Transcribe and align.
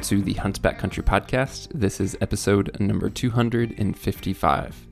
Welcome 0.00 0.18
to 0.18 0.24
the 0.24 0.40
Hunt 0.40 0.62
Country 0.62 1.02
podcast. 1.02 1.68
This 1.74 2.00
is 2.00 2.16
episode 2.22 2.74
number 2.80 3.10
255. 3.10 4.86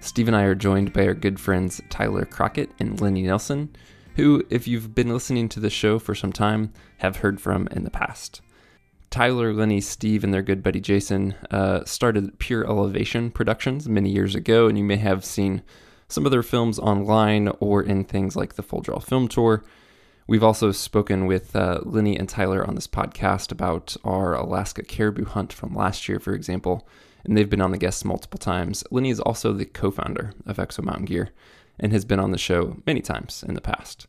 Steve 0.00 0.26
and 0.26 0.36
I 0.36 0.42
are 0.42 0.56
joined 0.56 0.92
by 0.92 1.06
our 1.06 1.14
good 1.14 1.38
friends 1.38 1.80
Tyler 1.88 2.24
Crockett 2.24 2.72
and 2.80 3.00
Lenny 3.00 3.22
Nelson, 3.22 3.70
who, 4.16 4.42
if 4.50 4.66
you've 4.66 4.92
been 4.92 5.10
listening 5.10 5.48
to 5.50 5.60
the 5.60 5.70
show 5.70 6.00
for 6.00 6.16
some 6.16 6.32
time, 6.32 6.72
have 6.98 7.18
heard 7.18 7.40
from 7.40 7.68
in 7.68 7.84
the 7.84 7.92
past. 7.92 8.40
Tyler, 9.08 9.54
Lenny, 9.54 9.80
Steve, 9.80 10.24
and 10.24 10.34
their 10.34 10.42
good 10.42 10.64
buddy 10.64 10.80
Jason 10.80 11.36
uh, 11.52 11.84
started 11.84 12.40
Pure 12.40 12.66
Elevation 12.66 13.30
Productions 13.30 13.88
many 13.88 14.10
years 14.10 14.34
ago, 14.34 14.66
and 14.66 14.76
you 14.76 14.82
may 14.82 14.96
have 14.96 15.24
seen 15.24 15.62
some 16.08 16.26
of 16.26 16.32
their 16.32 16.42
films 16.42 16.80
online 16.80 17.46
or 17.60 17.84
in 17.84 18.02
things 18.02 18.34
like 18.34 18.54
the 18.54 18.64
Full 18.64 18.80
Draw 18.80 18.98
Film 18.98 19.28
Tour. 19.28 19.62
We've 20.30 20.44
also 20.44 20.70
spoken 20.70 21.26
with 21.26 21.56
uh, 21.56 21.80
and 21.84 22.28
Tyler 22.28 22.64
on 22.64 22.76
this 22.76 22.86
podcast 22.86 23.50
about 23.50 23.96
our 24.04 24.32
Alaska 24.36 24.84
caribou 24.84 25.24
hunt 25.24 25.52
from 25.52 25.74
last 25.74 26.08
year, 26.08 26.20
for 26.20 26.34
example, 26.34 26.86
and 27.24 27.36
they've 27.36 27.50
been 27.50 27.60
on 27.60 27.72
the 27.72 27.78
guests 27.78 28.04
multiple 28.04 28.38
times. 28.38 28.84
Lenny 28.92 29.10
is 29.10 29.18
also 29.18 29.52
the 29.52 29.64
co 29.64 29.90
founder 29.90 30.32
of 30.46 30.58
Exo 30.58 30.84
Mountain 30.84 31.06
Gear 31.06 31.30
and 31.80 31.90
has 31.90 32.04
been 32.04 32.20
on 32.20 32.30
the 32.30 32.38
show 32.38 32.76
many 32.86 33.00
times 33.00 33.42
in 33.42 33.54
the 33.54 33.60
past. 33.60 34.06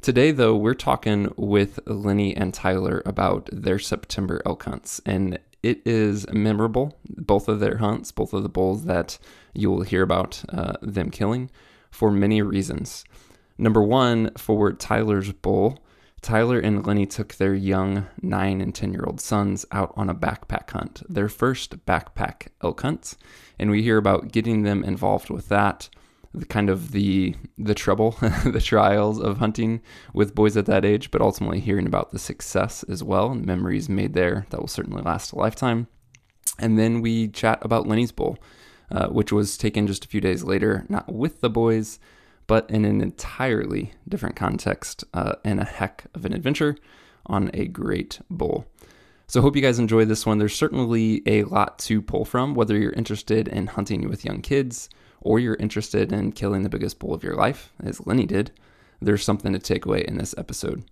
Today, 0.00 0.30
though, 0.30 0.56
we're 0.56 0.72
talking 0.72 1.30
with 1.36 1.78
Lenny 1.84 2.34
and 2.34 2.54
Tyler 2.54 3.02
about 3.04 3.50
their 3.52 3.78
September 3.78 4.40
elk 4.46 4.62
hunts, 4.62 5.02
and 5.04 5.38
it 5.62 5.86
is 5.86 6.26
memorable, 6.32 6.96
both 7.06 7.48
of 7.48 7.60
their 7.60 7.76
hunts, 7.76 8.12
both 8.12 8.32
of 8.32 8.42
the 8.42 8.48
bulls 8.48 8.86
that 8.86 9.18
you 9.52 9.70
will 9.70 9.82
hear 9.82 10.00
about 10.00 10.42
uh, 10.48 10.78
them 10.80 11.10
killing 11.10 11.50
for 11.90 12.10
many 12.10 12.40
reasons. 12.40 13.04
Number 13.60 13.82
one, 13.82 14.30
for 14.38 14.72
Tyler's 14.72 15.32
bull, 15.32 15.84
Tyler 16.22 16.58
and 16.58 16.86
Lenny 16.86 17.04
took 17.04 17.34
their 17.34 17.54
young 17.54 18.06
nine 18.22 18.62
and 18.62 18.74
10 18.74 18.94
year 18.94 19.04
old 19.06 19.20
sons 19.20 19.66
out 19.70 19.92
on 19.96 20.08
a 20.08 20.14
backpack 20.14 20.70
hunt, 20.70 21.02
their 21.10 21.28
first 21.28 21.84
backpack 21.84 22.48
elk 22.62 22.80
hunt. 22.80 23.18
And 23.58 23.70
we 23.70 23.82
hear 23.82 23.98
about 23.98 24.32
getting 24.32 24.62
them 24.62 24.82
involved 24.82 25.28
with 25.28 25.48
that, 25.48 25.90
the 26.32 26.46
kind 26.46 26.70
of 26.70 26.92
the 26.92 27.34
the 27.58 27.74
trouble, 27.74 28.12
the 28.46 28.62
trials 28.64 29.20
of 29.20 29.36
hunting 29.36 29.82
with 30.14 30.34
boys 30.34 30.56
at 30.56 30.64
that 30.64 30.86
age, 30.86 31.10
but 31.10 31.20
ultimately 31.20 31.60
hearing 31.60 31.86
about 31.86 32.12
the 32.12 32.18
success 32.18 32.82
as 32.84 33.04
well 33.04 33.30
and 33.30 33.44
memories 33.44 33.90
made 33.90 34.14
there 34.14 34.46
that 34.48 34.60
will 34.60 34.68
certainly 34.68 35.02
last 35.02 35.32
a 35.32 35.36
lifetime. 35.36 35.86
And 36.58 36.78
then 36.78 37.02
we 37.02 37.28
chat 37.28 37.58
about 37.60 37.86
Lenny's 37.86 38.12
bull, 38.12 38.38
uh, 38.90 39.08
which 39.08 39.32
was 39.32 39.58
taken 39.58 39.86
just 39.86 40.06
a 40.06 40.08
few 40.08 40.22
days 40.22 40.44
later, 40.44 40.86
not 40.88 41.12
with 41.12 41.42
the 41.42 41.50
boys, 41.50 41.98
but 42.50 42.68
in 42.68 42.84
an 42.84 43.00
entirely 43.00 43.92
different 44.08 44.34
context 44.34 45.04
uh, 45.14 45.34
and 45.44 45.60
a 45.60 45.64
heck 45.64 46.06
of 46.16 46.24
an 46.24 46.32
adventure 46.32 46.74
on 47.26 47.48
a 47.54 47.68
great 47.68 48.18
bull. 48.28 48.66
So, 49.28 49.40
hope 49.40 49.54
you 49.54 49.62
guys 49.62 49.78
enjoy 49.78 50.04
this 50.04 50.26
one. 50.26 50.38
There's 50.38 50.56
certainly 50.56 51.22
a 51.26 51.44
lot 51.44 51.78
to 51.80 52.02
pull 52.02 52.24
from, 52.24 52.56
whether 52.56 52.76
you're 52.76 52.90
interested 52.94 53.46
in 53.46 53.68
hunting 53.68 54.08
with 54.08 54.24
young 54.24 54.42
kids 54.42 54.88
or 55.20 55.38
you're 55.38 55.54
interested 55.60 56.12
in 56.12 56.32
killing 56.32 56.64
the 56.64 56.68
biggest 56.68 56.98
bull 56.98 57.14
of 57.14 57.22
your 57.22 57.36
life, 57.36 57.72
as 57.84 58.04
Lenny 58.04 58.26
did. 58.26 58.50
There's 59.00 59.22
something 59.22 59.52
to 59.52 59.60
take 59.60 59.86
away 59.86 60.04
in 60.08 60.18
this 60.18 60.34
episode. 60.36 60.82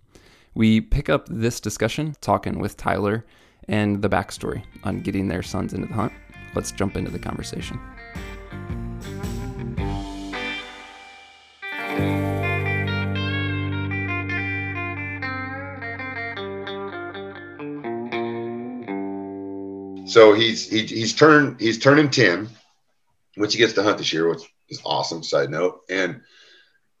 We 0.53 0.79
pick 0.79 1.09
up 1.09 1.27
this 1.29 1.59
discussion 1.59 2.15
talking 2.21 2.59
with 2.59 2.77
Tyler 2.77 3.25
and 3.67 4.01
the 4.01 4.09
backstory 4.09 4.63
on 4.85 5.01
getting 5.01 5.27
their 5.27 5.43
sons 5.43 5.73
into 5.73 5.87
the 5.87 5.93
hunt. 5.93 6.13
Let's 6.55 6.71
jump 6.71 6.95
into 6.95 7.11
the 7.11 7.19
conversation. 7.19 7.77
So 20.09 20.33
he's 20.33 20.69
he, 20.69 20.85
he's 20.85 21.13
turned 21.13 21.59
he's 21.59 21.77
turning 21.77 22.09
ten, 22.09 22.49
which 23.35 23.53
he 23.53 23.59
gets 23.59 23.73
to 23.73 23.83
hunt 23.83 23.97
this 23.99 24.11
year, 24.11 24.27
which 24.27 24.41
is 24.69 24.81
awesome. 24.83 25.23
Side 25.23 25.49
note, 25.49 25.81
and 25.89 26.21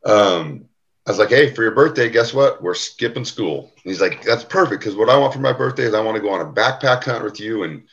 um, 0.05 0.65
I 1.07 1.11
was 1.11 1.19
like, 1.19 1.29
hey, 1.29 1.53
for 1.53 1.63
your 1.63 1.71
birthday, 1.71 2.09
guess 2.09 2.33
what? 2.33 2.61
We're 2.61 2.75
skipping 2.75 3.25
school. 3.25 3.73
And 3.83 3.91
he's 3.91 4.01
like, 4.01 4.23
that's 4.23 4.43
perfect 4.43 4.81
because 4.81 4.95
what 4.95 5.09
I 5.09 5.17
want 5.17 5.33
for 5.33 5.39
my 5.39 5.53
birthday 5.53 5.83
is 5.83 5.93
I 5.95 6.01
want 6.01 6.17
to 6.17 6.21
go 6.21 6.29
on 6.29 6.41
a 6.41 6.51
backpack 6.51 7.03
hunt 7.03 7.23
with 7.23 7.39
you 7.39 7.63
and 7.63 7.83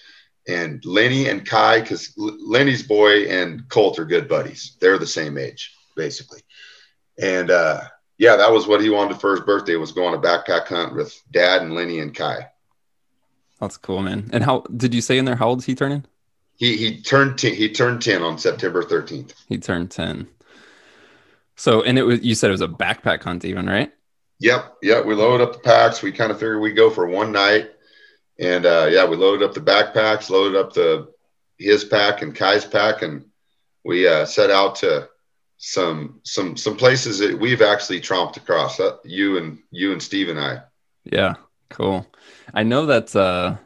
and 0.48 0.84
Lenny 0.84 1.28
and 1.28 1.44
Kai 1.44 1.80
because 1.80 2.12
Lenny's 2.16 2.82
boy 2.82 3.24
and 3.24 3.68
Colt 3.68 3.98
are 3.98 4.04
good 4.04 4.28
buddies. 4.28 4.76
They're 4.80 4.98
the 4.98 5.06
same 5.06 5.38
age 5.38 5.74
basically, 5.96 6.42
and 7.18 7.50
uh, 7.50 7.80
yeah, 8.18 8.36
that 8.36 8.52
was 8.52 8.66
what 8.66 8.82
he 8.82 8.90
wanted 8.90 9.20
for 9.20 9.32
his 9.32 9.40
birthday 9.40 9.76
was 9.76 9.92
go 9.92 10.06
on 10.06 10.14
a 10.14 10.18
backpack 10.18 10.66
hunt 10.66 10.94
with 10.94 11.18
Dad 11.30 11.62
and 11.62 11.74
Lenny 11.74 12.00
and 12.00 12.14
Kai. 12.14 12.48
That's 13.60 13.76
cool, 13.76 14.02
man. 14.02 14.30
And 14.32 14.44
how 14.44 14.60
did 14.76 14.94
you 14.94 15.00
say 15.00 15.18
in 15.18 15.24
there? 15.24 15.36
How 15.36 15.48
old 15.48 15.60
is 15.60 15.64
he 15.64 15.74
turning? 15.74 16.04
He 16.56 16.76
he 16.76 17.00
turned 17.00 17.38
ten, 17.38 17.54
he 17.54 17.70
turned 17.70 18.02
ten 18.02 18.22
on 18.22 18.38
September 18.38 18.82
thirteenth. 18.82 19.34
He 19.48 19.58
turned 19.58 19.90
ten. 19.90 20.28
So, 21.56 21.82
and 21.82 21.98
it 21.98 22.02
was 22.02 22.22
you 22.22 22.34
said 22.34 22.48
it 22.48 22.52
was 22.52 22.60
a 22.60 22.68
backpack 22.68 23.22
hunt, 23.22 23.44
even 23.44 23.66
right? 23.66 23.92
Yep, 24.38 24.76
yep. 24.82 25.06
We 25.06 25.14
loaded 25.14 25.42
up 25.42 25.54
the 25.54 25.58
packs. 25.60 26.02
We 26.02 26.12
kind 26.12 26.30
of 26.30 26.38
figured 26.38 26.60
we'd 26.60 26.76
go 26.76 26.90
for 26.90 27.06
one 27.06 27.32
night, 27.32 27.70
and 28.38 28.66
uh, 28.66 28.88
yeah, 28.90 29.06
we 29.06 29.16
loaded 29.16 29.42
up 29.42 29.54
the 29.54 29.60
backpacks, 29.60 30.28
loaded 30.28 30.58
up 30.58 30.72
the 30.74 31.12
his 31.58 31.84
pack 31.84 32.20
and 32.20 32.34
Kai's 32.34 32.66
pack, 32.66 33.00
and 33.00 33.24
we 33.84 34.06
uh, 34.06 34.26
set 34.26 34.50
out 34.50 34.76
to 34.76 35.08
some 35.56 36.20
some 36.22 36.56
some 36.56 36.76
places 36.76 37.18
that 37.20 37.38
we've 37.38 37.62
actually 37.62 38.00
tromped 38.00 38.36
across. 38.36 38.78
Uh, 38.78 38.96
you 39.04 39.38
and 39.38 39.58
you 39.70 39.92
and 39.92 40.02
Steve 40.02 40.28
and 40.28 40.38
I. 40.38 40.62
Yeah, 41.04 41.34
cool. 41.68 42.06
I 42.54 42.62
know 42.62 42.86
that 42.86 43.14
uh, 43.14 43.56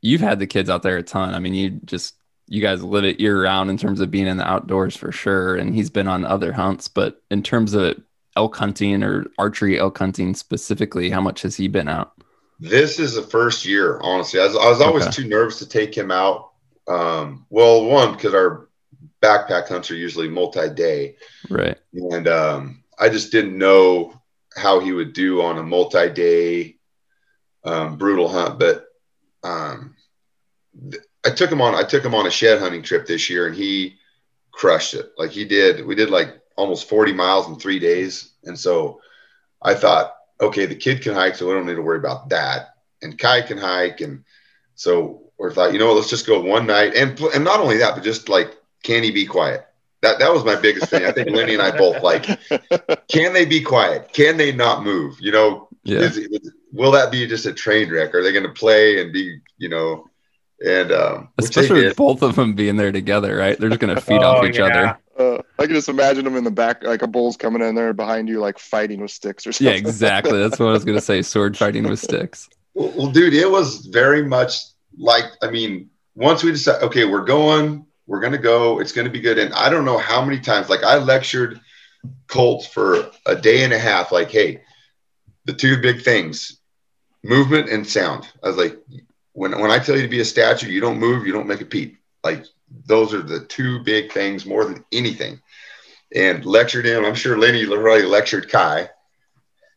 you've 0.00 0.20
had 0.20 0.38
the 0.38 0.46
kids 0.46 0.70
out 0.70 0.82
there 0.82 0.96
a 0.96 1.02
ton. 1.02 1.34
I 1.34 1.38
mean, 1.38 1.54
you 1.54 1.70
just 1.84 2.14
you 2.46 2.62
guys 2.62 2.82
live 2.82 3.04
it 3.04 3.20
year 3.20 3.42
round 3.42 3.70
in 3.70 3.76
terms 3.76 4.00
of 4.00 4.10
being 4.10 4.26
in 4.26 4.38
the 4.38 4.48
outdoors 4.48 4.96
for 4.96 5.12
sure. 5.12 5.56
And 5.56 5.74
he's 5.74 5.90
been 5.90 6.08
on 6.08 6.24
other 6.24 6.52
hunts, 6.52 6.88
but 6.88 7.22
in 7.30 7.42
terms 7.42 7.74
of 7.74 8.00
elk 8.36 8.56
hunting 8.56 9.02
or 9.02 9.26
archery 9.38 9.78
elk 9.78 9.98
hunting 9.98 10.34
specifically, 10.34 11.10
how 11.10 11.20
much 11.20 11.42
has 11.42 11.56
he 11.56 11.68
been 11.68 11.88
out? 11.88 12.12
This 12.58 12.98
is 12.98 13.14
the 13.14 13.22
first 13.22 13.64
year, 13.64 14.00
honestly. 14.02 14.40
I 14.40 14.46
was, 14.46 14.56
I 14.56 14.68
was 14.68 14.80
always 14.80 15.04
okay. 15.04 15.12
too 15.12 15.28
nervous 15.28 15.58
to 15.58 15.68
take 15.68 15.96
him 15.96 16.10
out. 16.10 16.52
Um, 16.88 17.46
well, 17.50 17.84
one 17.84 18.12
because 18.12 18.34
our 18.34 18.68
backpack 19.22 19.68
hunts 19.68 19.90
are 19.90 19.96
usually 19.96 20.28
multi-day, 20.28 21.16
right? 21.50 21.76
And 21.92 22.26
um, 22.26 22.82
I 22.98 23.10
just 23.10 23.30
didn't 23.30 23.58
know 23.58 24.20
how 24.56 24.80
he 24.80 24.92
would 24.92 25.12
do 25.12 25.42
on 25.42 25.58
a 25.58 25.62
multi-day 25.62 26.77
um, 27.68 27.96
brutal 27.96 28.28
hunt. 28.28 28.58
But 28.58 28.86
um, 29.44 29.94
I 31.24 31.30
took 31.30 31.50
him 31.50 31.60
on. 31.60 31.74
I 31.74 31.82
took 31.82 32.04
him 32.04 32.14
on 32.14 32.26
a 32.26 32.30
shed 32.30 32.60
hunting 32.60 32.82
trip 32.82 33.06
this 33.06 33.28
year, 33.28 33.46
and 33.46 33.54
he 33.54 33.96
crushed 34.50 34.94
it. 34.94 35.12
Like 35.18 35.30
he 35.30 35.44
did. 35.44 35.84
We 35.84 35.94
did 35.94 36.10
like 36.10 36.40
almost 36.56 36.88
40 36.88 37.12
miles 37.12 37.48
in 37.48 37.56
three 37.56 37.78
days, 37.78 38.32
and 38.44 38.58
so 38.58 39.00
I 39.62 39.74
thought, 39.74 40.14
okay, 40.40 40.66
the 40.66 40.74
kid 40.74 41.02
can 41.02 41.14
hike, 41.14 41.34
so 41.34 41.46
we 41.46 41.54
don't 41.54 41.66
need 41.66 41.76
to 41.76 41.82
worry 41.82 41.98
about 41.98 42.30
that. 42.30 42.74
And 43.02 43.18
Kai 43.18 43.42
can 43.42 43.58
hike, 43.58 44.00
and 44.00 44.24
so 44.74 45.30
we 45.38 45.52
thought, 45.52 45.72
you 45.72 45.78
know, 45.78 45.92
let's 45.92 46.10
just 46.10 46.26
go 46.26 46.40
one 46.40 46.66
night, 46.66 46.94
and 46.94 47.18
and 47.20 47.44
not 47.44 47.60
only 47.60 47.76
that, 47.78 47.94
but 47.94 48.04
just 48.04 48.28
like, 48.28 48.56
can 48.82 49.02
he 49.02 49.10
be 49.10 49.26
quiet? 49.26 49.64
That 50.00 50.20
that 50.20 50.32
was 50.32 50.44
my 50.44 50.56
biggest 50.56 50.90
thing. 50.90 51.04
I 51.04 51.12
think 51.12 51.30
Lenny 51.30 51.54
and 51.54 51.62
I 51.62 51.76
both 51.76 52.02
like, 52.02 52.24
can 53.08 53.32
they 53.32 53.44
be 53.44 53.60
quiet? 53.60 54.12
Can 54.12 54.36
they 54.36 54.52
not 54.52 54.84
move? 54.84 55.16
You 55.20 55.32
know, 55.32 55.68
yeah. 55.82 56.00
is, 56.00 56.16
is, 56.16 56.52
will 56.72 56.90
that 56.92 57.10
be 57.10 57.26
just 57.26 57.46
a 57.46 57.52
train 57.52 57.90
wreck? 57.90 58.14
Are 58.14 58.22
they 58.22 58.32
going 58.32 58.44
to 58.44 58.52
play 58.52 59.00
and 59.00 59.12
be, 59.12 59.40
you 59.58 59.68
know, 59.68 60.08
and 60.64 60.90
um, 60.92 61.28
especially 61.38 61.84
with 61.84 61.96
both 61.96 62.22
of 62.22 62.34
them 62.34 62.54
being 62.54 62.76
there 62.76 62.92
together, 62.92 63.36
right? 63.36 63.58
They're 63.58 63.68
just 63.68 63.80
going 63.80 63.94
to 63.94 64.00
feed 64.00 64.22
oh, 64.22 64.28
off 64.28 64.44
each 64.44 64.58
yeah. 64.58 64.64
other. 64.64 64.98
Uh, 65.18 65.42
I 65.58 65.66
can 65.66 65.74
just 65.74 65.88
imagine 65.88 66.24
them 66.24 66.36
in 66.36 66.44
the 66.44 66.50
back, 66.50 66.84
like 66.84 67.02
a 67.02 67.06
bull's 67.06 67.36
coming 67.36 67.62
in 67.62 67.74
there 67.74 67.92
behind 67.92 68.28
you, 68.28 68.40
like 68.40 68.58
fighting 68.58 69.00
with 69.00 69.10
sticks 69.10 69.46
or 69.46 69.52
something. 69.52 69.72
Yeah, 69.72 69.78
exactly. 69.78 70.38
That's 70.38 70.58
what 70.58 70.68
I 70.68 70.72
was 70.72 70.84
going 70.84 70.98
to 70.98 71.04
say. 71.04 71.22
Sword 71.22 71.56
fighting 71.56 71.88
with 71.88 71.98
sticks. 71.98 72.48
Well, 72.74 72.92
well, 72.96 73.10
dude, 73.10 73.34
it 73.34 73.50
was 73.50 73.86
very 73.86 74.24
much 74.24 74.58
like, 74.96 75.24
I 75.42 75.50
mean, 75.50 75.90
once 76.14 76.44
we 76.44 76.52
decide, 76.52 76.82
okay, 76.82 77.04
we're 77.04 77.24
going, 77.24 77.84
we're 78.06 78.20
going 78.20 78.32
to 78.32 78.38
go, 78.38 78.78
it's 78.78 78.92
going 78.92 79.06
to 79.06 79.12
be 79.12 79.20
good. 79.20 79.38
And 79.38 79.52
I 79.54 79.68
don't 79.70 79.84
know 79.84 79.98
how 79.98 80.24
many 80.24 80.38
times, 80.38 80.68
like 80.68 80.84
I 80.84 80.98
lectured 80.98 81.60
Colt 82.28 82.66
for 82.72 83.10
a 83.26 83.34
day 83.34 83.64
and 83.64 83.72
a 83.72 83.78
half, 83.78 84.12
like, 84.12 84.30
hey, 84.30 84.60
the 85.46 85.52
two 85.52 85.80
big 85.80 86.02
things 86.02 86.57
movement 87.22 87.68
and 87.68 87.86
sound. 87.86 88.28
I 88.42 88.48
was 88.48 88.56
like, 88.56 88.78
when, 89.32 89.58
when 89.60 89.70
I 89.70 89.78
tell 89.78 89.96
you 89.96 90.02
to 90.02 90.08
be 90.08 90.20
a 90.20 90.24
statue, 90.24 90.68
you 90.68 90.80
don't 90.80 90.98
move, 90.98 91.26
you 91.26 91.32
don't 91.32 91.46
make 91.46 91.60
a 91.60 91.66
peep. 91.66 91.98
Like 92.24 92.44
those 92.86 93.14
are 93.14 93.22
the 93.22 93.40
two 93.40 93.80
big 93.80 94.12
things 94.12 94.44
more 94.44 94.64
than 94.64 94.84
anything. 94.92 95.40
And 96.14 96.44
lectured 96.44 96.86
him. 96.86 97.04
I'm 97.04 97.14
sure 97.14 97.38
Lenny 97.38 97.66
already 97.66 98.04
lectured 98.04 98.48
Kai. 98.48 98.88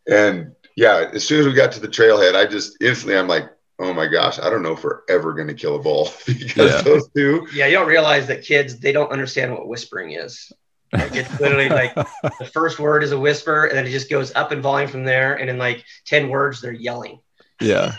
And 0.07 0.55
yeah, 0.75 1.09
as 1.13 1.25
soon 1.25 1.41
as 1.41 1.45
we 1.45 1.53
got 1.53 1.73
to 1.73 1.79
the 1.79 1.87
trailhead, 1.87 2.35
I 2.35 2.45
just 2.45 2.77
instantly 2.81 3.17
I'm 3.17 3.27
like, 3.27 3.51
oh 3.79 3.93
my 3.93 4.07
gosh, 4.07 4.39
I 4.39 4.49
don't 4.49 4.63
know 4.63 4.73
if 4.73 4.83
we're 4.83 5.01
ever 5.09 5.33
going 5.33 5.47
to 5.47 5.53
kill 5.53 5.75
a 5.75 5.79
bull 5.79 6.09
because 6.25 6.71
yeah. 6.71 6.81
those 6.81 7.09
two. 7.15 7.47
Yeah, 7.53 7.67
you 7.67 7.73
don't 7.73 7.87
realize 7.87 8.27
that 8.27 8.43
kids 8.43 8.79
they 8.79 8.91
don't 8.91 9.11
understand 9.11 9.51
what 9.51 9.67
whispering 9.67 10.11
is. 10.11 10.51
Like 10.93 11.15
it's 11.15 11.39
literally 11.39 11.69
like 11.69 11.93
the 12.39 12.49
first 12.53 12.79
word 12.79 13.03
is 13.03 13.11
a 13.11 13.19
whisper, 13.19 13.65
and 13.65 13.77
then 13.77 13.85
it 13.85 13.91
just 13.91 14.09
goes 14.09 14.33
up 14.35 14.51
in 14.51 14.61
volume 14.61 14.89
from 14.89 15.03
there. 15.03 15.35
And 15.35 15.49
in 15.49 15.57
like 15.57 15.83
ten 16.05 16.29
words, 16.29 16.61
they're 16.61 16.71
yelling. 16.71 17.19
Yeah. 17.61 17.95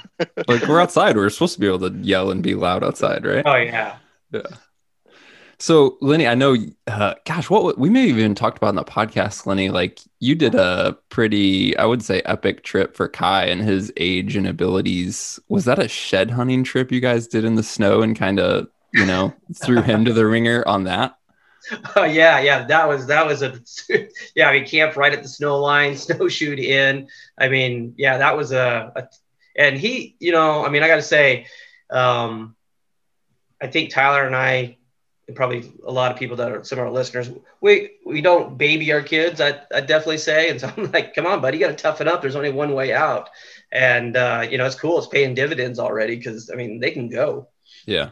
Like 0.49 0.67
we're 0.67 0.81
outside. 0.81 1.17
We're 1.17 1.31
supposed 1.31 1.55
to 1.55 1.61
be 1.61 1.67
able 1.67 1.91
to 1.91 1.97
yell 1.99 2.31
and 2.31 2.43
be 2.43 2.55
loud 2.55 2.85
outside, 2.85 3.25
right? 3.25 3.45
Oh 3.47 3.57
yeah. 3.57 3.97
Yeah. 4.31 4.43
So, 5.59 5.97
Lenny, 6.01 6.27
I 6.27 6.35
know, 6.35 6.57
uh, 6.89 7.15
gosh, 7.25 7.49
what 7.49 7.79
we 7.79 7.89
may 7.89 8.09
have 8.09 8.19
even 8.19 8.35
talked 8.35 8.57
about 8.57 8.71
in 8.71 8.75
the 8.75 8.85
podcast, 8.85 9.47
Lenny. 9.47 9.69
Like, 9.69 10.01
you 10.19 10.35
did 10.35 10.57
a 10.57 10.99
pretty, 11.09 11.77
I 11.77 11.85
would 11.85 12.03
say, 12.03 12.21
epic 12.25 12.65
trip 12.65 12.97
for 12.97 13.07
Kai 13.07 13.45
and 13.45 13.63
his 13.63 13.93
age 13.97 14.35
and 14.35 14.49
abilities. 14.49 15.39
Was 15.49 15.65
that 15.67 15.79
a 15.79 15.87
shed 15.87 16.33
hunting 16.33 16.65
trip 16.65 16.91
you 16.91 16.99
guys 16.99 17.29
did 17.29 17.45
in 17.45 17.55
the 17.55 17.63
snow 17.63 18.03
and 18.03 18.19
kind 18.19 18.41
of, 18.41 18.67
you 18.93 19.07
know, 19.07 19.33
threw 19.55 19.83
him 19.83 20.05
to 20.05 20.13
the 20.13 20.27
ringer 20.27 20.67
on 20.67 20.83
that? 20.85 21.17
Oh 21.95 22.05
yeah, 22.05 22.41
yeah. 22.41 22.65
That 22.65 22.89
was 22.89 23.07
that 23.07 23.27
was 23.27 23.43
a 23.43 23.61
yeah. 24.35 24.49
I 24.49 24.53
mean, 24.53 24.67
camped 24.67 24.97
right 24.97 25.13
at 25.13 25.23
the 25.23 25.29
snow 25.29 25.61
line, 25.61 25.97
snowshoed 25.97 26.59
in. 26.59 27.09
I 27.39 27.49
mean, 27.49 27.95
yeah, 27.97 28.19
that 28.19 28.37
was 28.37 28.53
a, 28.53 28.93
a 28.97 29.09
and 29.57 29.79
he, 29.79 30.17
you 30.19 30.33
know, 30.33 30.65
I 30.65 30.69
mean, 30.71 30.83
I 30.83 30.89
got 30.89 30.97
to 30.97 31.03
say, 31.03 31.47
um, 31.91 32.57
I 33.61 33.67
think 33.69 33.91
Tyler 33.91 34.27
and 34.27 34.35
I 34.35 34.77
and 35.29 35.37
probably 35.37 35.73
a 35.87 35.93
lot 35.93 36.11
of 36.11 36.19
people 36.19 36.37
that 36.37 36.51
are 36.51 36.65
some 36.65 36.79
of 36.79 36.85
our 36.85 36.91
listeners, 36.91 37.31
we 37.61 37.93
we 38.05 38.21
don't 38.21 38.59
baby 38.59 38.93
our 38.93 39.03
kids. 39.03 39.41
I 39.41 39.61
I 39.75 39.81
definitely 39.81 40.19
say, 40.19 40.51
and 40.51 40.61
so 40.61 40.73
I'm 40.77 40.91
like, 40.93 41.15
come 41.15 41.27
on, 41.27 41.41
buddy, 41.41 41.59
you 41.59 41.65
got 41.65 41.77
to 41.77 41.83
toughen 41.83 42.09
up. 42.09 42.21
There's 42.21 42.37
only 42.37 42.53
one 42.53 42.75
way 42.75 42.93
out, 42.93 43.31
and 43.71 44.17
uh, 44.17 44.47
you 44.49 44.59
know 44.59 44.67
it's 44.67 44.75
cool. 44.75 44.99
It's 44.99 45.07
paying 45.07 45.35
dividends 45.35 45.79
already 45.79 46.17
because 46.17 46.51
I 46.53 46.57
mean 46.57 46.81
they 46.81 46.91
can 46.91 47.09
go. 47.09 47.49
Yeah, 47.87 48.11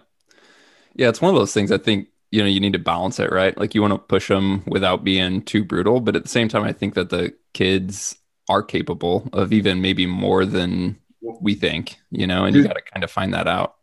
yeah. 0.94 1.08
It's 1.08 1.20
one 1.20 1.34
of 1.34 1.40
those 1.40 1.52
things. 1.52 1.72
I 1.72 1.78
think 1.78 2.08
you 2.30 2.42
know 2.42 2.48
you 2.48 2.60
need 2.60 2.74
to 2.74 2.78
balance 2.78 3.18
it 3.18 3.32
right. 3.32 3.56
Like 3.58 3.74
you 3.74 3.82
want 3.82 3.94
to 3.94 3.98
push 3.98 4.28
them 4.28 4.62
without 4.66 5.04
being 5.04 5.42
too 5.42 5.64
brutal, 5.64 6.00
but 6.00 6.16
at 6.16 6.22
the 6.22 6.28
same 6.28 6.48
time, 6.48 6.64
I 6.64 6.72
think 6.72 6.94
that 6.94 7.10
the 7.10 7.34
kids 7.54 8.16
are 8.48 8.62
capable 8.62 9.28
of 9.32 9.52
even 9.52 9.80
maybe 9.80 10.06
more 10.06 10.44
than 10.44 10.98
we 11.22 11.54
think. 11.54 11.96
You 12.10 12.26
know, 12.26 12.44
and 12.44 12.54
you 12.54 12.64
got 12.64 12.74
to 12.74 12.82
kind 12.82 13.04
of 13.04 13.10
find 13.10 13.34
that 13.34 13.46
out. 13.48 13.76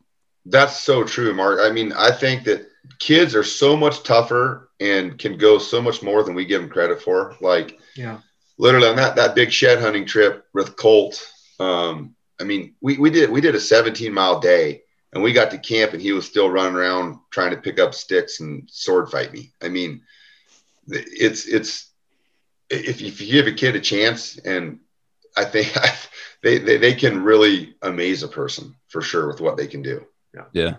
That's 0.45 0.77
so 0.77 1.03
true, 1.03 1.33
Mark. 1.33 1.59
I 1.61 1.69
mean, 1.71 1.91
I 1.93 2.11
think 2.11 2.45
that 2.45 2.67
kids 2.99 3.35
are 3.35 3.43
so 3.43 3.75
much 3.75 4.03
tougher 4.03 4.69
and 4.79 5.17
can 5.17 5.37
go 5.37 5.57
so 5.57 5.81
much 5.81 6.01
more 6.01 6.23
than 6.23 6.35
we 6.35 6.45
give 6.45 6.61
them 6.61 6.69
credit 6.69 7.01
for. 7.01 7.35
Like, 7.41 7.79
yeah, 7.95 8.19
literally 8.57 8.87
on 8.87 8.95
that 8.95 9.15
that 9.15 9.35
big 9.35 9.51
shed 9.51 9.79
hunting 9.79 10.05
trip 10.05 10.45
with 10.53 10.75
Colt. 10.75 11.25
Um, 11.59 12.15
I 12.39 12.43
mean, 12.43 12.75
we 12.81 12.97
we 12.97 13.09
did 13.09 13.29
we 13.29 13.41
did 13.41 13.55
a 13.55 13.59
17 13.59 14.13
mile 14.13 14.39
day, 14.39 14.83
and 15.13 15.23
we 15.23 15.33
got 15.33 15.51
to 15.51 15.57
camp, 15.57 15.93
and 15.93 16.01
he 16.01 16.11
was 16.11 16.25
still 16.25 16.49
running 16.49 16.75
around 16.75 17.19
trying 17.31 17.51
to 17.51 17.61
pick 17.61 17.79
up 17.79 17.93
sticks 17.93 18.39
and 18.39 18.69
sword 18.71 19.09
fight 19.09 19.33
me. 19.33 19.53
I 19.61 19.69
mean, 19.69 20.01
it's 20.87 21.45
it's 21.47 21.91
if 22.69 23.01
if 23.01 23.21
you 23.21 23.31
give 23.31 23.47
a 23.47 23.51
kid 23.51 23.75
a 23.75 23.79
chance, 23.79 24.37
and 24.37 24.79
I 25.35 25.45
think 25.45 25.75
they, 26.47 26.57
they 26.59 26.77
they 26.77 26.93
can 26.93 27.23
really 27.23 27.75
amaze 27.81 28.23
a 28.23 28.27
person 28.27 28.73
for 28.87 29.01
sure 29.01 29.27
with 29.27 29.41
what 29.41 29.57
they 29.57 29.67
can 29.67 29.81
do. 29.81 30.05
Yeah. 30.33 30.45
Yeah. 30.53 30.75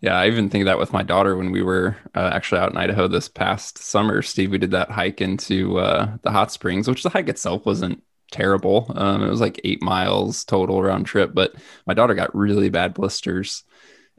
Yeah, 0.00 0.14
I 0.14 0.28
even 0.28 0.48
think 0.48 0.66
that 0.66 0.78
with 0.78 0.92
my 0.92 1.02
daughter 1.02 1.36
when 1.36 1.50
we 1.50 1.60
were 1.60 1.96
uh, 2.14 2.30
actually 2.32 2.60
out 2.60 2.70
in 2.70 2.76
Idaho 2.76 3.08
this 3.08 3.28
past 3.28 3.78
summer, 3.78 4.22
Steve, 4.22 4.52
we 4.52 4.58
did 4.58 4.70
that 4.70 4.92
hike 4.92 5.20
into 5.20 5.78
uh, 5.80 6.16
the 6.22 6.30
hot 6.30 6.52
springs, 6.52 6.86
which 6.86 7.02
the 7.02 7.08
hike 7.08 7.28
itself 7.28 7.66
wasn't 7.66 8.04
terrible. 8.30 8.92
Um, 8.94 9.24
it 9.24 9.28
was 9.28 9.40
like 9.40 9.60
eight 9.64 9.82
miles 9.82 10.44
total 10.44 10.80
round 10.80 11.06
trip, 11.06 11.32
but 11.34 11.52
my 11.84 11.94
daughter 11.94 12.14
got 12.14 12.32
really 12.32 12.68
bad 12.68 12.94
blisters. 12.94 13.64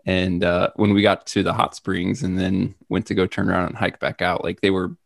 And 0.05 0.43
uh, 0.43 0.71
when 0.75 0.93
we 0.93 1.01
got 1.01 1.25
to 1.27 1.43
the 1.43 1.53
hot 1.53 1.75
springs 1.75 2.23
and 2.23 2.37
then 2.37 2.75
went 2.89 3.05
to 3.05 3.15
go 3.15 3.25
turn 3.25 3.49
around 3.49 3.67
and 3.67 3.77
hike 3.77 4.01
back 4.01 4.21
out, 4.21 4.43
like 4.43 4.59
they 4.59 4.71
were, 4.71 4.97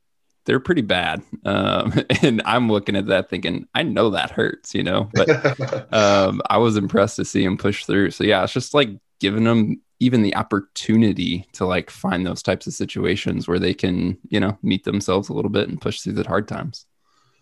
they're 0.45 0.59
pretty 0.59 0.81
bad. 0.81 1.21
Um, 1.45 1.93
and 2.21 2.41
I'm 2.45 2.69
looking 2.69 2.95
at 2.95 3.07
that 3.07 3.29
thinking, 3.29 3.67
I 3.73 3.83
know 3.83 4.11
that 4.11 4.31
hurts, 4.31 4.73
you 4.75 4.83
know, 4.83 5.09
but 5.13 5.93
um, 5.93 6.41
I 6.49 6.57
was 6.57 6.77
impressed 6.77 7.17
to 7.17 7.25
see 7.25 7.43
him 7.43 7.57
push 7.57 7.85
through. 7.85 8.11
So 8.11 8.23
yeah, 8.23 8.43
it's 8.43 8.53
just 8.53 8.73
like 8.73 8.89
giving 9.19 9.43
them 9.43 9.81
even 9.99 10.21
the 10.21 10.35
opportunity 10.35 11.47
to 11.53 11.65
like 11.65 11.89
find 11.89 12.25
those 12.25 12.43
types 12.43 12.67
of 12.67 12.73
situations 12.73 13.47
where 13.47 13.59
they 13.59 13.73
can, 13.73 14.17
you 14.27 14.39
know, 14.39 14.57
meet 14.61 14.83
themselves 14.83 15.29
a 15.29 15.33
little 15.33 15.51
bit 15.51 15.69
and 15.69 15.81
push 15.81 16.01
through 16.01 16.13
the 16.13 16.27
hard 16.27 16.47
times. 16.47 16.85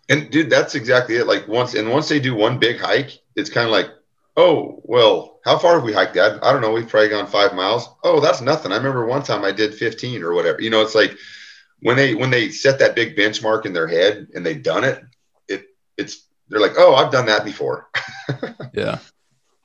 And 0.08 0.30
dude, 0.30 0.50
that's 0.50 0.74
exactly 0.74 1.16
it. 1.16 1.26
Like 1.26 1.48
once 1.48 1.74
and 1.74 1.90
once 1.90 2.08
they 2.08 2.20
do 2.20 2.34
one 2.34 2.58
big 2.58 2.78
hike, 2.78 3.20
it's 3.34 3.50
kind 3.50 3.66
of 3.66 3.72
like, 3.72 3.90
oh, 4.36 4.80
well, 4.84 5.40
how 5.44 5.58
far 5.58 5.74
have 5.74 5.82
we 5.82 5.92
hiked 5.92 6.14
that? 6.14 6.42
I 6.44 6.52
don't 6.52 6.60
know. 6.60 6.72
We've 6.72 6.88
probably 6.88 7.08
gone 7.08 7.26
five 7.26 7.54
miles. 7.54 7.88
Oh, 8.04 8.20
that's 8.20 8.40
nothing. 8.40 8.72
I 8.72 8.76
remember 8.76 9.06
one 9.06 9.22
time 9.22 9.44
I 9.44 9.52
did 9.52 9.74
15 9.74 10.22
or 10.22 10.32
whatever. 10.32 10.60
You 10.60 10.70
know, 10.70 10.82
it's 10.82 10.94
like 10.94 11.16
when 11.82 11.96
they 11.96 12.14
when 12.14 12.30
they 12.30 12.50
set 12.50 12.78
that 12.78 12.94
big 12.94 13.16
benchmark 13.16 13.66
in 13.66 13.72
their 13.72 13.86
head 13.86 14.28
and 14.34 14.46
they've 14.46 14.62
done 14.62 14.84
it, 14.84 15.02
it 15.48 15.66
it's 15.98 16.26
they're 16.48 16.60
like, 16.60 16.78
oh, 16.78 16.94
I've 16.94 17.12
done 17.12 17.26
that 17.26 17.44
before. 17.44 17.88
yeah. 18.72 18.98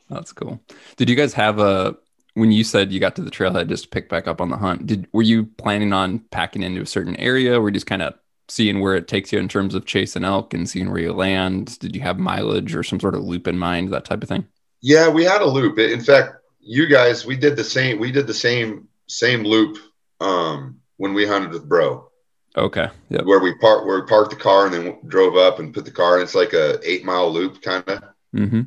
That's 0.09 0.31
cool. 0.31 0.61
Did 0.95 1.09
you 1.09 1.15
guys 1.15 1.33
have 1.33 1.59
a 1.59 1.97
when 2.33 2.51
you 2.51 2.63
said 2.63 2.91
you 2.91 2.99
got 2.99 3.15
to 3.15 3.23
the 3.23 3.31
trailhead 3.31 3.67
just 3.67 3.85
to 3.85 3.89
pick 3.89 4.09
back 4.09 4.27
up 4.27 4.41
on 4.41 4.49
the 4.49 4.57
hunt, 4.57 4.85
did 4.85 5.07
were 5.11 5.23
you 5.23 5.45
planning 5.45 5.91
on 5.91 6.19
packing 6.31 6.63
into 6.63 6.81
a 6.81 6.85
certain 6.85 7.15
area? 7.17 7.59
Were 7.59 7.69
you 7.69 7.73
just 7.73 7.87
kind 7.87 8.01
of 8.01 8.13
seeing 8.47 8.79
where 8.79 8.95
it 8.95 9.07
takes 9.07 9.33
you 9.33 9.39
in 9.39 9.47
terms 9.47 9.75
of 9.75 9.85
chasing 9.85 10.23
elk 10.23 10.53
and 10.53 10.69
seeing 10.69 10.89
where 10.89 11.01
you 11.01 11.13
land? 11.13 11.77
Did 11.79 11.95
you 11.95 12.01
have 12.01 12.19
mileage 12.19 12.75
or 12.75 12.83
some 12.83 12.99
sort 12.99 13.15
of 13.15 13.23
loop 13.23 13.47
in 13.47 13.57
mind, 13.57 13.89
that 13.89 14.05
type 14.05 14.23
of 14.23 14.29
thing? 14.29 14.47
Yeah, 14.81 15.09
we 15.09 15.23
had 15.23 15.41
a 15.41 15.45
loop. 15.45 15.79
In 15.79 16.01
fact, 16.01 16.35
you 16.59 16.87
guys, 16.87 17.25
we 17.25 17.35
did 17.35 17.55
the 17.55 17.63
same. 17.63 17.99
We 17.99 18.11
did 18.11 18.27
the 18.27 18.33
same 18.33 18.87
same 19.07 19.43
loop 19.43 19.77
um, 20.19 20.79
when 20.97 21.13
we 21.13 21.25
hunted 21.25 21.51
with 21.51 21.67
Bro. 21.67 22.06
Okay. 22.57 22.89
Yep. 23.09 23.25
Where 23.25 23.39
we 23.39 23.53
parked, 23.55 23.85
where 23.85 24.01
we 24.01 24.07
parked 24.07 24.31
the 24.31 24.35
car 24.35 24.65
and 24.65 24.73
then 24.73 24.97
drove 25.07 25.37
up 25.37 25.59
and 25.59 25.73
put 25.73 25.85
the 25.85 25.91
car. 25.91 26.17
in. 26.17 26.23
It's 26.23 26.35
like 26.35 26.53
a 26.53 26.79
eight 26.83 27.05
mile 27.05 27.31
loop, 27.31 27.61
kind 27.61 27.83
of. 27.87 28.03
Mm-hmm. 28.35 28.61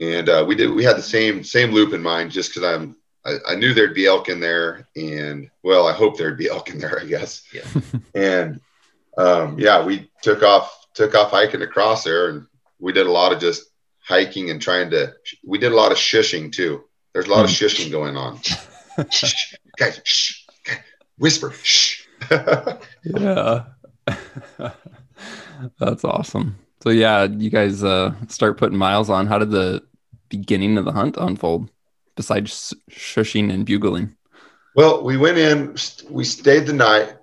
And 0.00 0.28
uh, 0.28 0.44
we 0.46 0.54
did. 0.54 0.70
We 0.70 0.84
had 0.84 0.96
the 0.96 1.02
same 1.02 1.42
same 1.42 1.70
loop 1.70 1.94
in 1.94 2.02
mind, 2.02 2.30
just 2.30 2.50
because 2.50 2.64
I'm 2.64 2.96
I, 3.24 3.36
I, 3.50 3.54
knew 3.54 3.72
there'd 3.72 3.94
be 3.94 4.06
elk 4.06 4.28
in 4.28 4.40
there, 4.40 4.88
and 4.96 5.48
well, 5.62 5.86
I 5.86 5.92
hope 5.92 6.16
there'd 6.16 6.38
be 6.38 6.48
elk 6.48 6.70
in 6.70 6.78
there, 6.78 7.00
I 7.00 7.04
guess. 7.04 7.42
Yeah. 7.52 7.64
and 8.14 8.60
um, 9.16 9.58
yeah, 9.58 9.84
we 9.84 10.10
took 10.22 10.42
off 10.42 10.86
took 10.94 11.14
off 11.14 11.30
hiking 11.30 11.62
across 11.62 12.04
there, 12.04 12.30
and 12.30 12.46
we 12.78 12.92
did 12.92 13.06
a 13.06 13.12
lot 13.12 13.32
of 13.32 13.40
just 13.40 13.64
hiking 14.00 14.50
and 14.50 14.60
trying 14.60 14.90
to. 14.90 15.14
We 15.44 15.58
did 15.58 15.72
a 15.72 15.76
lot 15.76 15.92
of 15.92 15.98
shushing 15.98 16.52
too. 16.52 16.84
There's 17.12 17.26
a 17.26 17.30
lot 17.30 17.44
of 17.44 17.50
hmm. 17.50 17.64
shushing 17.64 17.90
going 17.90 18.16
on. 18.16 18.40
shh, 19.10 19.54
guys, 19.78 20.00
shh, 20.04 20.44
whisper, 21.16 21.52
shh. 21.62 22.06
yeah, 23.04 23.64
that's 25.78 26.04
awesome. 26.04 26.56
So 26.82 26.90
yeah, 26.90 27.24
you 27.24 27.50
guys 27.50 27.84
uh, 27.84 28.14
start 28.28 28.58
putting 28.58 28.78
miles 28.78 29.10
on. 29.10 29.26
How 29.26 29.38
did 29.38 29.50
the 29.50 29.82
beginning 30.28 30.78
of 30.78 30.84
the 30.84 30.92
hunt 30.92 31.16
unfold? 31.16 31.70
besides 32.16 32.74
shushing 32.90 33.52
and 33.52 33.66
bugling? 33.66 34.16
Well, 34.74 35.02
we 35.04 35.16
went 35.16 35.38
in, 35.38 35.76
we 36.08 36.24
stayed 36.24 36.66
the 36.66 36.72
night. 36.72 37.14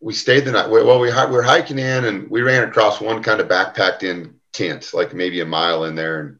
We 0.00 0.12
stayed 0.12 0.44
the 0.44 0.52
night. 0.52 0.70
Well, 0.70 1.00
we, 1.00 1.08
we 1.08 1.12
were 1.12 1.42
hiking 1.42 1.78
in 1.78 2.04
and 2.04 2.30
we 2.30 2.42
ran 2.42 2.68
across 2.68 3.00
one 3.00 3.22
kind 3.22 3.40
of 3.40 3.48
backpacked 3.48 4.02
in 4.02 4.34
tent, 4.52 4.90
like 4.94 5.14
maybe 5.14 5.40
a 5.40 5.46
mile 5.46 5.84
in 5.84 5.94
there, 5.94 6.20
and 6.20 6.38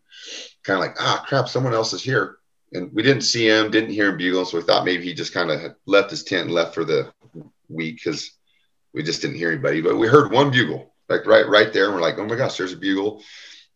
kind 0.62 0.78
of 0.78 0.80
like, 0.80 0.96
ah, 1.00 1.24
crap, 1.26 1.48
someone 1.48 1.74
else 1.74 1.92
is 1.92 2.02
here. 2.02 2.38
And 2.72 2.92
we 2.92 3.02
didn't 3.02 3.22
see 3.22 3.48
him, 3.48 3.70
didn't 3.70 3.90
hear 3.90 4.10
him 4.10 4.16
bugling. 4.16 4.44
So 4.46 4.58
we 4.58 4.64
thought 4.64 4.84
maybe 4.84 5.04
he 5.04 5.14
just 5.14 5.32
kind 5.32 5.50
of 5.50 5.74
left 5.86 6.10
his 6.10 6.24
tent 6.24 6.46
and 6.46 6.54
left 6.54 6.74
for 6.74 6.84
the 6.84 7.12
week 7.68 7.96
because 7.96 8.32
we 8.98 9.02
just 9.02 9.22
didn't 9.22 9.38
hear 9.38 9.50
anybody. 9.50 9.80
But 9.80 9.96
we 9.96 10.06
heard 10.06 10.30
one 10.30 10.50
bugle, 10.50 10.92
like 11.08 11.24
right, 11.24 11.48
right 11.48 11.72
there. 11.72 11.86
And 11.86 11.94
we're 11.94 12.02
like, 12.02 12.18
oh 12.18 12.26
my 12.26 12.36
gosh, 12.36 12.58
there's 12.58 12.74
a 12.74 12.76
bugle. 12.76 13.22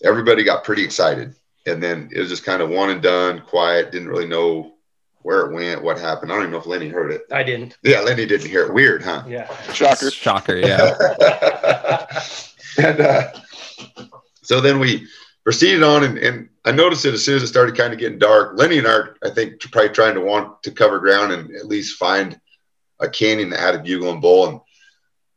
Everybody 0.05 0.45
got 0.45 0.65
pretty 0.65 0.85
excited 0.85 1.35
and 1.67 1.83
then 1.83 2.09
it 2.13 2.19
was 2.19 2.29
just 2.29 2.45
kind 2.45 2.63
of 2.63 2.71
one 2.71 2.91
and 2.91 3.03
done, 3.03 3.43
quiet. 3.43 3.93
Didn't 3.93 4.09
really 4.09 4.27
know 4.27 4.75
where 5.23 5.47
it 5.47 5.55
went, 5.55 5.83
what 5.83 5.99
happened. 5.99 6.33
I 6.33 6.35
don't 6.35 6.45
even 6.45 6.53
know 6.53 6.59
if 6.59 6.67
Lenny 6.67 6.89
heard 6.89 7.13
it. 7.13 7.23
I 7.31 7.43
didn't. 7.43 7.79
Yeah, 7.83 8.01
Lenny 8.01 8.27
didn't 8.27 8.49
hear 8.49 8.67
it. 8.67 8.75
Weird, 8.75 9.03
huh? 9.03 9.23
Yeah. 9.29 9.55
Shocker. 9.73 10.11
Shocker. 10.11 10.57
Yeah. 10.57 10.97
and 12.79 13.01
uh, 13.01 13.33
so 14.43 14.61
then 14.61 14.81
we 14.81 15.07
proceeded 15.45 15.85
on, 15.85 16.03
and, 16.03 16.19
and 16.19 16.49
I 16.65 16.73
noticed 16.73 17.05
it 17.05 17.15
as 17.15 17.25
soon 17.25 17.37
as 17.37 17.45
it 17.45 17.49
started 17.49 17.77
kind 17.77 17.93
of 17.93 18.01
getting 18.01 18.19
dark. 18.19 18.59
Lenny 18.59 18.79
and 18.79 18.89
I, 18.89 18.93
are, 18.93 19.17
I 19.23 19.31
think, 19.31 19.61
probably 19.61 19.91
trying 19.91 20.15
to 20.15 20.21
want 20.21 20.63
to 20.65 20.73
cover 20.73 20.99
ground 20.99 21.33
and 21.33 21.55
at 21.55 21.67
least 21.67 21.99
find 21.99 22.41
a 22.99 23.09
canyon 23.09 23.51
that 23.51 23.61
had 23.61 23.77
a 23.77 23.81
bugle 23.81 24.11
and 24.11 24.21
bull. 24.21 24.49
And 24.49 24.61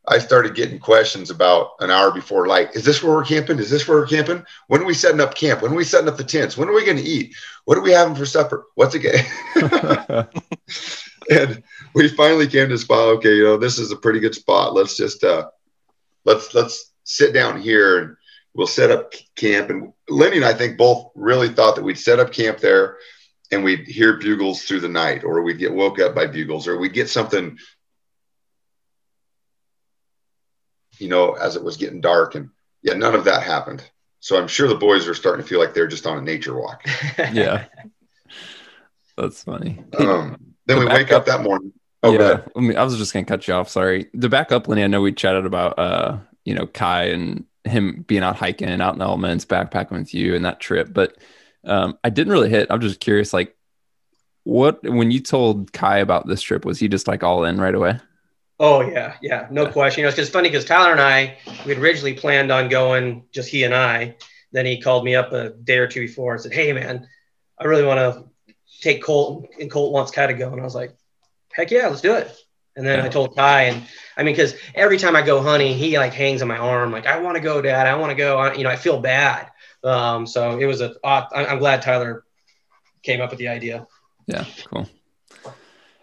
I 0.08 0.18
started 0.18 0.54
getting 0.54 0.78
questions 0.78 1.30
about 1.30 1.72
an 1.80 1.90
hour 1.90 2.12
before 2.12 2.46
light. 2.46 2.74
Is 2.74 2.84
this 2.84 3.02
where 3.02 3.12
we're 3.12 3.24
camping? 3.24 3.58
Is 3.58 3.70
this 3.70 3.88
where 3.88 3.98
we're 3.98 4.06
camping? 4.06 4.44
When 4.68 4.80
are 4.80 4.86
we 4.86 4.94
setting 4.94 5.20
up 5.20 5.34
camp? 5.34 5.62
When 5.62 5.72
are 5.72 5.76
we 5.76 5.84
setting 5.84 6.08
up 6.08 6.16
the 6.16 6.24
tents? 6.24 6.56
When 6.56 6.68
are 6.68 6.74
we 6.74 6.84
going 6.84 6.98
to 6.98 7.02
eat? 7.02 7.34
What 7.64 7.76
are 7.76 7.82
we 7.82 7.90
having 7.90 8.14
for 8.14 8.26
supper? 8.26 8.66
What's 8.76 8.94
it 8.94 9.00
going? 9.00 10.26
and 11.30 11.62
we 11.94 12.08
finally 12.08 12.46
came 12.46 12.68
to 12.68 12.74
a 12.74 12.78
spot. 12.78 13.08
Okay, 13.16 13.36
you 13.36 13.44
know, 13.44 13.56
this 13.56 13.78
is 13.78 13.90
a 13.90 13.96
pretty 13.96 14.20
good 14.20 14.34
spot. 14.34 14.74
Let's 14.74 14.96
just 14.96 15.24
uh, 15.24 15.48
let's 16.24 16.54
let's 16.54 16.92
sit 17.02 17.34
down 17.34 17.60
here 17.60 17.98
and 17.98 18.16
we'll 18.54 18.68
set 18.68 18.92
up 18.92 19.12
camp. 19.34 19.70
And 19.70 19.92
Lenny 20.08 20.36
and 20.36 20.44
I 20.44 20.54
think 20.54 20.78
both 20.78 21.10
really 21.16 21.48
thought 21.48 21.74
that 21.74 21.84
we'd 21.84 21.98
set 21.98 22.20
up 22.20 22.32
camp 22.32 22.58
there 22.58 22.98
and 23.50 23.62
we'd 23.62 23.86
hear 23.86 24.18
bugles 24.18 24.62
through 24.62 24.80
the 24.80 24.88
night, 24.88 25.24
or 25.24 25.42
we'd 25.42 25.58
get 25.58 25.72
woke 25.72 26.00
up 26.00 26.14
by 26.14 26.26
bugles, 26.26 26.66
or 26.66 26.78
we'd 26.78 26.92
get 26.92 27.08
something 27.08 27.56
you 30.98 31.08
know, 31.08 31.32
as 31.32 31.56
it 31.56 31.62
was 31.64 31.76
getting 31.76 32.00
dark. 32.00 32.34
And 32.34 32.50
yeah, 32.82 32.94
none 32.94 33.14
of 33.14 33.24
that 33.24 33.42
happened. 33.42 33.82
So 34.20 34.38
I'm 34.38 34.48
sure 34.48 34.66
the 34.68 34.74
boys 34.74 35.06
are 35.08 35.14
starting 35.14 35.42
to 35.44 35.48
feel 35.48 35.60
like 35.60 35.74
they're 35.74 35.86
just 35.86 36.06
on 36.06 36.18
a 36.18 36.22
nature 36.22 36.58
walk. 36.58 36.84
Yeah. 37.32 37.66
That's 39.16 39.42
funny. 39.44 39.82
Um, 39.98 40.36
then 40.66 40.78
The 40.78 40.80
we 40.80 40.86
wake 40.86 41.08
backup- 41.08 41.20
up 41.20 41.26
that 41.26 41.42
morning. 41.42 41.72
Oh, 42.02 42.12
yeah. 42.12 42.42
I, 42.54 42.60
mean, 42.60 42.76
I 42.76 42.84
was 42.84 42.96
just 42.98 43.12
gonna 43.12 43.24
cut 43.24 43.48
you 43.48 43.54
off. 43.54 43.68
Sorry. 43.68 44.04
To 44.20 44.28
back 44.28 44.52
up, 44.52 44.68
Lenny, 44.68 44.84
I 44.84 44.86
know 44.88 45.00
we 45.00 45.12
chatted 45.12 45.46
about 45.46 45.78
uh, 45.78 46.18
you 46.44 46.54
know, 46.54 46.66
Kai 46.66 47.04
and 47.04 47.44
him 47.64 48.04
being 48.06 48.22
out 48.22 48.36
hiking 48.36 48.68
and 48.68 48.82
out 48.82 48.92
in 48.94 48.98
the 48.98 49.04
elements, 49.06 49.44
backpacking 49.44 49.92
with 49.92 50.14
you 50.14 50.34
and 50.36 50.44
that 50.44 50.60
trip, 50.60 50.92
but 50.92 51.16
um, 51.64 51.98
I 52.04 52.10
didn't 52.10 52.32
really 52.32 52.48
hit. 52.50 52.68
I'm 52.70 52.80
just 52.80 53.00
curious, 53.00 53.32
like, 53.32 53.56
what 54.44 54.80
when 54.84 55.10
you 55.10 55.18
told 55.18 55.72
Kai 55.72 55.98
about 55.98 56.28
this 56.28 56.42
trip, 56.42 56.64
was 56.64 56.78
he 56.78 56.86
just 56.86 57.08
like 57.08 57.24
all 57.24 57.44
in 57.44 57.60
right 57.60 57.74
away? 57.74 57.98
Oh 58.58 58.80
yeah, 58.80 59.16
yeah, 59.20 59.48
no 59.50 59.66
question. 59.66 60.00
You 60.00 60.04
know, 60.04 60.08
it's 60.08 60.16
just 60.16 60.32
funny 60.32 60.48
because 60.48 60.64
Tyler 60.64 60.92
and 60.92 61.00
I, 61.00 61.36
we 61.64 61.74
had 61.74 61.82
originally 61.82 62.14
planned 62.14 62.50
on 62.50 62.68
going 62.68 63.24
just 63.30 63.50
he 63.50 63.64
and 63.64 63.74
I. 63.74 64.16
Then 64.52 64.64
he 64.64 64.80
called 64.80 65.04
me 65.04 65.14
up 65.14 65.32
a 65.32 65.50
day 65.50 65.78
or 65.78 65.86
two 65.86 66.00
before 66.00 66.32
and 66.32 66.42
said, 66.42 66.52
"Hey 66.52 66.72
man, 66.72 67.06
I 67.60 67.64
really 67.64 67.84
want 67.84 67.98
to 67.98 68.24
take 68.80 69.02
Colt, 69.02 69.48
and 69.60 69.70
Colt 69.70 69.92
wants 69.92 70.10
Kai 70.10 70.28
to 70.28 70.34
go." 70.34 70.50
And 70.52 70.60
I 70.60 70.64
was 70.64 70.74
like, 70.74 70.96
"Heck 71.52 71.70
yeah, 71.70 71.88
let's 71.88 72.00
do 72.00 72.14
it." 72.14 72.34
And 72.76 72.86
then 72.86 73.00
I 73.00 73.08
told 73.08 73.36
Kai, 73.36 73.62
and 73.64 73.82
I 74.16 74.22
mean, 74.22 74.34
because 74.34 74.54
every 74.74 74.98
time 74.98 75.16
I 75.16 75.22
go 75.22 75.40
hunting, 75.42 75.76
he 75.76 75.98
like 75.98 76.12
hangs 76.12 76.42
on 76.42 76.48
my 76.48 76.58
arm, 76.58 76.92
like, 76.92 77.06
"I 77.06 77.18
want 77.20 77.36
to 77.36 77.42
go, 77.42 77.60
Dad. 77.60 77.86
I 77.86 77.94
want 77.96 78.10
to 78.10 78.16
go." 78.16 78.38
I, 78.38 78.54
you 78.54 78.64
know, 78.64 78.70
I 78.70 78.76
feel 78.76 79.00
bad. 79.00 79.50
Um, 79.84 80.26
so 80.26 80.58
it 80.58 80.66
was 80.66 80.80
a. 80.80 80.94
I'm 81.04 81.58
glad 81.58 81.82
Tyler 81.82 82.24
came 83.02 83.20
up 83.20 83.30
with 83.30 83.38
the 83.38 83.48
idea. 83.48 83.86
Yeah, 84.26 84.44
cool. 84.64 84.88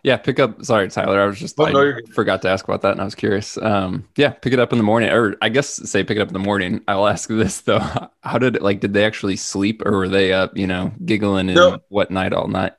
Yeah, 0.03 0.17
pick 0.17 0.37
up. 0.39 0.65
Sorry, 0.65 0.89
Tyler. 0.89 1.21
I 1.21 1.25
was 1.25 1.39
just 1.39 1.57
Oh, 1.57 1.65
I 1.65 1.71
no, 1.71 1.93
forgot 2.13 2.41
to 2.41 2.49
ask 2.49 2.65
about 2.65 2.81
that, 2.81 2.91
and 2.91 2.99
I 3.01 3.05
was 3.05 3.15
curious. 3.15 3.57
Um, 3.57 4.05
yeah, 4.17 4.31
pick 4.31 4.51
it 4.51 4.59
up 4.59 4.73
in 4.73 4.77
the 4.77 4.83
morning, 4.83 5.09
or 5.09 5.37
I 5.41 5.47
guess 5.47 5.69
say 5.89 6.03
pick 6.03 6.17
it 6.17 6.21
up 6.21 6.27
in 6.27 6.33
the 6.33 6.39
morning. 6.39 6.81
I'll 6.89 7.07
ask 7.07 7.29
this 7.29 7.61
though: 7.61 7.79
How 8.21 8.37
did 8.37 8.57
it 8.57 8.61
like? 8.61 8.81
Did 8.81 8.93
they 8.93 9.05
actually 9.05 9.37
sleep, 9.37 9.81
or 9.85 9.97
were 9.97 10.09
they 10.09 10.33
up, 10.33 10.57
you 10.57 10.67
know, 10.67 10.91
giggling 11.05 11.47
and 11.47 11.55
No. 11.55 11.79
what 11.87 12.11
night 12.11 12.33
all 12.33 12.47
night? 12.49 12.73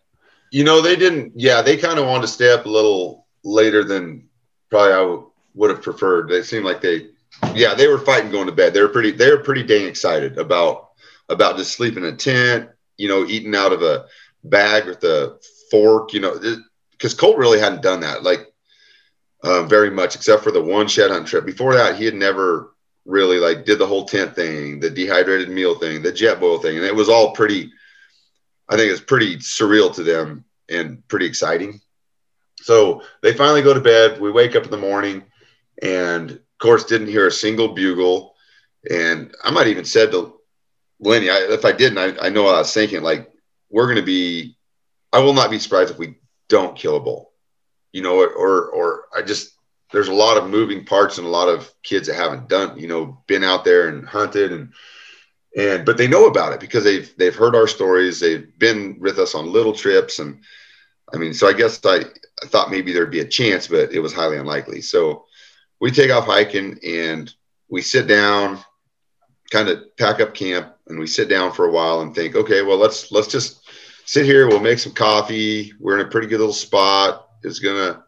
You 0.53 0.65
know, 0.65 0.83
they 0.83 0.97
didn't. 0.97 1.33
Yeah, 1.35 1.63
they 1.63 1.79
kind 1.79 1.99
of 1.99 2.07
wanted 2.07 2.23
to 2.23 2.29
stay 2.29 2.53
up 2.53 2.67
a 2.67 2.69
little 2.69 3.27
later 3.43 3.83
than 3.85 4.29
probably 4.71 4.93
I 4.93 4.97
w- 4.99 5.31
would 5.55 5.71
have 5.71 5.83
preferred. 5.83 6.29
They 6.29 6.43
seemed 6.43 6.65
like 6.67 6.81
they, 6.83 7.09
yeah, 7.55 7.75
they 7.75 7.89
were 7.89 7.99
fighting 7.99 8.31
going 8.31 8.47
to 8.47 8.53
bed. 8.53 8.75
They 8.75 8.83
were 8.83 8.89
pretty. 8.89 9.13
They 9.13 9.31
were 9.31 9.43
pretty 9.43 9.63
dang 9.63 9.87
excited 9.87 10.37
about 10.37 10.91
about 11.31 11.57
just 11.57 11.73
sleeping 11.73 12.05
in 12.05 12.13
a 12.13 12.17
tent. 12.17 12.69
You 12.99 13.09
know, 13.09 13.25
eating 13.25 13.55
out 13.57 13.73
of 13.73 13.81
a 13.83 14.05
bag 14.45 14.85
with 14.85 15.03
a 15.05 15.39
fork. 15.71 16.13
You 16.13 16.21
know, 16.21 16.39
because 17.05 17.13
Colt 17.13 17.37
really 17.37 17.61
hadn't 17.61 17.83
done 17.83 18.01
that 18.01 18.23
like 18.23 18.51
uh, 19.43 19.65
very 19.65 19.91
much, 19.91 20.15
except 20.15 20.43
for 20.43 20.51
the 20.51 20.63
one 20.63 20.89
shed 20.89 21.11
hunt 21.11 21.29
trip. 21.29 21.45
Before 21.45 21.75
that, 21.75 21.97
he 21.97 22.07
had 22.07 22.15
never 22.15 22.73
really 23.05 23.39
like 23.39 23.67
did 23.67 23.79
the 23.79 23.87
whole 23.87 24.07
tent 24.07 24.35
thing, 24.35 24.81
the 24.81 24.89
dehydrated 24.89 25.51
meal 25.51 25.75
thing, 25.75 26.01
the 26.01 26.11
jet 26.11 26.41
boil 26.41 26.57
thing, 26.57 26.79
and 26.79 26.87
it 26.87 26.95
was 26.95 27.11
all 27.11 27.35
pretty. 27.35 27.71
I 28.71 28.79
think 28.79 28.91
it's 28.91 29.03
pretty 29.03 29.37
surreal 29.37 29.95
to 29.97 30.03
them 30.03 30.47
and 30.71 31.07
pretty 31.07 31.27
exciting. 31.27 31.83
So 32.63 33.03
they 33.21 33.35
finally 33.35 33.61
go 33.61 33.75
to 33.75 33.81
bed. 33.81 34.19
We 34.19 34.33
wake 34.33 34.57
up 34.57 34.65
in 34.65 34.71
the 34.71 34.79
morning 34.79 35.25
and 35.83 36.31
of 36.31 36.59
course 36.59 36.85
didn't 36.85 37.09
hear 37.09 37.27
a 37.27 37.31
single 37.31 37.75
bugle. 37.75 38.35
And 38.91 39.35
I 39.45 39.51
might 39.51 39.67
even 39.67 39.85
said 39.85 40.11
to 40.13 40.41
Lenny, 41.01 41.29
I, 41.29 41.37
if 41.51 41.67
I 41.67 41.73
didn't, 41.73 41.99
I, 41.99 42.29
I 42.29 42.29
know 42.31 42.47
I 42.47 42.61
was 42.61 42.73
thinking 42.73 43.03
like, 43.03 43.31
we're 43.69 43.85
going 43.85 43.97
to 43.97 44.03
be, 44.03 44.57
I 45.13 45.19
will 45.19 45.35
not 45.35 45.51
be 45.51 45.59
surprised 45.59 45.91
if 45.91 45.99
we 45.99 46.17
don't 46.49 46.77
kill 46.77 46.97
a 46.97 47.01
bull, 47.01 47.33
you 47.93 48.03
know, 48.03 48.19
or, 48.19 48.67
or, 48.67 49.05
I 49.17 49.23
just, 49.23 49.53
there's 49.93 50.09
a 50.09 50.15
lot 50.15 50.37
of 50.37 50.51
moving 50.51 50.85
parts 50.85 51.19
and 51.19 51.27
a 51.27 51.31
lot 51.31 51.49
of 51.49 51.73
kids 51.83 52.09
that 52.09 52.17
haven't 52.17 52.49
done, 52.49 52.79
you 52.79 52.89
know, 52.89 53.23
been 53.27 53.45
out 53.45 53.65
there 53.65 53.89
and 53.89 54.07
hunted 54.07 54.53
and, 54.53 54.73
and 55.57 55.85
but 55.85 55.97
they 55.97 56.09
know 56.09 56.27
about 56.27 56.53
it 56.53 56.61
because 56.61 56.85
they've 56.85 57.13
they've 57.17 57.35
heard 57.35 57.55
our 57.55 57.69
stories. 57.69 58.21
They've 58.21 58.47
been 58.59 58.99
with 59.01 59.19
us 59.19 59.35
on 59.35 59.53
little 59.53 59.73
trips 59.73 60.19
and 60.19 60.41
i 61.13 61.17
mean 61.17 61.35
so 61.35 61.47
i 61.47 61.53
guess 61.53 61.85
i, 61.85 61.99
I 62.43 62.47
thought 62.47 62.71
maybe 62.71 62.93
there'd 62.93 63.11
be 63.11 63.21
a 63.21 63.29
chance 63.29 63.69
but 63.69 63.93
it 63.93 64.01
was 64.01 64.13
highly 64.13 64.37
unlikely. 64.37 64.81
So 64.81 65.27
we 65.81 65.91
take 65.91 66.11
off 66.11 66.27
hiking 66.27 66.79
and 66.85 67.33
we 67.69 67.83
sit 67.83 68.07
down 68.07 68.59
kind 69.51 69.69
of 69.69 69.97
pack 69.97 70.21
up 70.21 70.35
camp 70.35 70.75
and 70.89 70.99
we 70.99 71.07
sit 71.07 71.29
down 71.29 71.53
for 71.53 71.67
a 71.67 71.73
while 71.73 72.01
and 72.01 72.15
think 72.15 72.35
okay 72.35 72.63
well 72.63 72.79
let's 72.79 73.13
let's 73.13 73.29
just 73.29 73.64
sit 74.05 74.25
here 74.27 74.49
we'll 74.49 74.61
make 74.61 74.79
some 74.79 74.93
coffee 74.93 75.73
we're 75.81 75.99
in 75.99 76.07
a 76.07 76.11
pretty 76.11 76.27
good 76.27 76.39
little 76.41 76.53
spot 76.53 77.29
it's 77.43 77.59
gonna 77.59 78.03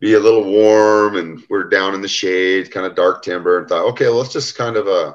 be 0.00 0.14
a 0.14 0.18
little 0.20 0.44
warm 0.44 1.16
and 1.16 1.42
we're 1.50 1.64
down 1.68 1.94
in 1.94 2.00
the 2.02 2.08
shade 2.08 2.70
kind 2.70 2.86
of 2.86 2.94
dark 2.94 3.22
timber 3.22 3.58
and 3.58 3.68
thought 3.68 3.84
okay 3.86 4.08
let's 4.08 4.32
just 4.32 4.56
kind 4.56 4.76
of 4.76 4.86
uh 4.86 5.12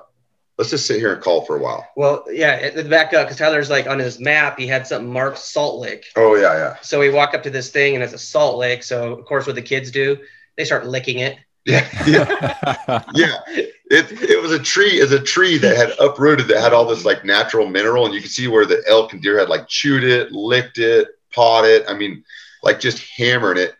let's 0.58 0.70
just 0.70 0.86
sit 0.86 1.00
here 1.00 1.14
and 1.14 1.22
call 1.24 1.44
for 1.46 1.58
a 1.58 1.60
while 1.60 1.88
Well, 1.96 2.26
yeah, 2.30 2.56
it- 2.58 2.78
it- 2.78 2.90
back 2.90 3.14
up 3.14 3.26
because 3.26 3.38
Tyler's 3.38 3.70
like 3.72 3.88
on 3.88 3.98
his 3.98 4.20
map, 4.20 4.60
he 4.60 4.68
had 4.68 4.86
something 4.86 5.12
marked 5.12 5.40
Salt 5.40 5.80
Lake. 5.80 6.06
oh 6.16 6.36
yeah 6.36 6.54
yeah 6.56 6.76
So 6.82 7.00
we 7.00 7.10
walk 7.10 7.34
up 7.34 7.44
to 7.44 7.50
this 7.50 7.72
thing 7.72 7.96
and 7.96 8.04
it's 8.04 8.14
a 8.14 8.18
salt 8.20 8.58
lake. 8.58 8.84
So 8.84 9.14
of 9.14 9.26
course, 9.26 9.48
what 9.48 9.56
the 9.56 9.62
kids 9.64 9.90
do, 9.90 10.18
they 10.58 10.66
start 10.66 10.86
licking 10.86 11.20
it. 11.20 11.38
Yeah, 11.66 11.88
yeah, 12.06 13.04
yeah. 13.16 13.38
It 13.94 14.12
it 14.24 14.42
was 14.42 14.52
a 14.52 14.60
tree, 14.60 15.00
is 15.00 15.12
a 15.12 15.20
tree 15.20 15.58
that 15.60 15.78
had 15.78 15.94
uprooted 16.00 16.48
that 16.48 16.62
had 16.62 16.74
all 16.74 16.86
this 16.86 17.06
like 17.06 17.24
natural 17.24 17.68
mineral, 17.68 18.06
and 18.06 18.14
you 18.14 18.22
could 18.22 18.32
see 18.32 18.48
where 18.48 18.66
the 18.66 18.84
elk 18.88 19.14
and 19.14 19.22
deer 19.22 19.38
had 19.40 19.50
like 19.50 19.68
chewed 19.68 20.04
it, 20.04 20.32
licked 20.32 20.80
it, 20.80 21.10
pawed 21.32 21.66
it. 21.66 21.86
I 21.88 21.94
mean, 21.94 22.24
like 22.64 22.80
just 22.80 23.06
hammering 23.16 23.60
it. 23.60 23.76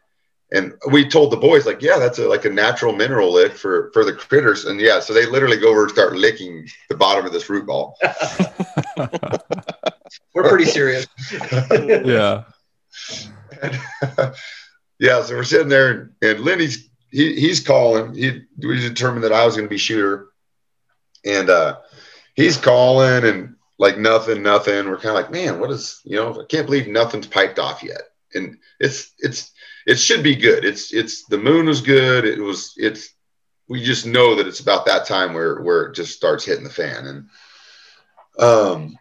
And 0.52 0.74
we 0.92 1.10
told 1.10 1.32
the 1.32 1.38
boys 1.38 1.66
like, 1.66 1.82
yeah, 1.82 1.98
that's 1.98 2.20
a, 2.20 2.28
like 2.28 2.46
a 2.46 2.50
natural 2.50 2.94
mineral 2.94 3.34
lick 3.34 3.54
for 3.54 3.90
for 3.92 4.06
the 4.06 4.14
critters. 4.14 4.66
And 4.66 4.80
yeah, 4.80 5.00
so 5.00 5.14
they 5.14 5.26
literally 5.26 5.58
go 5.58 5.70
over 5.70 5.84
and 5.84 5.92
start 5.92 6.16
licking 6.16 6.68
the 6.90 6.96
bottom 6.96 7.26
of 7.26 7.34
this 7.34 7.50
root 7.50 7.66
ball. 7.66 7.98
We're 10.36 10.48
pretty 10.48 10.66
serious. 10.66 11.08
yeah. 11.72 12.44
yeah, 15.00 15.24
so 15.24 15.36
we're 15.36 15.44
sitting 15.44 15.70
there, 15.70 15.90
and, 15.92 16.12
and 16.22 16.40
Lenny's 16.42 16.90
he 17.14 17.36
he's 17.36 17.60
calling. 17.60 18.16
He 18.16 18.42
we 18.58 18.80
determined 18.80 19.24
that 19.24 19.32
I 19.32 19.46
was 19.46 19.56
going 19.56 19.68
to 19.68 19.70
be 19.70 19.78
shooter, 19.78 20.30
and 21.24 21.50
uh, 21.50 21.78
he's 22.34 22.58
calling 22.58 23.24
and 23.24 23.56
like 23.78 24.00
nothing, 24.00 24.42
nothing. 24.42 24.90
We're 24.90 24.98
kind 24.98 25.16
of 25.16 25.24
like, 25.24 25.32
man, 25.32 25.60
what 25.60 25.70
is 25.70 26.02
you 26.04 26.16
know? 26.16 26.42
I 26.42 26.46
can't 26.50 26.66
believe 26.66 26.88
nothing's 26.88 27.28
piped 27.28 27.60
off 27.60 27.84
yet, 27.84 28.02
and 28.34 28.58
it's 28.80 29.14
it's 29.20 29.52
it 29.86 30.00
should 30.00 30.24
be 30.24 30.36
good. 30.36 30.66
It's 30.66 30.92
it's 30.92 31.26
the 31.26 31.38
moon 31.38 31.68
was 31.68 31.82
good. 31.82 32.26
It 32.26 32.40
was 32.40 32.74
it's 32.78 33.14
we 33.70 33.84
just 33.84 34.08
know 34.08 34.36
that 34.36 34.48
it's 34.48 34.60
about 34.60 34.88
that 34.88 35.06
time 35.06 35.34
where 35.34 35.62
where 35.62 35.84
it 35.84 35.96
just 35.96 36.16
starts 36.16 36.44
hitting 36.44 36.64
the 36.64 36.70
fan, 36.72 37.06
and 37.06 37.30
um 38.40 38.98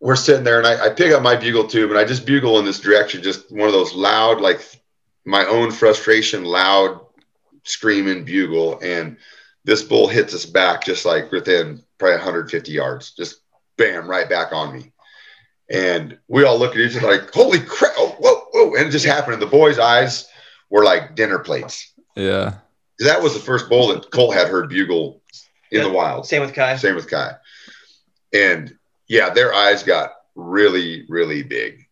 we're 0.00 0.16
sitting 0.16 0.44
there 0.44 0.58
and 0.58 0.66
I, 0.66 0.86
I 0.86 0.90
pick 0.90 1.12
up 1.12 1.22
my 1.22 1.36
bugle 1.36 1.66
tube 1.66 1.90
and 1.90 1.98
I 1.98 2.04
just 2.04 2.26
bugle 2.26 2.58
in 2.58 2.66
this 2.66 2.80
direction, 2.80 3.22
just 3.22 3.50
one 3.50 3.66
of 3.66 3.72
those 3.72 3.94
loud, 3.94 4.42
like 4.42 4.60
my 5.26 5.44
own 5.46 5.70
frustration, 5.70 6.44
loud 6.44 7.00
screaming 7.64 8.24
bugle. 8.24 8.78
And 8.80 9.16
this 9.64 9.82
bull 9.82 10.06
hits 10.08 10.32
us 10.32 10.46
back 10.46 10.84
just 10.84 11.04
like 11.04 11.30
within 11.32 11.82
probably 11.98 12.16
150 12.16 12.72
yards, 12.72 13.10
just 13.10 13.40
bam, 13.76 14.08
right 14.08 14.28
back 14.28 14.52
on 14.52 14.72
me. 14.72 14.92
And 15.68 16.16
we 16.28 16.44
all 16.44 16.58
look 16.58 16.74
at 16.74 16.80
each 16.80 16.96
other 16.96 17.10
like, 17.10 17.34
holy 17.34 17.58
crap, 17.58 17.92
oh, 17.98 18.16
whoa, 18.20 18.46
whoa. 18.52 18.74
And 18.76 18.86
it 18.86 18.90
just 18.90 19.04
happened. 19.04 19.34
And 19.34 19.42
the 19.42 19.46
boys' 19.46 19.80
eyes 19.80 20.28
were 20.70 20.84
like 20.84 21.16
dinner 21.16 21.40
plates. 21.40 21.92
Yeah. 22.14 22.58
That 23.00 23.20
was 23.20 23.34
the 23.34 23.40
first 23.40 23.68
bull 23.68 23.88
that 23.88 24.10
Colt 24.12 24.34
had 24.34 24.48
heard 24.48 24.70
bugle 24.70 25.20
in 25.72 25.82
the 25.82 25.90
wild. 25.90 26.26
Same 26.26 26.40
with 26.40 26.54
Kai. 26.54 26.76
Same 26.76 26.94
with 26.94 27.10
Kai. 27.10 27.32
And 28.32 28.78
yeah, 29.08 29.30
their 29.30 29.52
eyes 29.52 29.82
got 29.82 30.12
really, 30.36 31.04
really 31.08 31.42
big. 31.42 31.86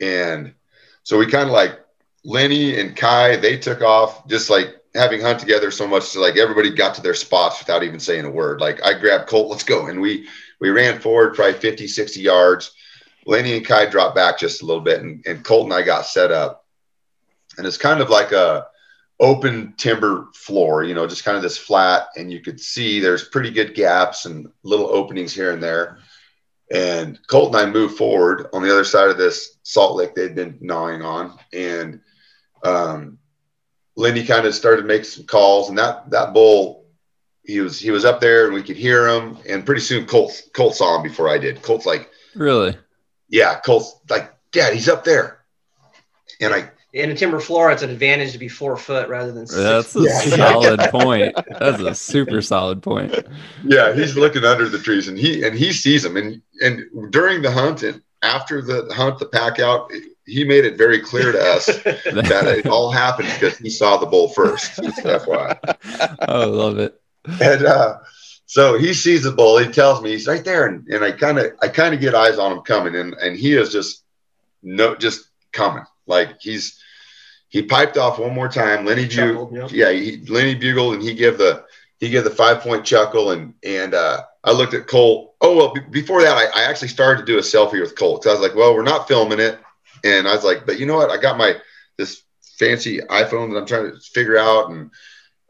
And 0.00 0.54
so 1.02 1.18
we 1.18 1.26
kind 1.26 1.48
of 1.48 1.52
like 1.52 1.79
Lenny 2.24 2.78
and 2.78 2.96
Kai, 2.96 3.36
they 3.36 3.56
took 3.56 3.82
off 3.82 4.26
just 4.28 4.50
like 4.50 4.76
having 4.94 5.20
hunt 5.20 5.38
together 5.38 5.70
so 5.70 5.86
much 5.86 6.12
to 6.12 6.20
like 6.20 6.36
everybody 6.36 6.70
got 6.70 6.94
to 6.94 7.02
their 7.02 7.14
spots 7.14 7.60
without 7.60 7.82
even 7.82 8.00
saying 8.00 8.24
a 8.24 8.30
word. 8.30 8.60
Like 8.60 8.82
I 8.84 8.98
grabbed 8.98 9.28
Colt, 9.28 9.50
let's 9.50 9.64
go. 9.64 9.86
And 9.86 10.00
we 10.00 10.28
we 10.60 10.70
ran 10.70 11.00
forward 11.00 11.34
probably 11.34 11.58
50, 11.58 11.86
60 11.86 12.20
yards. 12.20 12.72
Lenny 13.26 13.56
and 13.56 13.66
Kai 13.66 13.86
dropped 13.86 14.16
back 14.16 14.38
just 14.38 14.62
a 14.62 14.66
little 14.66 14.82
bit 14.82 15.00
and, 15.00 15.24
and 15.26 15.44
Colt 15.44 15.64
and 15.64 15.74
I 15.74 15.82
got 15.82 16.06
set 16.06 16.30
up. 16.30 16.66
And 17.56 17.66
it's 17.66 17.76
kind 17.76 18.00
of 18.00 18.10
like 18.10 18.32
a 18.32 18.66
open 19.20 19.74
timber 19.76 20.28
floor, 20.34 20.82
you 20.82 20.94
know, 20.94 21.06
just 21.06 21.24
kind 21.24 21.36
of 21.36 21.42
this 21.42 21.58
flat, 21.58 22.08
and 22.16 22.32
you 22.32 22.40
could 22.40 22.58
see 22.58 22.98
there's 22.98 23.28
pretty 23.28 23.50
good 23.50 23.74
gaps 23.74 24.24
and 24.24 24.48
little 24.62 24.88
openings 24.88 25.34
here 25.34 25.52
and 25.52 25.62
there. 25.62 25.98
And 26.72 27.18
Colt 27.26 27.54
and 27.54 27.56
I 27.56 27.70
moved 27.70 27.98
forward 27.98 28.48
on 28.52 28.62
the 28.62 28.72
other 28.72 28.84
side 28.84 29.10
of 29.10 29.18
this 29.18 29.58
salt 29.62 29.96
lick 29.96 30.14
they'd 30.14 30.34
been 30.34 30.56
gnawing 30.60 31.02
on, 31.02 31.38
and 31.52 32.00
um, 32.64 33.18
Lenny 33.96 34.24
kind 34.24 34.46
of 34.46 34.54
started 34.54 34.86
making 34.86 35.04
some 35.04 35.24
calls, 35.26 35.68
and 35.68 35.78
that 35.78 36.08
that 36.10 36.32
bull, 36.32 36.84
he 37.44 37.60
was 37.60 37.78
he 37.80 37.90
was 37.90 38.04
up 38.04 38.20
there, 38.20 38.46
and 38.46 38.54
we 38.54 38.62
could 38.62 38.76
hear 38.76 39.08
him. 39.08 39.36
And 39.48 39.64
pretty 39.66 39.80
soon, 39.82 40.06
Colt 40.06 40.42
Colt 40.54 40.74
saw 40.76 40.96
him 40.96 41.02
before 41.02 41.28
I 41.28 41.38
did. 41.38 41.62
Colt's 41.62 41.86
like, 41.86 42.10
Really? 42.34 42.76
yeah, 43.28 43.60
Colt's 43.60 43.94
like, 44.08 44.32
Dad, 44.52 44.74
he's 44.74 44.88
up 44.88 45.04
there. 45.04 45.38
And 46.40 46.54
I 46.54 46.70
in 46.92 47.10
a 47.10 47.14
timber 47.14 47.38
floor, 47.38 47.70
it's 47.70 47.82
an 47.82 47.90
advantage 47.90 48.32
to 48.32 48.38
be 48.38 48.48
four 48.48 48.76
foot 48.76 49.08
rather 49.08 49.30
than 49.30 49.46
six. 49.46 49.92
That's 49.92 49.96
a 49.96 50.00
Yeah. 50.00 50.18
solid 50.36 50.80
point. 50.90 51.36
That's 51.60 51.80
a 51.82 51.94
super 51.94 52.42
solid 52.42 52.82
point. 52.82 53.14
yeah, 53.64 53.92
he's 53.94 54.16
looking 54.16 54.44
under 54.44 54.68
the 54.68 54.78
trees 54.78 55.06
and 55.08 55.16
he 55.18 55.44
and 55.44 55.56
he 55.56 55.72
sees 55.72 56.02
them 56.02 56.16
and 56.16 56.40
and 56.62 57.12
during 57.12 57.42
the 57.42 57.50
hunt 57.50 57.82
and 57.84 58.02
after 58.22 58.60
the 58.60 58.92
hunt, 58.94 59.18
the 59.18 59.26
pack 59.26 59.58
out, 59.60 59.90
he 60.30 60.44
made 60.44 60.64
it 60.64 60.78
very 60.78 61.00
clear 61.00 61.32
to 61.32 61.40
us 61.40 61.66
that 61.82 62.54
it 62.58 62.66
all 62.66 62.90
happened 62.90 63.28
because 63.34 63.58
he 63.58 63.70
saw 63.70 63.96
the 63.96 64.06
bull 64.06 64.28
first. 64.28 64.76
Just 64.82 64.98
FYI. 64.98 65.58
oh, 66.28 66.42
I 66.42 66.44
love 66.44 66.78
it. 66.78 67.00
And 67.40 67.64
uh, 67.64 67.98
so 68.46 68.78
he 68.78 68.94
sees 68.94 69.24
the 69.24 69.32
bull. 69.32 69.58
He 69.58 69.70
tells 69.70 70.02
me 70.02 70.10
he's 70.10 70.26
right 70.26 70.44
there, 70.44 70.66
and, 70.66 70.86
and 70.88 71.04
I 71.04 71.12
kind 71.12 71.38
of 71.38 71.52
I 71.62 71.68
kind 71.68 71.94
of 71.94 72.00
get 72.00 72.14
eyes 72.14 72.38
on 72.38 72.52
him 72.52 72.62
coming, 72.62 72.96
and 72.96 73.14
and 73.14 73.36
he 73.36 73.54
is 73.54 73.72
just 73.72 74.04
no 74.62 74.94
just 74.94 75.28
coming 75.52 75.84
like 76.06 76.40
he's 76.40 76.78
he 77.48 77.62
piped 77.62 77.96
off 77.96 78.18
one 78.18 78.34
more 78.34 78.48
time. 78.48 78.84
Lenny 78.84 79.08
Chuckled, 79.08 79.50
bugled, 79.50 79.72
yeah. 79.72 79.90
yeah, 79.90 80.00
he, 80.00 80.24
Lenny 80.26 80.54
bugled, 80.54 80.94
and 80.94 81.02
he 81.02 81.14
gave 81.14 81.38
the 81.38 81.64
he 81.98 82.10
gave 82.10 82.24
the 82.24 82.30
five 82.30 82.60
point 82.60 82.84
chuckle, 82.84 83.30
and 83.30 83.54
and 83.64 83.94
uh, 83.94 84.22
I 84.44 84.52
looked 84.52 84.74
at 84.74 84.86
Colt. 84.86 85.34
Oh 85.40 85.56
well, 85.56 85.72
be- 85.72 85.80
before 85.80 86.22
that, 86.22 86.36
I, 86.36 86.60
I 86.60 86.64
actually 86.64 86.88
started 86.88 87.20
to 87.20 87.32
do 87.32 87.38
a 87.38 87.42
selfie 87.42 87.80
with 87.80 87.96
Colt. 87.96 88.24
So 88.24 88.30
I 88.30 88.32
was 88.34 88.42
like, 88.42 88.54
well, 88.54 88.74
we're 88.74 88.82
not 88.82 89.08
filming 89.08 89.40
it, 89.40 89.58
and 90.04 90.28
I 90.28 90.34
was 90.34 90.44
like, 90.44 90.66
but 90.66 90.78
you 90.78 90.86
know 90.86 90.96
what? 90.96 91.10
I 91.10 91.16
got 91.16 91.38
my 91.38 91.56
this 91.96 92.22
fancy 92.58 92.98
iPhone 92.98 93.52
that 93.52 93.58
I'm 93.58 93.66
trying 93.66 93.90
to 93.90 94.00
figure 94.00 94.38
out, 94.38 94.70
and 94.70 94.90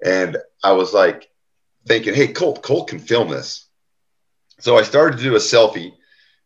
and 0.05 0.37
I 0.63 0.73
was 0.73 0.93
like 0.93 1.29
thinking, 1.87 2.15
hey, 2.15 2.29
Colt, 2.29 2.63
Colt 2.63 2.89
can 2.89 2.99
film 2.99 3.29
this. 3.29 3.67
So 4.59 4.77
I 4.77 4.83
started 4.83 5.17
to 5.19 5.23
do 5.23 5.35
a 5.35 5.39
selfie, 5.39 5.93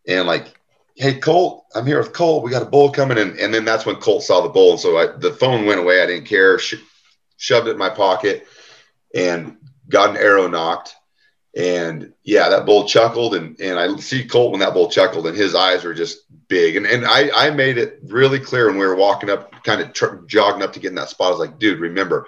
and 0.07 0.27
like, 0.27 0.55
hey, 0.97 1.15
Colt, 1.19 1.65
I'm 1.75 1.87
here 1.87 1.99
with 1.99 2.13
Colt. 2.13 2.45
We 2.45 2.51
got 2.51 2.63
a 2.63 2.67
bull 2.67 2.91
coming, 2.91 3.19
and 3.19 3.39
and 3.39 3.53
then 3.53 3.65
that's 3.65 3.87
when 3.87 3.97
Colt 3.97 4.23
saw 4.23 4.41
the 4.41 4.49
bull, 4.49 4.73
and 4.73 4.81
so 4.81 4.97
I, 4.97 5.07
the 5.17 5.33
phone 5.33 5.67
went 5.67 5.81
away. 5.81 6.03
I 6.03 6.07
didn't 6.07 6.27
care. 6.27 6.59
Sh- 6.59 6.77
shoved 7.37 7.69
it 7.69 7.73
in 7.73 7.79
my 7.79 7.91
pocket, 7.91 8.47
and 9.15 9.57
got 9.89 10.11
an 10.11 10.17
arrow 10.17 10.47
nocked. 10.47 10.95
And 11.57 12.13
yeah, 12.25 12.49
that 12.49 12.67
bull 12.67 12.87
chuckled, 12.89 13.35
and 13.37 13.59
and 13.61 13.79
I 13.79 13.95
see 13.97 14.27
Colt 14.27 14.51
when 14.51 14.61
that 14.61 14.75
bull 14.75 14.91
chuckled, 14.91 15.27
and 15.27 15.37
his 15.37 15.55
eyes 15.55 15.85
were 15.85 15.95
just 15.95 16.19
big. 16.49 16.75
And 16.77 16.85
and 16.85 17.05
I 17.05 17.31
I 17.35 17.51
made 17.51 17.79
it 17.79 18.01
really 18.05 18.41
clear 18.41 18.67
when 18.67 18.79
we 18.79 18.87
were 18.87 18.97
walking 18.97 19.31
up, 19.31 19.63
kind 19.63 19.81
of 19.81 19.93
tr- 19.93 20.25
jogging 20.27 20.63
up 20.63 20.73
to 20.73 20.81
get 20.81 20.89
in 20.89 20.97
that 20.97 21.11
spot. 21.11 21.29
I 21.29 21.31
was 21.31 21.39
like, 21.39 21.59
dude, 21.61 21.79
remember, 21.79 22.27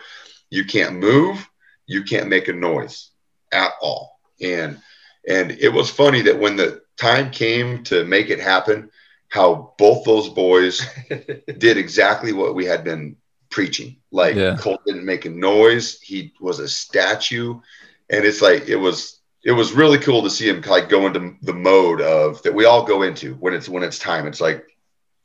you 0.50 0.64
can't 0.64 0.96
move, 0.96 1.48
you 1.86 2.04
can't 2.04 2.28
make 2.28 2.46
a 2.46 2.52
noise 2.52 3.10
at 3.52 3.72
all. 3.80 4.20
And 4.40 4.80
and 5.26 5.50
it 5.50 5.72
was 5.72 5.90
funny 5.90 6.22
that 6.22 6.38
when 6.38 6.56
the 6.56 6.82
time 6.96 7.30
came 7.30 7.82
to 7.84 8.04
make 8.04 8.30
it 8.30 8.40
happen, 8.40 8.90
how 9.28 9.74
both 9.76 10.04
those 10.04 10.28
boys 10.28 10.86
did 11.58 11.76
exactly 11.76 12.32
what 12.32 12.54
we 12.54 12.64
had 12.64 12.84
been 12.84 13.16
preaching. 13.50 13.96
Like 14.10 14.36
Yeah. 14.36 14.56
Colt 14.56 14.82
didn't 14.86 15.04
make 15.04 15.24
a 15.24 15.30
noise. 15.30 16.00
He 16.00 16.32
was 16.40 16.60
a 16.60 16.68
statue. 16.68 17.60
And 18.08 18.24
it's 18.24 18.40
like 18.40 18.68
it 18.68 18.76
was 18.76 19.15
it 19.46 19.52
was 19.52 19.72
really 19.72 19.98
cool 19.98 20.24
to 20.24 20.28
see 20.28 20.48
him 20.48 20.60
like 20.62 20.88
go 20.88 21.06
into 21.06 21.36
the 21.40 21.54
mode 21.54 22.00
of 22.00 22.42
that 22.42 22.52
we 22.52 22.64
all 22.64 22.84
go 22.84 23.02
into 23.02 23.34
when 23.34 23.54
it's 23.54 23.68
when 23.68 23.84
it's 23.84 23.96
time. 23.96 24.26
It's 24.26 24.40
like 24.40 24.66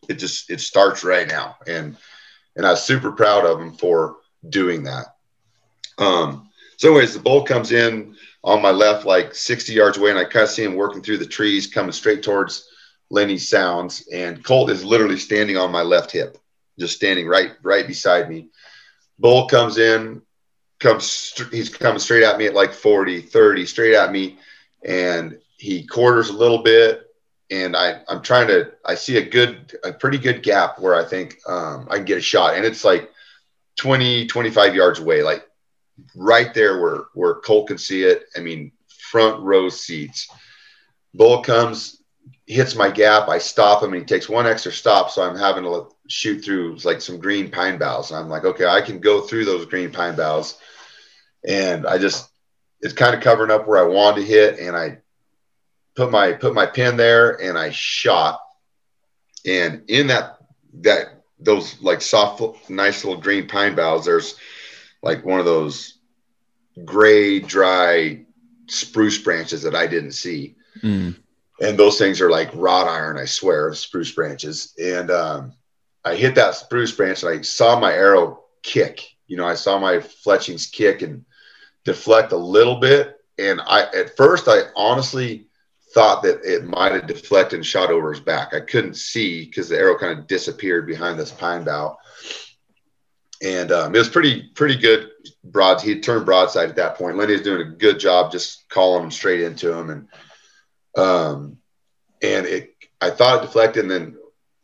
it 0.07 0.19
just 0.19 0.51
it 0.51 0.61
starts 0.61 1.03
right 1.03 1.27
now. 1.27 1.57
And 1.65 1.97
and 2.55 2.63
I 2.63 2.69
was 2.69 2.83
super 2.83 3.11
proud 3.13 3.45
of 3.45 3.59
him 3.59 3.73
for 3.73 4.17
doing 4.47 4.83
that. 4.83 5.15
Um 5.97 6.49
so 6.77 6.89
anyways, 6.89 7.15
the 7.15 7.19
bull 7.19 7.43
comes 7.45 7.71
in 7.71 8.15
on 8.43 8.61
my 8.61 8.69
left, 8.69 9.07
like 9.07 9.33
60 9.33 9.73
yards 9.73 9.97
away, 9.97 10.11
and 10.11 10.19
I 10.19 10.25
kind 10.25 10.43
of 10.43 10.49
see 10.51 10.63
him 10.63 10.75
working 10.75 11.01
through 11.01 11.17
the 11.17 11.25
trees, 11.25 11.65
coming 11.65 11.91
straight 11.91 12.21
towards 12.21 12.67
Lenny 13.09 13.39
Sounds. 13.39 14.07
And 14.13 14.43
Colt 14.43 14.69
is 14.69 14.83
literally 14.83 15.17
standing 15.17 15.57
on 15.57 15.71
my 15.71 15.81
left 15.81 16.11
hip, 16.11 16.37
just 16.79 16.95
standing 16.95 17.27
right, 17.27 17.53
right 17.63 17.85
beside 17.85 18.29
me. 18.29 18.49
Bull 19.19 19.47
comes 19.47 19.77
in, 19.77 20.23
comes, 20.81 21.33
he's 21.51 21.69
coming 21.69 21.99
straight 21.99 22.23
at 22.23 22.37
me 22.37 22.47
at 22.47 22.53
like 22.53 22.73
40, 22.73 23.21
30, 23.21 23.65
straight 23.65 23.95
at 23.95 24.11
me. 24.11 24.37
And 24.83 25.39
he 25.57 25.85
quarters 25.85 26.29
a 26.29 26.33
little 26.33 26.63
bit. 26.63 27.07
And 27.49 27.75
I, 27.75 28.01
I'm 28.09 28.21
trying 28.21 28.47
to, 28.47 28.71
I 28.85 28.95
see 28.95 29.17
a 29.17 29.29
good, 29.29 29.77
a 29.83 29.93
pretty 29.93 30.17
good 30.17 30.43
gap 30.43 30.79
where 30.79 30.95
I 30.95 31.05
think 31.05 31.37
um, 31.47 31.87
I 31.89 31.97
can 31.97 32.05
get 32.05 32.17
a 32.17 32.21
shot. 32.21 32.55
And 32.55 32.65
it's 32.65 32.83
like 32.83 33.09
20, 33.77 34.27
25 34.27 34.75
yards 34.75 34.99
away, 34.99 35.23
like 35.23 35.47
right 36.15 36.53
there 36.53 36.81
where 36.81 37.03
where 37.13 37.35
Colt 37.35 37.67
can 37.67 37.77
see 37.77 38.03
it. 38.03 38.25
I 38.35 38.39
mean, 38.39 38.71
front 38.87 39.41
row 39.41 39.69
seats. 39.69 40.29
Bull 41.13 41.41
comes, 41.43 42.01
hits 42.47 42.75
my 42.75 42.89
gap. 42.89 43.27
I 43.27 43.37
stop 43.37 43.83
him, 43.83 43.93
and 43.93 44.01
he 44.01 44.05
takes 44.05 44.29
one 44.29 44.47
extra 44.47 44.71
stop. 44.71 45.09
So 45.09 45.21
I'm 45.21 45.37
having 45.37 45.63
to 45.63 45.89
shoot 46.07 46.43
through 46.43 46.77
like 46.83 47.01
some 47.01 47.19
green 47.19 47.51
pine 47.51 47.77
boughs. 47.77 48.11
And 48.11 48.19
I'm 48.19 48.29
like, 48.29 48.45
okay, 48.45 48.65
I 48.65 48.81
can 48.81 48.99
go 48.99 49.21
through 49.21 49.45
those 49.45 49.65
green 49.65 49.91
pine 49.91 50.15
boughs. 50.15 50.57
And 51.47 51.87
I 51.87 51.97
just 51.97 52.29
it's 52.81 52.93
kind 52.93 53.15
of 53.15 53.21
covering 53.21 53.51
up 53.51 53.67
where 53.67 53.79
I 53.79 53.87
wanted 53.87 54.21
to 54.21 54.27
hit, 54.27 54.59
and 54.59 54.75
I 54.75 54.99
put 55.95 56.11
my 56.11 56.33
put 56.33 56.53
my 56.53 56.65
pin 56.65 56.97
there, 56.97 57.41
and 57.41 57.57
I 57.57 57.69
shot. 57.71 58.41
And 59.45 59.83
in 59.87 60.07
that 60.07 60.37
that 60.81 61.23
those 61.39 61.81
like 61.81 62.01
soft, 62.01 62.69
nice 62.69 63.03
little 63.03 63.21
green 63.21 63.47
pine 63.47 63.75
boughs, 63.75 64.05
there's 64.05 64.35
like 65.01 65.25
one 65.25 65.39
of 65.39 65.45
those 65.45 65.97
gray, 66.85 67.39
dry 67.39 68.25
spruce 68.67 69.17
branches 69.17 69.63
that 69.63 69.75
I 69.75 69.87
didn't 69.87 70.13
see. 70.13 70.55
Mm. 70.81 71.17
And 71.59 71.77
those 71.77 71.97
things 71.97 72.21
are 72.21 72.31
like 72.31 72.49
wrought 72.53 72.87
iron, 72.87 73.17
I 73.17 73.25
swear, 73.25 73.73
spruce 73.73 74.11
branches. 74.11 74.73
And 74.81 75.11
um, 75.11 75.53
I 76.03 76.15
hit 76.15 76.35
that 76.35 76.55
spruce 76.55 76.91
branch 76.91 77.23
and 77.23 77.39
I 77.39 77.41
saw 77.41 77.79
my 77.79 77.93
arrow 77.93 78.43
kick. 78.63 79.07
You 79.27 79.37
know, 79.37 79.47
I 79.47 79.55
saw 79.55 79.77
my 79.77 79.99
fletchings 79.99 80.67
kick 80.67 81.01
and 81.01 81.25
deflect 81.85 82.31
a 82.31 82.37
little 82.37 82.79
bit. 82.79 83.17
And 83.37 83.61
I, 83.61 83.83
at 83.95 84.15
first, 84.15 84.47
I 84.47 84.63
honestly 84.75 85.47
thought 85.93 86.23
that 86.23 86.43
it 86.43 86.65
might 86.65 86.93
have 86.93 87.07
deflected 87.07 87.57
and 87.57 87.65
shot 87.65 87.89
over 87.89 88.11
his 88.11 88.21
back. 88.21 88.53
I 88.53 88.61
couldn't 88.61 88.95
see 88.95 89.45
because 89.45 89.69
the 89.69 89.77
arrow 89.77 89.97
kind 89.97 90.17
of 90.17 90.27
disappeared 90.27 90.87
behind 90.87 91.19
this 91.19 91.31
pine 91.31 91.63
bough 91.63 91.97
and 93.41 93.71
um, 93.71 93.95
it 93.95 93.97
was 93.97 94.09
pretty 94.09 94.49
pretty 94.53 94.75
good 94.75 95.09
broad 95.43 95.81
he 95.81 95.99
turned 95.99 96.25
broadside 96.25 96.69
at 96.69 96.75
that 96.75 96.95
point 96.95 97.17
lenny 97.17 97.33
was 97.33 97.41
doing 97.41 97.61
a 97.61 97.71
good 97.71 97.99
job 97.99 98.31
just 98.31 98.67
calling 98.69 99.03
him 99.03 99.11
straight 99.11 99.41
into 99.41 99.73
him 99.73 99.89
and 99.89 100.07
um 100.97 101.57
and 102.21 102.45
it 102.45 102.73
i 102.99 103.09
thought 103.09 103.39
it 103.39 103.45
deflected 103.45 103.83
and 103.83 103.91
then 103.91 104.17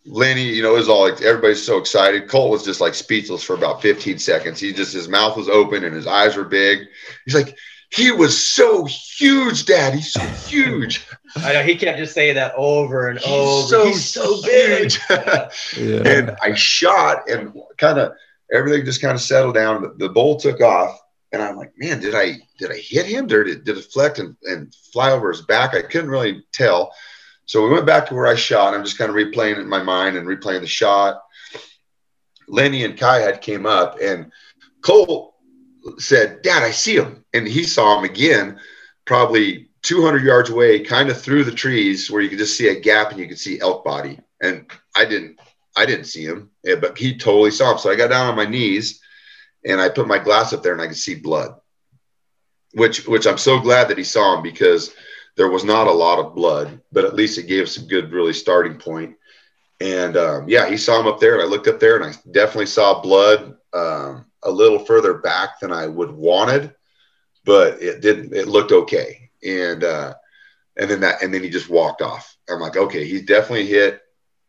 lenny 0.07 0.43
you 0.43 0.61
know 0.63 0.73
it 0.75 0.77
was 0.79 0.89
all 0.89 1.09
like 1.09 1.21
everybody's 1.21 1.63
so 1.65 1.77
excited 1.77 2.29
colt 2.29 2.49
was 2.49 2.63
just 2.63 2.79
like 2.81 2.93
speechless 2.93 3.43
for 3.43 3.53
about 3.55 3.81
15 3.81 4.17
seconds 4.19 4.59
he 4.59 4.71
just 4.73 4.93
his 4.93 5.07
mouth 5.09 5.35
was 5.35 5.49
open 5.49 5.83
and 5.83 5.93
his 5.95 6.07
eyes 6.07 6.35
were 6.35 6.45
big 6.45 6.79
he's 7.25 7.35
like 7.35 7.57
he 7.89 8.11
was 8.11 8.37
so 8.37 8.85
huge 8.85 9.65
dad 9.65 9.93
he's 9.93 10.11
so 10.13 10.21
huge 10.21 11.05
I 11.37 11.53
know 11.53 11.61
he 11.63 11.75
kept 11.75 11.97
just 11.99 12.13
saying 12.13 12.35
that 12.35 12.53
over 12.55 13.09
and 13.09 13.19
over. 13.19 13.61
he's 13.61 13.69
so, 13.69 13.85
He's 13.85 14.05
so 14.05 14.41
huge 14.41 14.99
Yeah. 15.09 15.49
Yeah. 15.77 16.01
and 16.07 16.37
I 16.41 16.53
shot 16.55 17.29
and 17.29 17.53
kind 17.77 17.99
of 17.99 18.13
everything 18.51 18.85
just 18.85 19.01
kind 19.01 19.13
of 19.13 19.21
settled 19.21 19.55
down. 19.55 19.81
The, 19.81 20.07
the 20.07 20.09
bull 20.09 20.37
took 20.37 20.61
off, 20.61 20.97
and 21.33 21.41
I'm 21.41 21.57
like, 21.57 21.73
man, 21.77 21.99
did 21.99 22.15
I 22.15 22.37
did 22.57 22.71
I 22.71 22.77
hit 22.77 23.05
him? 23.05 23.27
Did 23.27 23.43
did 23.45 23.57
it 23.57 23.63
deflect 23.65 24.19
and, 24.19 24.35
and 24.43 24.73
fly 24.93 25.11
over 25.11 25.29
his 25.29 25.41
back? 25.41 25.73
I 25.75 25.81
couldn't 25.81 26.09
really 26.09 26.43
tell. 26.53 26.91
So 27.47 27.63
we 27.63 27.73
went 27.73 27.85
back 27.85 28.07
to 28.07 28.13
where 28.13 28.27
I 28.27 28.35
shot. 28.35 28.73
I'm 28.73 28.83
just 28.83 28.97
kind 28.97 29.09
of 29.09 29.15
replaying 29.15 29.53
it 29.53 29.59
in 29.59 29.69
my 29.69 29.81
mind 29.81 30.17
and 30.17 30.27
replaying 30.27 30.61
the 30.61 30.67
shot. 30.67 31.23
Lenny 32.47 32.83
and 32.83 32.97
Kai 32.97 33.19
had 33.19 33.41
came 33.41 33.65
up, 33.65 33.99
and 34.01 34.31
Colt 34.81 35.33
said, 35.97 36.41
"Dad, 36.41 36.63
I 36.63 36.71
see 36.71 36.95
him," 36.95 37.25
and 37.33 37.47
he 37.47 37.63
saw 37.63 37.97
him 37.97 38.03
again, 38.03 38.59
probably 39.05 39.69
200 39.83 40.23
yards 40.23 40.49
away, 40.49 40.81
kind 40.81 41.09
of 41.09 41.21
through 41.21 41.45
the 41.45 41.51
trees, 41.51 42.11
where 42.11 42.21
you 42.21 42.29
could 42.29 42.37
just 42.37 42.57
see 42.57 42.67
a 42.67 42.79
gap 42.79 43.11
and 43.11 43.19
you 43.19 43.27
could 43.27 43.39
see 43.39 43.59
elk 43.59 43.83
body. 43.83 44.19
And 44.41 44.69
I 44.95 45.05
didn't 45.05 45.39
I 45.75 45.85
didn't 45.85 46.05
see 46.05 46.25
him, 46.25 46.51
eh, 46.65 46.75
but 46.75 46.97
he 46.97 47.17
totally 47.17 47.51
saw 47.51 47.71
him. 47.71 47.77
So 47.77 47.89
I 47.89 47.95
got 47.95 48.09
down 48.09 48.27
on 48.27 48.35
my 48.35 48.45
knees 48.45 48.99
and 49.65 49.79
I 49.79 49.89
put 49.89 50.07
my 50.07 50.19
glass 50.19 50.51
up 50.51 50.63
there 50.63 50.73
and 50.73 50.81
I 50.81 50.87
could 50.87 50.97
see 50.97 51.15
blood, 51.15 51.55
which 52.73 53.07
which 53.07 53.25
I'm 53.25 53.37
so 53.37 53.59
glad 53.59 53.87
that 53.87 53.97
he 53.97 54.03
saw 54.03 54.35
him 54.35 54.43
because 54.43 54.93
there 55.37 55.49
was 55.49 55.63
not 55.63 55.87
a 55.87 55.91
lot 55.91 56.19
of 56.19 56.35
blood, 56.35 56.81
but 56.91 57.05
at 57.05 57.15
least 57.15 57.37
it 57.37 57.47
gave 57.47 57.63
us 57.63 57.77
a 57.77 57.85
good, 57.85 58.11
really 58.11 58.33
starting 58.33 58.77
point. 58.77 59.15
And 59.79 60.17
um, 60.17 60.49
yeah, 60.49 60.67
he 60.67 60.75
saw 60.75 60.99
him 60.99 61.07
up 61.07 61.19
there, 61.19 61.35
and 61.35 61.43
I 61.43 61.45
looked 61.45 61.67
up 61.67 61.79
there, 61.79 61.95
and 61.95 62.05
I 62.05 62.13
definitely 62.31 62.65
saw 62.65 62.99
blood 62.99 63.55
um, 63.73 64.25
a 64.43 64.49
little 64.51 64.79
further 64.79 65.15
back 65.15 65.59
than 65.59 65.71
I 65.71 65.85
would 65.85 66.11
wanted, 66.11 66.73
but 67.45 67.81
it 67.81 68.01
didn't. 68.01 68.33
It 68.33 68.47
looked 68.47 68.71
okay, 68.71 69.29
and 69.43 69.83
uh, 69.83 70.15
and 70.77 70.89
then 70.89 71.01
that, 71.01 71.21
and 71.21 71.31
then 71.31 71.43
he 71.43 71.49
just 71.49 71.69
walked 71.69 72.01
off. 72.01 72.35
I'm 72.49 72.59
like, 72.59 72.75
okay, 72.75 73.05
he's 73.05 73.25
definitely 73.25 73.67
hit. 73.67 74.01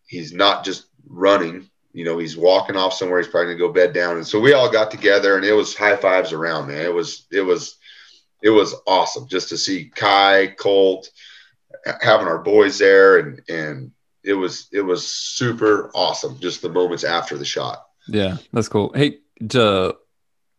He's 0.07 0.33
not 0.33 0.64
just 0.64 0.87
running. 1.07 1.68
You 1.92 2.07
know, 2.07 2.16
he's 2.16 2.37
walking 2.37 2.77
off 2.77 2.94
somewhere. 2.94 3.20
He's 3.20 3.29
probably 3.29 3.55
gonna 3.55 3.59
go 3.59 3.72
bed 3.72 3.92
down. 3.92 4.16
And 4.16 4.27
so 4.27 4.40
we 4.40 4.55
all 4.55 4.70
got 4.70 4.90
together, 4.90 5.37
and 5.37 5.44
it 5.44 5.53
was 5.53 5.77
high 5.77 5.96
fives 5.96 6.33
around, 6.33 6.68
man. 6.68 6.81
It 6.81 6.94
was 6.94 7.27
it 7.31 7.42
was 7.42 7.77
it 8.42 8.51
was 8.51 8.74
awesome 8.87 9.27
just 9.29 9.48
to 9.51 9.59
see 9.59 9.90
Kai, 9.94 10.55
Colt, 10.59 11.11
having 12.01 12.29
our 12.29 12.38
boys 12.38 12.79
there, 12.79 13.18
and 13.18 13.42
and 13.48 13.92
it 14.24 14.35
was 14.35 14.68
it 14.72 14.83
was 14.83 15.07
super 15.07 15.90
awesome. 15.94 16.38
Just 16.40 16.62
the 16.62 16.68
moments 16.68 17.05
after 17.05 17.37
the 17.37 17.44
shot. 17.44 17.87
Yeah, 18.07 18.38
that's 18.53 18.68
cool. 18.68 18.92
Hey, 18.94 19.18
to 19.51 19.96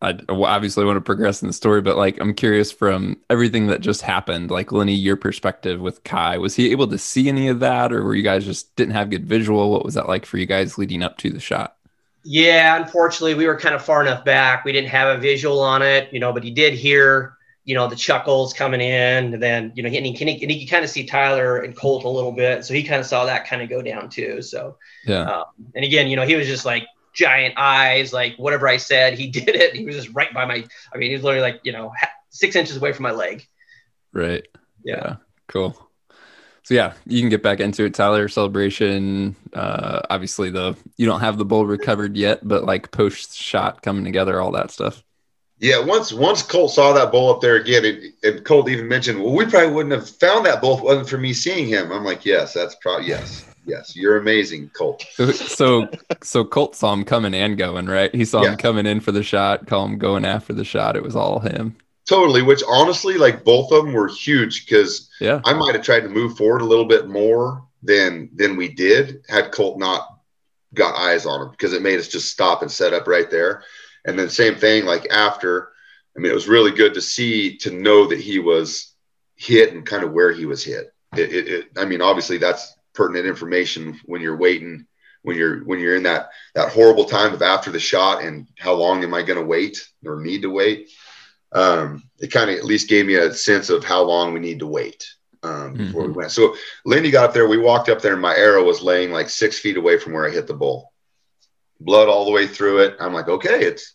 I 0.02 0.18
obviously 0.28 0.84
want 0.86 0.96
to 0.96 1.02
progress 1.02 1.42
in 1.42 1.48
the 1.48 1.52
story, 1.52 1.82
but 1.82 1.96
like 1.96 2.18
I'm 2.20 2.32
curious 2.32 2.72
from 2.72 3.18
everything 3.28 3.66
that 3.66 3.82
just 3.82 4.00
happened, 4.00 4.50
like 4.50 4.72
Lenny, 4.72 4.94
your 4.94 5.16
perspective 5.16 5.80
with 5.80 6.02
Kai, 6.04 6.38
was 6.38 6.54
he 6.56 6.70
able 6.70 6.88
to 6.88 6.96
see 6.96 7.28
any 7.28 7.48
of 7.48 7.60
that, 7.60 7.92
or 7.92 8.02
were 8.02 8.14
you 8.14 8.22
guys 8.22 8.46
just 8.46 8.74
didn't 8.76 8.94
have 8.94 9.10
good 9.10 9.26
visual? 9.26 9.70
What 9.70 9.84
was 9.84 9.94
that 9.94 10.08
like 10.08 10.24
for 10.24 10.38
you 10.38 10.46
guys 10.46 10.78
leading 10.78 11.02
up 11.02 11.18
to 11.18 11.30
the 11.30 11.40
shot? 11.40 11.76
Yeah, 12.24 12.76
unfortunately, 12.76 13.34
we 13.34 13.46
were 13.46 13.58
kind 13.58 13.74
of 13.74 13.84
far 13.84 14.00
enough 14.00 14.24
back. 14.24 14.64
We 14.64 14.72
didn't 14.72 14.90
have 14.90 15.18
a 15.18 15.20
visual 15.20 15.60
on 15.60 15.82
it, 15.82 16.12
you 16.12 16.20
know, 16.20 16.32
but 16.32 16.44
he 16.44 16.50
did 16.50 16.74
hear, 16.74 17.34
you 17.64 17.74
know, 17.74 17.86
the 17.88 17.96
chuckles 17.96 18.52
coming 18.52 18.80
in, 18.80 19.34
and 19.34 19.42
then 19.42 19.72
you 19.74 19.82
know, 19.82 19.88
and 19.88 20.06
he, 20.06 20.08
and 20.08 20.28
he, 20.28 20.42
and 20.42 20.50
he 20.50 20.60
could 20.60 20.70
kind 20.70 20.84
of 20.84 20.90
see 20.90 21.04
Tyler 21.04 21.58
and 21.58 21.76
Colt 21.76 22.04
a 22.04 22.08
little 22.08 22.32
bit, 22.32 22.64
so 22.64 22.74
he 22.74 22.82
kind 22.82 23.00
of 23.00 23.06
saw 23.06 23.24
that 23.26 23.46
kind 23.46 23.62
of 23.62 23.68
go 23.68 23.82
down 23.82 24.08
too. 24.08 24.42
So 24.42 24.76
Yeah, 25.04 25.22
um, 25.22 25.44
and 25.74 25.84
again, 25.84 26.08
you 26.08 26.16
know, 26.16 26.26
he 26.26 26.36
was 26.36 26.46
just 26.46 26.64
like 26.64 26.86
giant 27.12 27.54
eyes, 27.56 28.12
like 28.12 28.36
whatever 28.36 28.68
I 28.68 28.76
said, 28.76 29.18
he 29.18 29.28
did 29.30 29.48
it. 29.48 29.74
He 29.74 29.84
was 29.84 29.96
just 29.96 30.14
right 30.14 30.32
by 30.32 30.44
my. 30.44 30.64
I 30.94 30.98
mean, 30.98 31.10
he 31.10 31.16
was 31.16 31.24
literally 31.24 31.42
like 31.42 31.60
you 31.64 31.72
know 31.72 31.92
six 32.30 32.56
inches 32.56 32.76
away 32.76 32.92
from 32.92 33.04
my 33.04 33.12
leg. 33.12 33.46
right. 34.12 34.46
Yeah. 34.84 35.16
cool. 35.48 35.76
So 36.62 36.74
yeah, 36.74 36.94
you 37.06 37.20
can 37.20 37.30
get 37.30 37.42
back 37.42 37.60
into 37.60 37.84
it. 37.84 37.94
Tyler 37.94 38.28
celebration. 38.28 39.34
Uh, 39.52 40.00
obviously 40.08 40.50
the 40.50 40.76
you 40.96 41.06
don't 41.06 41.20
have 41.20 41.36
the 41.36 41.44
bowl 41.44 41.66
recovered 41.66 42.16
yet, 42.16 42.46
but 42.46 42.64
like 42.64 42.90
post 42.90 43.36
shot 43.36 43.82
coming 43.82 44.04
together, 44.04 44.40
all 44.40 44.52
that 44.52 44.70
stuff. 44.70 45.02
Yeah, 45.60 45.78
once 45.84 46.10
once 46.12 46.42
Colt 46.42 46.72
saw 46.72 46.92
that 46.94 47.12
bull 47.12 47.30
up 47.34 47.42
there 47.42 47.56
again, 47.56 47.84
and, 47.84 48.12
and 48.22 48.44
Colt 48.44 48.68
even 48.70 48.88
mentioned, 48.88 49.22
well, 49.22 49.34
we 49.34 49.44
probably 49.44 49.70
wouldn't 49.70 49.92
have 49.94 50.08
found 50.08 50.46
that 50.46 50.62
bull 50.62 50.74
if 50.74 50.80
it 50.80 50.84
wasn't 50.84 51.08
for 51.10 51.18
me 51.18 51.34
seeing 51.34 51.68
him. 51.68 51.92
I'm 51.92 52.02
like, 52.04 52.24
yes, 52.24 52.54
that's 52.54 52.74
probably 52.76 53.08
yes, 53.08 53.44
yes, 53.66 53.94
you're 53.94 54.16
amazing, 54.16 54.70
Colt. 54.70 55.04
So 55.12 55.30
so, 55.32 55.88
so 56.22 56.44
Colt 56.44 56.74
saw 56.76 56.94
him 56.94 57.04
coming 57.04 57.34
and 57.34 57.58
going, 57.58 57.86
right? 57.86 58.14
He 58.14 58.24
saw 58.24 58.42
Yeah. 58.42 58.52
him 58.52 58.56
coming 58.56 58.86
in 58.86 59.00
for 59.00 59.12
the 59.12 59.22
shot, 59.22 59.66
call 59.66 59.84
him 59.84 59.98
going 59.98 60.24
after 60.24 60.54
the 60.54 60.64
shot. 60.64 60.96
It 60.96 61.02
was 61.02 61.14
all 61.14 61.40
him. 61.40 61.76
Totally. 62.08 62.40
Which 62.40 62.62
honestly, 62.66 63.18
like 63.18 63.44
both 63.44 63.70
of 63.70 63.84
them 63.84 63.92
were 63.92 64.08
huge 64.08 64.64
because 64.64 65.10
Yeah. 65.20 65.42
I 65.44 65.52
might 65.52 65.74
have 65.74 65.84
tried 65.84 66.00
to 66.00 66.08
move 66.08 66.38
forward 66.38 66.62
a 66.62 66.64
little 66.66 66.86
bit 66.86 67.06
more 67.06 67.62
than 67.82 68.30
than 68.34 68.56
we 68.56 68.68
did 68.68 69.22
had 69.28 69.52
Colt 69.52 69.78
not 69.78 70.06
got 70.72 70.94
eyes 70.96 71.26
on 71.26 71.42
him 71.42 71.50
because 71.50 71.72
it 71.74 71.82
made 71.82 71.98
us 71.98 72.08
just 72.08 72.30
stop 72.30 72.62
and 72.62 72.70
set 72.72 72.94
up 72.94 73.06
right 73.06 73.30
there. 73.30 73.62
And 74.04 74.18
then 74.18 74.28
same 74.28 74.56
thing 74.56 74.84
like 74.84 75.10
after. 75.10 75.70
I 76.16 76.20
mean, 76.20 76.32
it 76.32 76.34
was 76.34 76.48
really 76.48 76.72
good 76.72 76.94
to 76.94 77.00
see 77.00 77.56
to 77.58 77.70
know 77.70 78.06
that 78.08 78.18
he 78.18 78.38
was 78.40 78.94
hit 79.36 79.72
and 79.72 79.86
kind 79.86 80.02
of 80.02 80.12
where 80.12 80.32
he 80.32 80.44
was 80.44 80.64
hit. 80.64 80.92
It, 81.16 81.32
it, 81.32 81.48
it 81.48 81.68
I 81.76 81.84
mean, 81.84 82.02
obviously 82.02 82.38
that's 82.38 82.74
pertinent 82.94 83.26
information 83.26 83.98
when 84.04 84.20
you're 84.20 84.36
waiting 84.36 84.86
when 85.22 85.36
you're 85.36 85.64
when 85.64 85.78
you're 85.78 85.96
in 85.96 86.02
that 86.04 86.30
that 86.54 86.72
horrible 86.72 87.04
time 87.04 87.32
of 87.32 87.42
after 87.42 87.70
the 87.70 87.80
shot 87.80 88.22
and 88.22 88.46
how 88.58 88.74
long 88.74 89.02
am 89.02 89.14
I 89.14 89.22
going 89.22 89.38
to 89.38 89.44
wait 89.44 89.88
or 90.04 90.20
need 90.20 90.42
to 90.42 90.50
wait. 90.50 90.90
Um, 91.52 92.04
it 92.18 92.28
kind 92.28 92.50
of 92.50 92.56
at 92.56 92.64
least 92.64 92.88
gave 92.88 93.06
me 93.06 93.14
a 93.16 93.32
sense 93.34 93.70
of 93.70 93.84
how 93.84 94.02
long 94.02 94.32
we 94.32 94.40
need 94.40 94.60
to 94.60 94.66
wait 94.66 95.04
um, 95.42 95.74
before 95.74 96.06
we 96.06 96.12
went. 96.12 96.30
So 96.30 96.54
Lenny 96.84 97.10
got 97.10 97.24
up 97.24 97.34
there. 97.34 97.48
We 97.48 97.58
walked 97.58 97.88
up 97.88 98.00
there, 98.00 98.12
and 98.12 98.22
my 98.22 98.36
arrow 98.36 98.64
was 98.64 98.82
laying 98.82 99.10
like 99.10 99.28
six 99.28 99.58
feet 99.58 99.76
away 99.76 99.98
from 99.98 100.12
where 100.12 100.26
I 100.26 100.30
hit 100.30 100.46
the 100.46 100.54
bull. 100.54 100.89
Blood 101.80 102.08
all 102.08 102.24
the 102.24 102.30
way 102.30 102.46
through 102.46 102.80
it. 102.80 102.96
I'm 103.00 103.12
like, 103.14 103.28
okay, 103.28 103.64
it's 103.64 103.94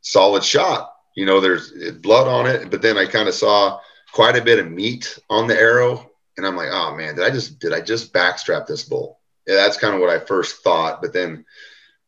solid 0.00 0.44
shot. 0.44 0.92
You 1.16 1.26
know, 1.26 1.40
there's 1.40 1.72
blood 1.98 2.28
on 2.28 2.46
it, 2.46 2.70
but 2.70 2.80
then 2.82 2.96
I 2.96 3.06
kind 3.06 3.28
of 3.28 3.34
saw 3.34 3.80
quite 4.12 4.36
a 4.36 4.42
bit 4.44 4.58
of 4.60 4.70
meat 4.70 5.18
on 5.28 5.46
the 5.48 5.58
arrow, 5.58 6.10
and 6.36 6.46
I'm 6.46 6.56
like, 6.56 6.68
oh 6.70 6.94
man, 6.96 7.16
did 7.16 7.24
I 7.24 7.30
just 7.30 7.58
did 7.58 7.72
I 7.72 7.80
just 7.80 8.12
backstrap 8.12 8.66
this 8.66 8.84
bull? 8.84 9.18
Yeah, 9.46 9.56
that's 9.56 9.76
kind 9.78 9.94
of 9.94 10.00
what 10.00 10.10
I 10.10 10.18
first 10.20 10.62
thought. 10.62 11.02
But 11.02 11.12
then 11.12 11.44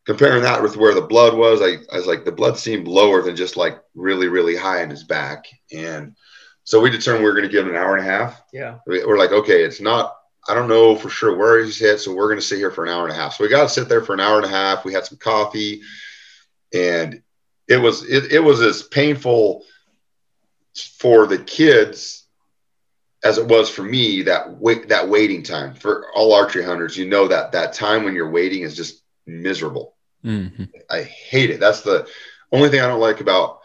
comparing 0.05 0.43
that 0.43 0.61
with 0.63 0.77
where 0.77 0.93
the 0.95 1.01
blood 1.01 1.35
was, 1.35 1.61
I, 1.61 1.77
I 1.93 1.97
was 1.97 2.07
like, 2.07 2.23
the 2.23 2.31
blood 2.31 2.57
seemed 2.57 2.87
lower 2.87 3.21
than 3.21 3.35
just 3.35 3.57
like 3.57 3.79
really, 3.95 4.27
really 4.27 4.55
high 4.55 4.81
in 4.81 4.89
his 4.89 5.03
back. 5.03 5.45
And 5.73 6.15
so 6.63 6.79
we 6.79 6.89
determined 6.89 7.23
we 7.23 7.29
were 7.29 7.35
going 7.35 7.47
to 7.47 7.51
give 7.51 7.65
him 7.67 7.71
an 7.75 7.81
hour 7.81 7.97
and 7.97 8.07
a 8.07 8.09
half. 8.09 8.41
Yeah. 8.53 8.77
We- 8.87 9.03
We're 9.05 9.17
like, 9.17 9.31
okay, 9.31 9.63
it's 9.63 9.81
not, 9.81 10.15
I 10.47 10.53
don't 10.55 10.67
know 10.67 10.95
for 10.95 11.09
sure 11.09 11.35
where 11.35 11.63
he's 11.63 11.79
hit. 11.79 11.99
So 11.99 12.13
we're 12.13 12.27
going 12.27 12.39
to 12.39 12.45
sit 12.45 12.57
here 12.57 12.71
for 12.71 12.83
an 12.83 12.89
hour 12.91 13.03
and 13.03 13.13
a 13.13 13.15
half. 13.15 13.35
So 13.35 13.43
we 13.43 13.49
got 13.49 13.63
to 13.63 13.69
sit 13.69 13.87
there 13.87 14.01
for 14.01 14.13
an 14.13 14.19
hour 14.19 14.37
and 14.37 14.45
a 14.45 14.49
half. 14.49 14.85
We 14.85 14.93
had 14.93 15.05
some 15.05 15.17
coffee 15.17 15.81
and 16.73 17.21
it 17.67 17.77
was, 17.77 18.03
it, 18.09 18.31
it 18.31 18.39
was 18.39 18.61
as 18.61 18.83
painful 18.83 19.63
for 20.97 21.27
the 21.27 21.37
kids 21.37 22.25
as 23.23 23.37
it 23.37 23.45
was 23.47 23.69
for 23.69 23.83
me 23.83 24.23
that 24.23 24.57
wait 24.57 24.89
that 24.89 25.07
waiting 25.07 25.43
time 25.43 25.75
for 25.75 26.07
all 26.15 26.33
archery 26.33 26.63
hunters 26.63 26.97
you 26.97 27.05
know 27.05 27.27
that 27.27 27.51
that 27.51 27.73
time 27.73 28.03
when 28.03 28.15
you're 28.15 28.31
waiting 28.31 28.61
is 28.63 28.75
just 28.75 29.03
miserable 29.27 29.95
Mhm. 30.23 30.69
I 30.89 31.03
hate 31.03 31.49
it. 31.49 31.59
That's 31.59 31.81
the 31.81 32.07
only 32.51 32.69
thing 32.69 32.81
I 32.81 32.87
don't 32.87 32.99
like 32.99 33.21
about 33.21 33.61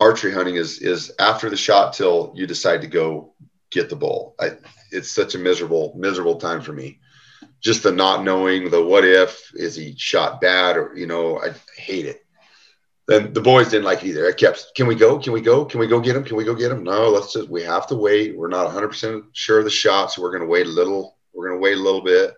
archery 0.00 0.32
hunting 0.32 0.56
is 0.56 0.78
is 0.78 1.12
after 1.18 1.50
the 1.50 1.56
shot 1.56 1.92
till 1.92 2.32
you 2.34 2.46
decide 2.46 2.82
to 2.82 2.86
go 2.86 3.34
get 3.70 3.90
the 3.90 3.96
bull. 3.96 4.34
I, 4.40 4.52
it's 4.90 5.10
such 5.10 5.34
a 5.34 5.38
miserable 5.38 5.94
miserable 5.96 6.36
time 6.36 6.60
for 6.60 6.72
me. 6.72 7.00
Just 7.60 7.82
the 7.82 7.92
not 7.92 8.24
knowing 8.24 8.70
the 8.70 8.84
what 8.84 9.04
if 9.04 9.50
is 9.54 9.74
he 9.74 9.94
shot 9.96 10.40
bad 10.40 10.76
or 10.76 10.92
you 10.96 11.06
know 11.06 11.40
I 11.40 11.52
hate 11.76 12.06
it. 12.06 12.24
Then 13.08 13.32
the 13.32 13.40
boys 13.40 13.70
didn't 13.70 13.86
like 13.86 14.04
it 14.04 14.08
either. 14.08 14.28
I 14.28 14.32
kept, 14.32 14.72
can 14.76 14.86
we 14.86 14.94
go? 14.94 15.18
Can 15.18 15.32
we 15.32 15.40
go? 15.40 15.64
Can 15.64 15.80
we 15.80 15.86
go 15.86 15.98
get 15.98 16.14
him? 16.14 16.24
Can 16.24 16.36
we 16.36 16.44
go 16.44 16.54
get 16.54 16.70
him? 16.70 16.84
No, 16.84 17.08
let's 17.08 17.32
just 17.32 17.48
we 17.48 17.62
have 17.62 17.86
to 17.86 17.94
wait. 17.94 18.36
We're 18.36 18.48
not 18.48 18.66
100 18.66 18.88
percent 18.88 19.24
sure 19.32 19.60
of 19.60 19.64
the 19.64 19.70
shot, 19.70 20.12
so 20.12 20.20
we're 20.20 20.30
going 20.30 20.42
to 20.42 20.46
wait 20.46 20.66
a 20.66 20.70
little. 20.70 21.16
We're 21.32 21.48
going 21.48 21.58
to 21.58 21.62
wait 21.62 21.78
a 21.78 21.82
little 21.82 22.02
bit. 22.02 22.34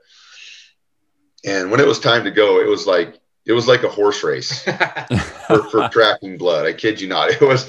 And 1.45 1.73
when 1.73 1.81
it 1.81 1.87
was 1.87 1.99
time 1.99 2.23
to 2.23 2.31
go, 2.31 2.61
it 2.61 2.69
was 2.69 2.87
like 2.87 3.19
it 3.47 3.53
was 3.53 3.67
like 3.67 3.83
a 3.83 3.89
horse 3.89 4.23
race 4.23 4.63
for, 5.47 5.65
for 5.71 5.89
tracking 5.93 6.39
blood. 6.39 6.67
I 6.67 6.73
kid 6.73 7.01
you 7.01 7.09
not. 7.09 7.31
It 7.31 7.41
was 7.41 7.67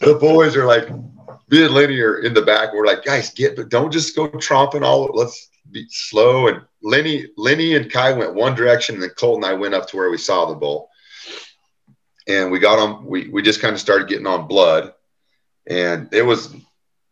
the 0.00 0.14
boys 0.14 0.56
are 0.56 0.66
like 0.66 0.88
being 1.52 1.70
linear 1.70 2.20
in 2.20 2.32
the 2.32 2.40
back. 2.40 2.72
We're 2.72 2.86
like, 2.86 3.04
guys, 3.04 3.30
get 3.30 3.56
but 3.56 3.68
don't 3.68 3.92
just 3.92 4.16
go 4.16 4.26
tromping 4.26 4.82
all. 4.82 5.10
Let's 5.12 5.50
be 5.70 5.86
slow. 5.90 6.48
And 6.48 6.62
Lenny, 6.82 7.26
Lenny 7.36 7.76
and 7.76 7.92
Kai 7.92 8.14
went 8.14 8.34
one 8.34 8.54
direction, 8.54 8.94
and 8.94 9.02
then 9.02 9.10
Colt 9.10 9.36
and 9.36 9.44
I 9.44 9.52
went 9.52 9.74
up 9.74 9.86
to 9.88 9.98
where 9.98 10.08
we 10.08 10.16
saw 10.16 10.46
the 10.46 10.54
bull. 10.54 10.88
And 12.26 12.50
we 12.50 12.58
got 12.58 12.78
on. 12.78 13.04
We 13.04 13.28
we 13.28 13.42
just 13.42 13.60
kind 13.60 13.74
of 13.74 13.80
started 13.80 14.08
getting 14.08 14.26
on 14.26 14.48
blood, 14.48 14.94
and 15.66 16.08
it 16.12 16.22
was 16.22 16.54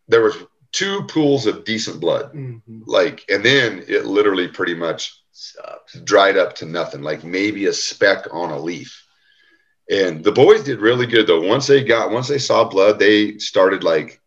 there 0.09 0.23
was 0.23 0.37
two 0.73 1.03
pools 1.03 1.47
of 1.47 1.65
decent 1.65 2.01
blood. 2.01 2.33
Mhm. 2.33 2.63
Like, 2.87 3.27
and 3.29 3.45
then 3.45 3.85
it 3.89 4.07
literally 4.07 4.49
pretty 4.49 4.75
much 4.75 5.21
Sucks. 5.33 6.01
dried 6.01 6.39
up 6.39 6.55
to 6.57 6.65
nothing, 6.65 7.03
like 7.03 7.25
maybe 7.25 7.67
a 7.67 7.73
speck 7.75 8.27
on 8.33 8.53
a 8.53 8.59
leaf. 8.59 9.05
And 9.91 10.25
the 10.25 10.33
boys 10.33 10.63
did 10.63 10.81
really 10.81 11.07
good 11.07 11.27
though. 11.27 11.43
Once 11.43 11.67
they 11.67 11.83
got, 11.85 12.11
once 12.13 12.29
they 12.29 12.39
saw 12.39 12.65
blood, 12.65 12.99
they 12.99 13.37
started 13.39 13.83
like 13.83 14.20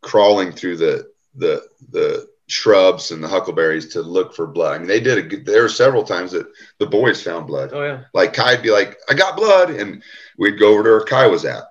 crawling 0.00 0.52
through 0.52 0.76
the 0.76 1.10
the 1.34 1.62
the 1.90 2.28
shrubs 2.48 3.12
and 3.12 3.22
the 3.22 3.28
huckleberries 3.28 3.90
to 3.92 4.02
look 4.02 4.34
for 4.34 4.46
blood. 4.46 4.74
I 4.74 4.78
mean, 4.78 4.88
they 4.88 5.00
did 5.00 5.18
a 5.18 5.22
good. 5.22 5.46
There 5.46 5.62
were 5.62 5.68
several 5.68 6.02
times 6.04 6.32
that 6.32 6.46
the 6.78 6.86
boys 6.86 7.22
found 7.22 7.46
blood. 7.46 7.70
Oh 7.72 7.82
yeah. 7.84 8.04
Like 8.14 8.32
Kai'd 8.34 8.62
be 8.62 8.70
like, 8.70 8.98
"I 9.08 9.14
got 9.14 9.36
blood," 9.36 9.70
and 9.70 10.02
we'd 10.38 10.58
go 10.58 10.72
over 10.72 10.82
to 10.82 10.90
where 10.90 11.00
Kai 11.04 11.26
was 11.28 11.44
at 11.44 11.64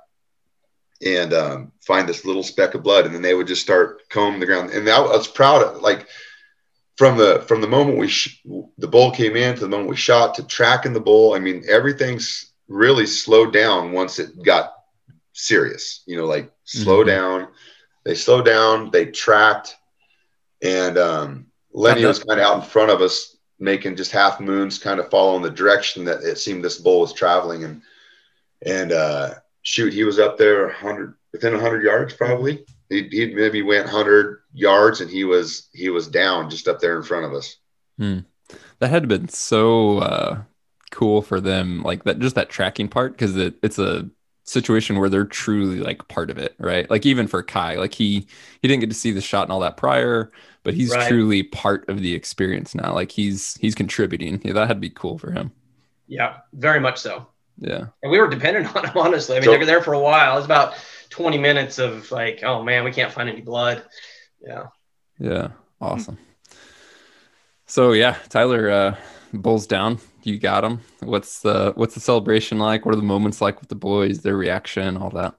and 1.01 1.33
um, 1.33 1.71
find 1.81 2.07
this 2.09 2.25
little 2.25 2.43
speck 2.43 2.73
of 2.75 2.83
blood, 2.83 3.05
and 3.05 3.15
then 3.15 3.21
they 3.21 3.33
would 3.33 3.47
just 3.47 3.61
start 3.61 4.07
combing 4.09 4.39
the 4.39 4.45
ground. 4.45 4.71
And 4.71 4.87
I 4.89 4.99
was 4.99 5.27
proud 5.27 5.61
of 5.63 5.81
like 5.81 6.07
from 6.97 7.17
the 7.17 7.43
from 7.47 7.61
the 7.61 7.67
moment 7.67 7.97
we 7.97 8.07
sh- 8.07 8.41
the 8.77 8.87
bull 8.87 9.11
came 9.11 9.35
in 9.35 9.55
to 9.55 9.61
the 9.61 9.69
moment 9.69 9.89
we 9.89 9.95
shot 9.95 10.35
to 10.35 10.43
tracking 10.43 10.93
the 10.93 10.99
bull. 10.99 11.33
I 11.33 11.39
mean, 11.39 11.63
everything's 11.69 12.51
really 12.67 13.05
slowed 13.05 13.51
down 13.53 13.91
once 13.93 14.19
it 14.19 14.43
got 14.43 14.73
serious. 15.33 16.03
You 16.05 16.17
know, 16.17 16.25
like 16.25 16.51
slow 16.65 17.03
Mhm. 17.03 17.07
down. 17.07 17.47
They 18.03 18.15
slowed 18.15 18.45
down. 18.45 18.91
They 18.91 19.07
tracked, 19.07 19.75
and 20.61 20.97
um, 20.97 21.47
Lenny 21.71 22.05
was 22.05 22.23
kind 22.23 22.39
of 22.39 22.45
out 22.45 22.63
in 22.63 22.69
front 22.69 22.91
of 22.91 23.01
us, 23.01 23.37
making 23.59 23.95
just 23.95 24.11
half 24.11 24.39
moons, 24.39 24.79
kind 24.79 24.99
of 24.99 25.09
following 25.09 25.41
the 25.41 25.49
direction 25.49 26.05
that 26.05 26.23
it 26.23 26.37
seemed 26.37 26.63
this 26.63 26.77
bull 26.77 27.01
was 27.01 27.13
traveling. 27.13 27.63
And 27.63 27.81
and 28.65 28.91
uh, 28.91 29.35
shoot, 29.61 29.93
he 29.93 30.03
was 30.03 30.19
up 30.19 30.37
there 30.37 30.67
100 30.67 31.15
within 31.31 31.53
100 31.53 31.83
yards 31.83 32.13
probably. 32.13 32.65
He, 32.89 33.07
he 33.09 33.33
maybe 33.35 33.61
went 33.61 33.85
100 33.85 34.41
yards, 34.53 35.01
and 35.01 35.09
he 35.09 35.23
was 35.23 35.69
he 35.73 35.89
was 35.89 36.07
down 36.07 36.49
just 36.49 36.67
up 36.67 36.79
there 36.79 36.97
in 36.97 37.03
front 37.03 37.25
of 37.25 37.33
us. 37.33 37.57
That 38.79 38.89
had 38.89 39.07
been 39.07 39.29
so 39.29 39.99
uh, 39.99 40.41
cool 40.91 41.21
for 41.21 41.39
them, 41.39 41.83
like 41.83 42.03
that, 42.05 42.19
just 42.19 42.35
that 42.35 42.49
tracking 42.49 42.87
part, 42.87 43.11
because 43.11 43.37
it, 43.37 43.55
it's 43.61 43.77
a 43.77 44.09
situation 44.49 44.97
where 44.99 45.09
they're 45.09 45.25
truly 45.25 45.79
like 45.79 46.07
part 46.07 46.29
of 46.29 46.37
it, 46.37 46.55
right? 46.59 46.89
Like 46.89 47.05
even 47.05 47.27
for 47.27 47.43
Kai, 47.43 47.75
like 47.75 47.93
he 47.93 48.27
he 48.61 48.67
didn't 48.67 48.79
get 48.81 48.89
to 48.89 48.95
see 48.95 49.11
the 49.11 49.21
shot 49.21 49.43
and 49.43 49.51
all 49.51 49.59
that 49.61 49.77
prior, 49.77 50.31
but 50.63 50.73
he's 50.73 50.91
Right. 50.91 51.07
truly 51.07 51.43
part 51.43 51.87
of 51.89 52.01
the 52.01 52.13
experience 52.15 52.73
now. 52.75 52.93
Like 52.93 53.11
he's 53.11 53.55
he's 53.61 53.75
contributing. 53.75 54.41
Yeah, 54.43 54.53
that 54.53 54.67
had 54.67 54.73
to 54.73 54.79
be 54.79 54.89
cool 54.89 55.17
for 55.17 55.31
him. 55.31 55.51
Yeah. 56.07 56.37
Very 56.53 56.79
much 56.79 56.97
so. 56.99 57.27
Yeah, 57.61 57.87
And 58.01 58.09
we 58.11 58.19
were 58.19 58.29
dependent 58.29 58.73
on 58.75 58.85
him, 58.85 58.97
honestly. 58.97 59.35
I 59.35 59.39
mean, 59.39 59.45
So- 59.45 59.51
they 59.51 59.57
were 59.57 59.65
there 59.65 59.83
for 59.83 59.93
a 59.93 59.99
while. 59.99 60.33
It 60.33 60.37
was 60.37 60.45
about 60.45 60.73
20 61.09 61.37
minutes 61.37 61.77
of 61.77 62.09
like, 62.11 62.41
oh 62.43 62.63
man, 62.63 62.83
we 62.85 62.91
can't 62.91 63.11
find 63.11 63.27
any 63.29 63.41
blood. 63.41 63.83
Yeah. 64.41 64.67
yeah, 65.19 65.49
awesome. 65.81 66.17
So 67.65 67.91
yeah, 67.91 68.15
Tyler, 68.29 68.69
uh, 68.69 68.95
bulls 69.33 69.67
down. 69.67 69.99
You 70.23 70.37
got 70.39 70.61
them. 70.61 70.81
What's 71.01 71.41
the 71.41 71.73
what's 71.75 71.93
the 71.93 71.99
celebration 71.99 72.59
like? 72.59 72.85
What 72.85 72.93
are 72.93 72.97
the 72.97 73.03
moments 73.03 73.41
like 73.41 73.59
with 73.59 73.69
the 73.69 73.75
boys? 73.75 74.19
Their 74.19 74.37
reaction, 74.37 74.97
all 74.97 75.09
that. 75.11 75.35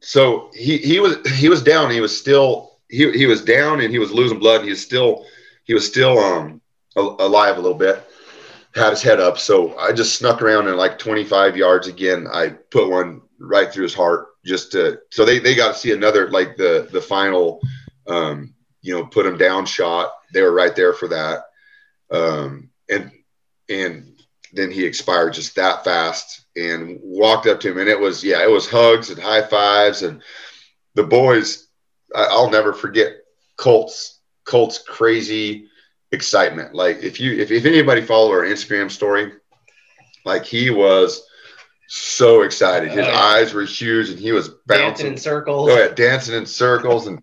So 0.00 0.50
he 0.54 0.78
he 0.78 0.98
was 1.00 1.16
he 1.38 1.48
was 1.48 1.62
down. 1.62 1.90
He 1.90 2.00
was 2.00 2.16
still 2.16 2.78
he 2.88 3.10
he 3.12 3.26
was 3.26 3.42
down 3.44 3.80
and 3.80 3.90
he 3.90 3.98
was 3.98 4.12
losing 4.12 4.38
blood. 4.38 4.56
And 4.56 4.64
he 4.64 4.70
was 4.70 4.82
still 4.82 5.24
he 5.64 5.74
was 5.74 5.86
still 5.86 6.18
um 6.18 6.60
alive 6.96 7.56
a 7.56 7.60
little 7.60 7.78
bit. 7.78 8.02
Had 8.74 8.90
his 8.90 9.02
head 9.02 9.20
up. 9.20 9.38
So 9.38 9.76
I 9.78 9.92
just 9.92 10.18
snuck 10.18 10.42
around 10.42 10.66
and 10.66 10.76
like 10.76 10.98
25 10.98 11.56
yards 11.56 11.86
again. 11.86 12.26
I 12.32 12.50
put 12.70 12.90
one 12.90 13.20
right 13.38 13.72
through 13.72 13.84
his 13.84 13.94
heart 13.94 14.28
just 14.44 14.72
to 14.72 14.98
so 15.10 15.24
they 15.24 15.38
they 15.38 15.54
got 15.54 15.72
to 15.72 15.78
see 15.78 15.92
another 15.92 16.30
like 16.30 16.56
the 16.56 16.88
the 16.90 17.00
final 17.00 17.60
um 18.06 18.54
you 18.82 18.94
know 18.94 19.06
put 19.06 19.26
him 19.26 19.38
down 19.38 19.66
shot. 19.66 20.12
They 20.32 20.42
were 20.42 20.52
right 20.52 20.74
there 20.76 20.92
for 20.92 21.08
that. 21.08 21.44
Um 22.10 22.70
and 22.90 23.10
and 23.68 24.12
then 24.52 24.70
he 24.70 24.84
expired 24.84 25.32
just 25.32 25.56
that 25.56 25.84
fast 25.84 26.44
and 26.56 27.00
walked 27.02 27.46
up 27.46 27.60
to 27.60 27.70
him 27.70 27.78
and 27.78 27.88
it 27.88 27.98
was 27.98 28.22
yeah 28.22 28.42
it 28.42 28.50
was 28.50 28.68
hugs 28.68 29.10
and 29.10 29.20
high 29.20 29.42
fives 29.42 30.02
and 30.02 30.22
the 30.94 31.02
boys 31.02 31.68
I, 32.14 32.34
will 32.36 32.50
never 32.50 32.72
forget 32.72 33.14
colts 33.56 34.20
colts 34.44 34.78
crazy 34.78 35.68
excitement 36.10 36.74
like 36.74 37.02
if 37.02 37.20
you 37.20 37.32
if, 37.38 37.50
if 37.50 37.64
anybody 37.64 38.02
followed 38.02 38.32
our 38.32 38.44
instagram 38.44 38.90
story 38.90 39.32
like 40.24 40.44
he 40.44 40.70
was 40.70 41.22
so 41.88 42.42
excited 42.42 42.90
his 42.90 43.06
yeah. 43.06 43.16
eyes 43.16 43.54
were 43.54 43.64
huge 43.64 44.10
and 44.10 44.18
he 44.18 44.32
was 44.32 44.48
bouncing 44.66 44.86
dancing 44.86 45.06
in 45.08 45.16
circles 45.16 45.70
oh 45.70 45.78
yeah 45.78 45.88
dancing 45.88 46.34
in 46.34 46.44
circles 46.44 47.06
and 47.06 47.22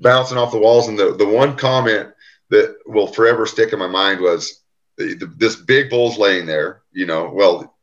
bouncing 0.00 0.38
off 0.38 0.52
the 0.52 0.58
walls 0.58 0.88
and 0.88 0.98
the, 0.98 1.14
the 1.14 1.26
one 1.26 1.56
comment 1.56 2.10
that 2.50 2.76
will 2.86 3.06
forever 3.06 3.46
stick 3.46 3.72
in 3.72 3.78
my 3.78 3.86
mind 3.86 4.20
was 4.20 4.62
the, 4.96 5.32
this 5.36 5.56
big 5.56 5.90
bull's 5.90 6.18
laying 6.18 6.46
there, 6.46 6.82
you 6.92 7.06
know, 7.06 7.30
well, 7.32 7.76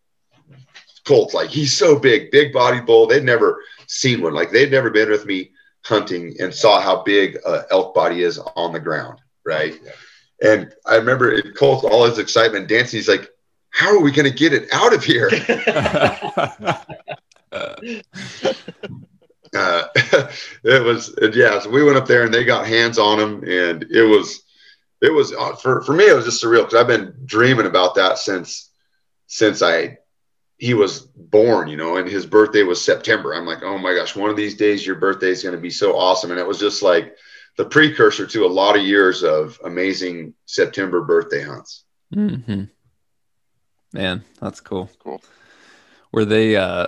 Colt's 1.05 1.33
like, 1.33 1.49
he's 1.49 1.75
so 1.75 1.97
big, 1.97 2.31
big 2.31 2.51
body 2.51 2.81
bull. 2.81 3.07
They'd 3.07 3.23
never 3.23 3.61
seen 3.87 4.21
one. 4.21 4.33
Like 4.33 4.51
they'd 4.51 4.71
never 4.71 4.89
been 4.89 5.09
with 5.09 5.25
me 5.25 5.51
hunting 5.83 6.35
and 6.39 6.53
saw 6.53 6.81
how 6.81 7.03
big 7.03 7.37
a 7.45 7.63
elk 7.69 7.93
body 7.93 8.23
is 8.23 8.39
on 8.55 8.73
the 8.73 8.79
ground. 8.79 9.19
Right. 9.45 9.79
Yeah. 9.83 10.51
And 10.51 10.73
I 10.85 10.95
remember 10.95 11.31
it, 11.31 11.55
Colt, 11.55 11.85
all 11.85 12.05
his 12.05 12.17
excitement 12.17 12.67
dancing. 12.67 12.97
He's 12.97 13.07
like, 13.07 13.29
how 13.69 13.95
are 13.95 14.01
we 14.01 14.11
going 14.11 14.29
to 14.29 14.35
get 14.35 14.51
it 14.51 14.67
out 14.73 14.93
of 14.93 15.03
here? 15.03 15.29
uh, 19.55 19.87
it 20.63 20.83
was, 20.83 21.17
yeah. 21.33 21.59
So 21.59 21.69
we 21.69 21.83
went 21.83 21.97
up 21.97 22.07
there 22.07 22.23
and 22.23 22.33
they 22.33 22.43
got 22.43 22.67
hands 22.67 22.97
on 22.97 23.19
him 23.19 23.43
and 23.43 23.83
it 23.83 24.03
was, 24.03 24.45
it 25.01 25.13
was 25.13 25.33
uh, 25.33 25.55
for 25.55 25.81
for 25.81 25.93
me 25.93 26.05
it 26.05 26.15
was 26.15 26.25
just 26.25 26.43
surreal 26.43 26.63
because 26.63 26.75
I've 26.75 26.87
been 26.87 27.13
dreaming 27.25 27.65
about 27.65 27.95
that 27.95 28.17
since 28.17 28.71
since 29.27 29.61
I 29.61 29.97
he 30.57 30.73
was 30.73 31.01
born, 31.01 31.67
you 31.67 31.75
know, 31.75 31.97
and 31.97 32.07
his 32.07 32.25
birthday 32.25 32.63
was 32.63 32.83
September. 32.83 33.33
I'm 33.33 33.45
like, 33.45 33.61
oh 33.61 33.77
my 33.77 33.93
gosh, 33.93 34.15
one 34.15 34.29
of 34.29 34.37
these 34.37 34.55
days 34.55 34.85
your 34.85 34.95
birthday 34.95 35.29
is 35.29 35.43
going 35.43 35.55
to 35.55 35.61
be 35.61 35.69
so 35.69 35.97
awesome, 35.97 36.31
and 36.31 36.39
it 36.39 36.47
was 36.47 36.59
just 36.59 36.81
like 36.81 37.15
the 37.57 37.65
precursor 37.65 38.25
to 38.25 38.45
a 38.45 38.47
lot 38.47 38.77
of 38.77 38.83
years 38.83 39.23
of 39.23 39.59
amazing 39.63 40.33
September 40.45 41.01
birthday 41.01 41.43
hunts. 41.43 41.83
Mm-hmm. 42.13 42.63
Man, 43.93 44.23
that's 44.41 44.61
cool. 44.61 44.89
Cool. 44.99 45.21
Were 46.11 46.25
they 46.25 46.55
uh 46.55 46.87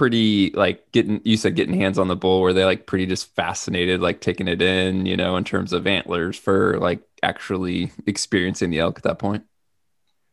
pretty 0.00 0.50
like 0.52 0.90
getting 0.92 1.20
you 1.24 1.36
said 1.36 1.54
getting 1.54 1.78
hands 1.78 1.98
on 1.98 2.08
the 2.08 2.16
bull. 2.16 2.40
Were 2.40 2.54
they 2.54 2.64
like 2.64 2.86
pretty 2.86 3.04
just 3.04 3.34
fascinated 3.34 4.00
like 4.00 4.22
taking 4.22 4.48
it 4.48 4.62
in 4.62 5.04
you 5.04 5.14
know 5.14 5.36
in 5.36 5.44
terms 5.44 5.74
of 5.74 5.86
antlers 5.86 6.38
for 6.38 6.78
like 6.78 7.02
actually 7.22 7.92
experiencing 8.06 8.70
the 8.70 8.78
elk 8.78 8.96
at 8.96 9.02
that 9.02 9.18
point? 9.18 9.44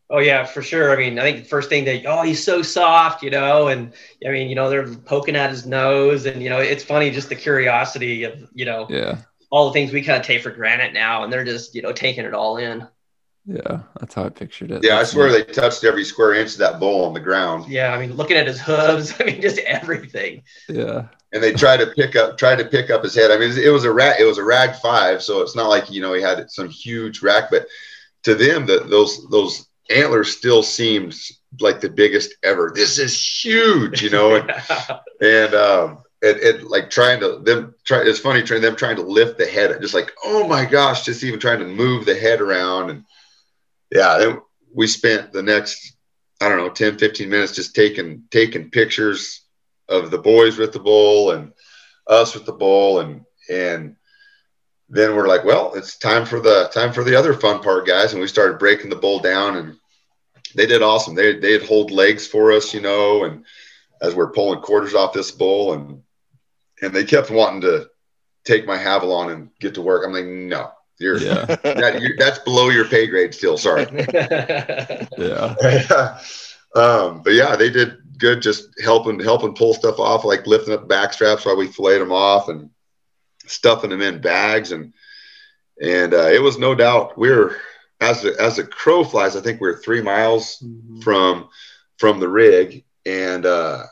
Oh 0.09 0.19
yeah 0.19 0.45
for 0.45 0.61
sure. 0.61 0.93
I 0.93 0.95
mean 0.95 1.19
i 1.19 1.21
think 1.23 1.39
the 1.43 1.49
first 1.49 1.67
thing 1.67 1.83
that 1.83 2.05
oh 2.05 2.21
he's 2.21 2.41
so 2.41 2.61
soft 2.61 3.21
you 3.21 3.29
know 3.29 3.67
and 3.67 3.91
i 4.25 4.29
mean 4.29 4.47
you 4.47 4.55
know 4.55 4.69
they're 4.69 4.87
poking 4.87 5.35
at 5.35 5.49
his 5.49 5.65
nose 5.65 6.25
and 6.25 6.41
you 6.41 6.49
know 6.49 6.59
it's 6.59 6.85
funny 6.85 7.11
just 7.11 7.27
the 7.27 7.35
curiosity 7.35 8.23
of 8.23 8.49
you 8.53 8.63
know 8.63 8.87
yeah. 8.89 9.17
all 9.49 9.67
the 9.67 9.73
things 9.73 9.91
we 9.91 10.01
kind 10.01 10.17
of 10.17 10.25
take 10.25 10.41
for 10.41 10.51
granted 10.51 10.93
now 10.93 11.25
and 11.25 11.33
they're 11.33 11.43
just 11.43 11.75
you 11.75 11.81
know 11.81 11.91
taking 11.91 12.23
it 12.23 12.33
all 12.33 12.55
in 12.55 12.87
yeah, 13.47 13.79
that's 13.97 14.13
how 14.13 14.25
I 14.25 14.29
pictured 14.29 14.71
it. 14.71 14.83
Yeah, 14.83 14.97
that's 14.97 15.11
I 15.11 15.13
swear 15.13 15.29
neat. 15.29 15.47
they 15.47 15.53
touched 15.53 15.85
every 15.85 16.03
square 16.03 16.33
inch 16.33 16.53
of 16.53 16.57
that 16.57 16.79
bull 16.81 17.05
on 17.05 17.13
the 17.13 17.21
ground. 17.21 17.71
Yeah, 17.71 17.93
I 17.93 17.99
mean, 17.99 18.15
looking 18.17 18.35
at 18.35 18.45
his 18.45 18.59
hooves, 18.59 19.13
I 19.19 19.23
mean, 19.23 19.41
just 19.41 19.57
everything. 19.59 20.43
Yeah. 20.67 21.07
And 21.31 21.41
they 21.41 21.53
tried 21.53 21.77
to 21.77 21.87
pick 21.87 22.17
up, 22.17 22.37
tried 22.37 22.57
to 22.57 22.65
pick 22.65 22.89
up 22.89 23.03
his 23.03 23.15
head. 23.15 23.31
I 23.31 23.37
mean, 23.37 23.57
it 23.57 23.69
was 23.69 23.85
a 23.85 23.91
rat, 23.91 24.19
it 24.19 24.25
was 24.25 24.37
a 24.37 24.43
rag 24.43 24.75
five, 24.75 25.23
so 25.23 25.41
it's 25.41 25.55
not 25.55 25.69
like 25.69 25.89
you 25.89 26.01
know 26.01 26.13
he 26.13 26.21
had 26.21 26.49
some 26.51 26.69
huge 26.69 27.21
rack, 27.21 27.49
but 27.49 27.67
to 28.23 28.35
them, 28.35 28.65
that 28.65 28.89
those 28.89 29.27
those 29.29 29.67
antlers 29.89 30.35
still 30.35 30.61
seemed 30.61 31.15
like 31.61 31.79
the 31.79 31.89
biggest 31.89 32.35
ever. 32.43 32.71
This 32.75 32.97
is 32.99 33.21
huge, 33.21 34.01
you 34.01 34.09
know, 34.09 34.35
and 34.35 34.51
and 35.21 35.53
um, 35.53 35.97
and, 36.21 36.37
and, 36.39 36.63
like 36.63 36.89
trying 36.89 37.19
to 37.21 37.39
them 37.39 37.75
try. 37.85 38.01
It's 38.03 38.19
funny 38.19 38.41
trying 38.41 38.61
them 38.61 38.75
trying 38.75 38.97
to 38.97 39.03
lift 39.03 39.37
the 39.37 39.45
head, 39.45 39.75
just 39.81 39.93
like 39.93 40.11
oh 40.25 40.47
my 40.47 40.65
gosh, 40.65 41.03
just 41.03 41.23
even 41.23 41.39
trying 41.39 41.59
to 41.59 41.65
move 41.65 42.05
the 42.05 42.15
head 42.15 42.41
around 42.41 42.89
and 42.89 43.03
yeah, 43.91 44.35
we 44.73 44.87
spent 44.87 45.31
the 45.31 45.43
next, 45.43 45.95
I 46.41 46.49
don't 46.49 46.57
know, 46.57 46.69
10, 46.69 46.97
15 46.97 47.29
minutes 47.29 47.55
just 47.55 47.75
taking, 47.75 48.23
taking 48.31 48.69
pictures 48.69 49.45
of 49.89 50.11
the 50.11 50.17
boys 50.17 50.57
with 50.57 50.73
the 50.73 50.79
bull 50.79 51.31
and 51.31 51.53
us 52.07 52.33
with 52.33 52.45
the 52.45 52.53
bull. 52.53 52.99
And, 52.99 53.25
and 53.49 53.95
then 54.89 55.15
we're 55.15 55.27
like, 55.27 55.43
well, 55.43 55.73
it's 55.75 55.97
time 55.97 56.25
for 56.25 56.39
the 56.39 56.69
time 56.73 56.93
for 56.93 57.03
the 57.03 57.15
other 57.15 57.33
fun 57.33 57.61
part 57.61 57.87
guys. 57.87 58.13
And 58.13 58.21
we 58.21 58.27
started 58.27 58.59
breaking 58.59 58.89
the 58.89 58.95
bull 58.95 59.19
down 59.19 59.57
and 59.57 59.77
they 60.55 60.65
did 60.65 60.81
awesome. 60.81 61.15
They, 61.15 61.39
they'd 61.39 61.63
hold 61.63 61.91
legs 61.91 62.27
for 62.27 62.51
us, 62.51 62.73
you 62.73 62.81
know, 62.81 63.23
and 63.23 63.45
as 64.01 64.15
we're 64.15 64.31
pulling 64.31 64.61
quarters 64.61 64.93
off 64.93 65.13
this 65.13 65.31
bull 65.31 65.73
and, 65.73 66.01
and 66.81 66.93
they 66.93 67.03
kept 67.03 67.31
wanting 67.31 67.61
to 67.61 67.89
take 68.43 68.65
my 68.65 68.77
Havalon 68.77 69.33
and 69.33 69.49
get 69.59 69.73
to 69.75 69.81
work. 69.81 70.03
I'm 70.05 70.13
like, 70.13 70.25
no, 70.25 70.71
you're, 70.99 71.17
yeah. 71.17 71.45
that, 71.63 72.01
you're, 72.01 72.17
that's 72.17 72.39
below 72.39 72.69
your 72.69 72.85
pay 72.85 73.07
grade 73.07 73.33
still. 73.33 73.57
Sorry. 73.57 73.85
yeah. 75.17 75.55
um, 76.75 77.21
but 77.23 77.33
yeah, 77.33 77.55
they 77.55 77.69
did 77.69 77.97
good. 78.17 78.41
Just 78.41 78.69
helping, 78.83 79.19
helping 79.19 79.53
pull 79.53 79.73
stuff 79.73 79.99
off, 79.99 80.25
like 80.25 80.47
lifting 80.47 80.73
up 80.73 80.87
back 80.87 81.13
straps 81.13 81.45
while 81.45 81.57
we 81.57 81.67
filleted 81.67 82.01
them 82.01 82.11
off 82.11 82.49
and 82.49 82.69
stuffing 83.45 83.91
them 83.91 84.01
in 84.01 84.21
bags. 84.21 84.71
And, 84.71 84.93
and 85.81 86.13
uh, 86.13 86.29
it 86.29 86.41
was 86.41 86.57
no 86.57 86.73
doubt 86.73 87.17
we 87.17 87.29
are 87.29 87.55
as 88.01 88.25
a, 88.25 88.39
as 88.41 88.57
a 88.57 88.65
crow 88.65 89.03
flies, 89.03 89.35
I 89.35 89.41
think 89.41 89.61
we 89.61 89.67
we're 89.67 89.81
three 89.81 90.01
miles 90.01 90.59
mm-hmm. 90.59 91.01
from, 91.01 91.49
from 91.97 92.19
the 92.19 92.29
rig 92.29 92.85
and 93.05 93.45
uh, 93.45 93.83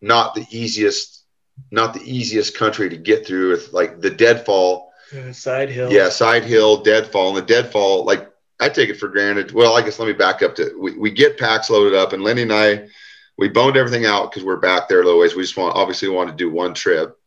not 0.00 0.34
the 0.34 0.46
easiest, 0.50 1.24
not 1.70 1.94
the 1.94 2.02
easiest 2.02 2.56
country 2.56 2.90
to 2.90 2.96
get 2.96 3.26
through 3.26 3.50
with 3.50 3.72
like 3.72 4.00
the 4.00 4.10
deadfall 4.10 4.91
side 5.32 5.70
hill. 5.70 5.92
Yeah, 5.92 6.08
side 6.08 6.44
hill, 6.44 6.82
deadfall. 6.82 7.28
And 7.28 7.36
the 7.36 7.42
deadfall, 7.42 8.04
like 8.04 8.30
I 8.60 8.68
take 8.68 8.88
it 8.88 8.98
for 8.98 9.08
granted. 9.08 9.52
Well, 9.52 9.76
I 9.76 9.82
guess 9.82 9.98
let 9.98 10.06
me 10.06 10.12
back 10.12 10.42
up 10.42 10.54
to 10.56 10.74
we, 10.78 10.96
we 10.96 11.10
get 11.10 11.38
packs 11.38 11.70
loaded 11.70 11.94
up, 11.94 12.12
and 12.12 12.22
Lenny 12.22 12.42
and 12.42 12.52
I, 12.52 12.88
we 13.36 13.48
boned 13.48 13.76
everything 13.76 14.06
out 14.06 14.30
because 14.30 14.44
we're 14.44 14.56
back 14.56 14.88
there 14.88 15.00
a 15.00 15.04
little 15.04 15.20
ways. 15.20 15.34
We 15.34 15.42
just 15.42 15.56
want 15.56 15.76
obviously 15.76 16.08
want 16.08 16.30
to 16.30 16.36
do 16.36 16.50
one 16.50 16.74
trip. 16.74 17.18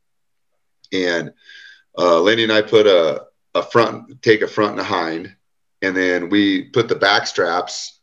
And 0.93 1.33
uh, 1.97 2.21
Lenny 2.21 2.43
and 2.43 2.51
I 2.51 2.61
put 2.61 2.87
a, 2.87 3.25
a 3.53 3.63
front, 3.63 4.21
take 4.21 4.41
a 4.41 4.47
front 4.47 4.71
and 4.71 4.81
a 4.81 4.83
hind, 4.83 5.35
and 5.81 5.95
then 5.95 6.29
we 6.29 6.63
put 6.63 6.87
the 6.87 6.95
back 6.95 7.27
straps 7.27 7.99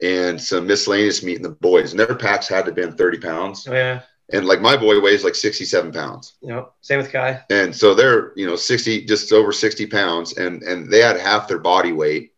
and 0.00 0.40
some 0.40 0.66
miscellaneous 0.66 1.22
meat 1.22 1.36
in 1.36 1.42
the 1.42 1.50
boys. 1.50 1.90
And 1.90 1.98
their 1.98 2.14
packs 2.14 2.48
had 2.48 2.62
to 2.62 2.66
have 2.66 2.76
been 2.76 2.96
30 2.96 3.18
pounds. 3.18 3.66
Oh, 3.68 3.74
yeah 3.74 4.02
and 4.30 4.46
like 4.46 4.60
my 4.60 4.76
boy 4.76 5.00
weighs 5.00 5.24
like 5.24 5.34
67 5.34 5.92
pounds. 5.92 6.34
Yep. 6.42 6.72
Same 6.82 6.98
with 6.98 7.10
Kai. 7.10 7.42
And 7.50 7.74
so 7.74 7.94
they're, 7.94 8.32
you 8.36 8.46
know, 8.46 8.56
60, 8.56 9.06
just 9.06 9.32
over 9.32 9.52
60 9.52 9.86
pounds 9.86 10.36
and, 10.36 10.62
and 10.62 10.90
they 10.90 11.00
had 11.00 11.18
half 11.18 11.48
their 11.48 11.58
body 11.58 11.92
weight 11.92 12.32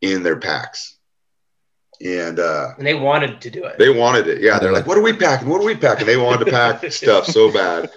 in 0.00 0.22
their 0.22 0.38
packs. 0.38 0.96
And, 2.00 2.38
uh, 2.38 2.70
and 2.78 2.86
they 2.86 2.94
wanted 2.94 3.40
to 3.40 3.50
do 3.50 3.64
it. 3.64 3.78
They 3.78 3.90
wanted 3.90 4.28
it. 4.28 4.40
Yeah. 4.40 4.60
They're 4.60 4.72
like, 4.72 4.86
what 4.86 4.96
are 4.96 5.02
we 5.02 5.12
packing? 5.12 5.48
What 5.48 5.60
are 5.60 5.66
we 5.66 5.74
packing? 5.74 6.06
They 6.06 6.16
wanted 6.16 6.44
to 6.44 6.50
pack 6.52 6.92
stuff 6.92 7.26
so 7.26 7.52
bad. 7.52 7.90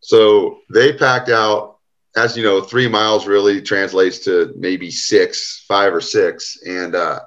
So 0.00 0.58
they 0.68 0.92
packed 0.92 1.30
out, 1.30 1.78
as 2.16 2.36
you 2.36 2.42
know, 2.42 2.60
three 2.60 2.88
miles 2.88 3.26
really 3.26 3.62
translates 3.62 4.18
to 4.20 4.52
maybe 4.56 4.90
six, 4.90 5.64
five 5.66 5.94
or 5.94 6.02
six. 6.02 6.58
And, 6.66 6.94
uh, 6.94 7.20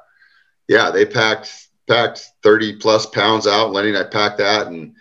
yeah, 0.67 0.91
they 0.91 1.05
packed, 1.05 1.69
packed 1.87 2.23
30 2.43 2.75
plus 2.75 3.07
pounds 3.07 3.47
out. 3.47 3.71
Lenny 3.71 3.89
and 3.89 3.97
I 3.97 4.03
packed 4.03 4.37
that 4.37 4.67
and, 4.67 4.93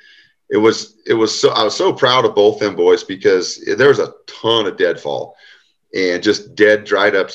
it 0.53 0.59
was 0.59 0.99
it 1.07 1.15
was 1.15 1.37
so 1.37 1.49
I 1.51 1.65
was 1.65 1.75
so 1.75 1.93
proud 1.95 2.27
of 2.27 2.35
both 2.35 2.61
them 2.61 2.77
boys 2.77 3.03
because 3.03 3.57
there 3.77 3.89
was 3.89 3.99
a 3.99 4.13
ton 4.27 4.67
of 4.67 4.77
deadfall 4.77 5.35
and 5.95 6.23
just 6.23 6.55
dead 6.55 6.85
dried 6.85 7.17
up 7.17 7.31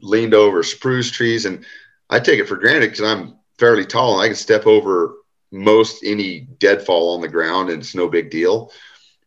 leaned 0.00 0.34
over 0.34 0.62
spruce 0.62 1.10
trees 1.10 1.44
and 1.44 1.66
I 2.10 2.20
take 2.20 2.38
it 2.38 2.46
for 2.48 2.56
granted 2.56 2.92
because 2.92 3.02
I'm 3.02 3.34
fairly 3.58 3.84
tall 3.84 4.14
and 4.14 4.22
I 4.22 4.28
can 4.28 4.36
step 4.36 4.66
over 4.66 5.16
most 5.50 6.04
any 6.04 6.40
deadfall 6.60 7.14
on 7.14 7.20
the 7.20 7.28
ground 7.28 7.70
and 7.70 7.82
it's 7.82 7.96
no 7.96 8.08
big 8.08 8.30
deal. 8.30 8.72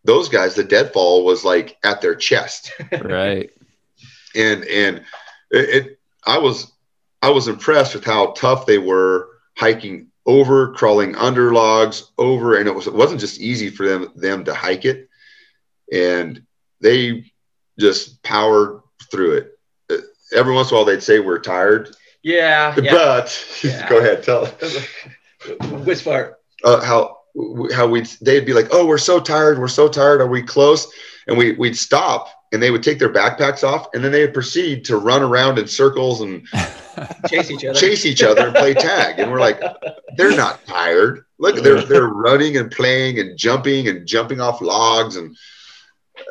Those 0.06 0.30
guys, 0.30 0.56
the 0.56 0.64
deadfall 0.64 1.26
was 1.26 1.44
like 1.44 1.78
at 1.84 2.02
their 2.02 2.16
chest. 2.16 2.72
Right. 3.02 3.52
and 4.36 4.64
and 4.66 5.04
it, 5.52 5.70
it 5.70 6.00
I 6.26 6.38
was 6.38 6.72
I 7.22 7.30
was 7.30 7.50
impressed 7.50 7.94
with 7.94 8.06
how 8.06 8.32
tough 8.32 8.66
they 8.66 8.78
were 8.78 9.28
hiking 9.58 10.08
over, 10.26 10.72
crawling 10.74 11.16
under 11.16 11.54
logs, 11.54 12.12
over, 12.18 12.58
and 12.58 12.68
it 12.68 12.74
was 12.76 12.88
it 12.88 12.94
wasn't 12.94 13.20
just 13.20 13.40
easy 13.42 13.70
for 13.70 13.86
them 13.88 14.12
them 14.16 14.46
to 14.46 14.54
hike 14.54 14.86
it, 14.86 15.10
and 15.92 16.42
they 16.82 17.32
just 17.80 18.22
powered 18.24 18.82
through 19.12 19.38
it. 19.38 19.60
Uh, 19.92 19.98
Every 20.36 20.54
once 20.54 20.70
in 20.72 20.76
a 20.76 20.78
while, 20.78 20.86
they'd 20.86 21.04
say 21.04 21.20
we're 21.20 21.40
tired, 21.40 21.96
Yeah. 22.24 22.74
yeah. 22.82 22.92
but 22.92 23.46
Yeah. 23.64 23.90
go 23.90 23.98
ahead, 24.00 24.24
tell 24.24 24.46
Which 25.84 26.04
part? 26.04 26.40
uh, 26.64 26.82
how 26.84 27.18
how 27.74 27.88
we'd 27.88 28.06
they'd 28.22 28.46
be 28.46 28.54
like, 28.54 28.68
oh, 28.72 28.86
we're 28.86 28.98
so 28.98 29.20
tired, 29.20 29.60
we're 29.60 29.68
so 29.68 29.88
tired, 29.90 30.22
are 30.22 30.28
we 30.28 30.42
close? 30.42 30.92
And 31.28 31.38
we 31.38 31.54
we'd 31.54 31.78
stop, 31.78 32.30
and 32.54 32.64
they 32.64 32.72
would 32.72 32.84
take 32.84 33.00
their 33.00 33.12
backpacks 33.12 33.64
off, 33.64 33.88
and 33.94 34.04
then 34.04 34.12
they 34.14 34.22
would 34.22 34.34
proceed 34.34 34.86
to 34.86 34.98
run 34.98 35.22
around 35.22 35.58
in 35.60 35.68
circles 35.68 36.22
and 36.22 36.48
Chase 37.28 37.50
each 37.52 37.66
other. 37.66 37.80
chase 37.80 38.06
each 38.06 38.22
other 38.24 38.46
and 38.48 38.56
play 38.56 38.74
tag. 38.76 39.20
And 39.20 39.32
we're 39.32 39.40
like, 39.40 39.60
they're 40.16 40.36
not 40.38 40.64
tired. 40.66 41.26
Look, 41.40 41.56
they're 41.64 41.82
they're 41.82 42.08
running 42.08 42.56
and 42.58 42.70
playing 42.72 43.20
and 43.20 43.36
jumping 43.38 43.88
and 43.88 44.08
jumping 44.08 44.40
off 44.40 44.62
logs 44.62 45.16
and 45.16 45.36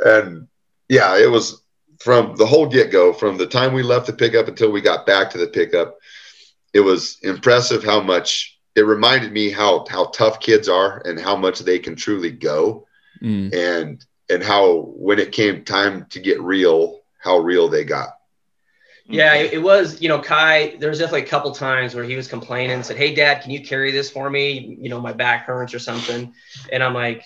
and 0.05 0.47
yeah, 0.89 1.19
it 1.19 1.29
was 1.31 1.61
from 2.01 2.37
the 2.37 2.47
whole 2.47 2.67
get 2.67 2.91
go, 2.93 3.13
from 3.13 3.37
the 3.37 3.47
time 3.47 3.73
we 3.73 3.83
left 3.83 4.07
the 4.07 4.13
pickup 4.13 4.47
until 4.49 4.71
we 4.71 4.81
got 4.81 5.05
back 5.07 5.31
to 5.31 5.39
the 5.39 5.49
pickup. 5.49 5.99
It 6.73 6.81
was 6.81 7.19
impressive 7.23 7.83
how 7.85 8.01
much 8.01 8.57
it 8.77 8.83
reminded 8.83 9.33
me 9.33 9.51
how 9.51 9.85
how 9.91 10.07
tough 10.07 10.39
kids 10.41 10.69
are 10.69 11.03
and 11.05 11.19
how 11.21 11.37
much 11.37 11.59
they 11.61 11.79
can 11.81 11.97
truly 11.97 12.31
go 12.31 12.87
Mm. 13.23 13.55
and 13.55 14.05
and 14.31 14.43
how 14.43 14.93
when 14.97 15.19
it 15.19 15.33
came 15.33 15.65
time 15.65 16.07
to 16.11 16.21
get 16.21 16.41
real, 16.41 17.01
how 17.19 17.39
real 17.39 17.69
they 17.69 17.85
got. 17.85 18.19
Yeah, 19.07 19.35
it, 19.35 19.63
was, 19.63 20.01
you 20.01 20.09
know, 20.09 20.21
Kai, 20.21 20.77
there 20.79 20.89
was 20.89 20.99
definitely 20.99 21.23
a 21.23 21.27
couple 21.27 21.53
times 21.53 21.95
where 21.95 22.05
he 22.05 22.17
was 22.17 22.29
complaining, 22.29 22.83
said, 22.83 22.97
Hey 22.97 23.15
dad, 23.15 23.43
can 23.43 23.51
you 23.51 23.63
carry 23.63 23.91
this 23.91 24.11
for 24.11 24.31
me? 24.31 24.77
You 24.81 24.89
know, 24.89 25.01
my 25.01 25.13
back 25.13 25.45
hurts 25.45 25.75
or 25.75 25.79
something. 25.79 26.33
And 26.71 26.83
I'm 26.83 26.95
like, 26.95 27.25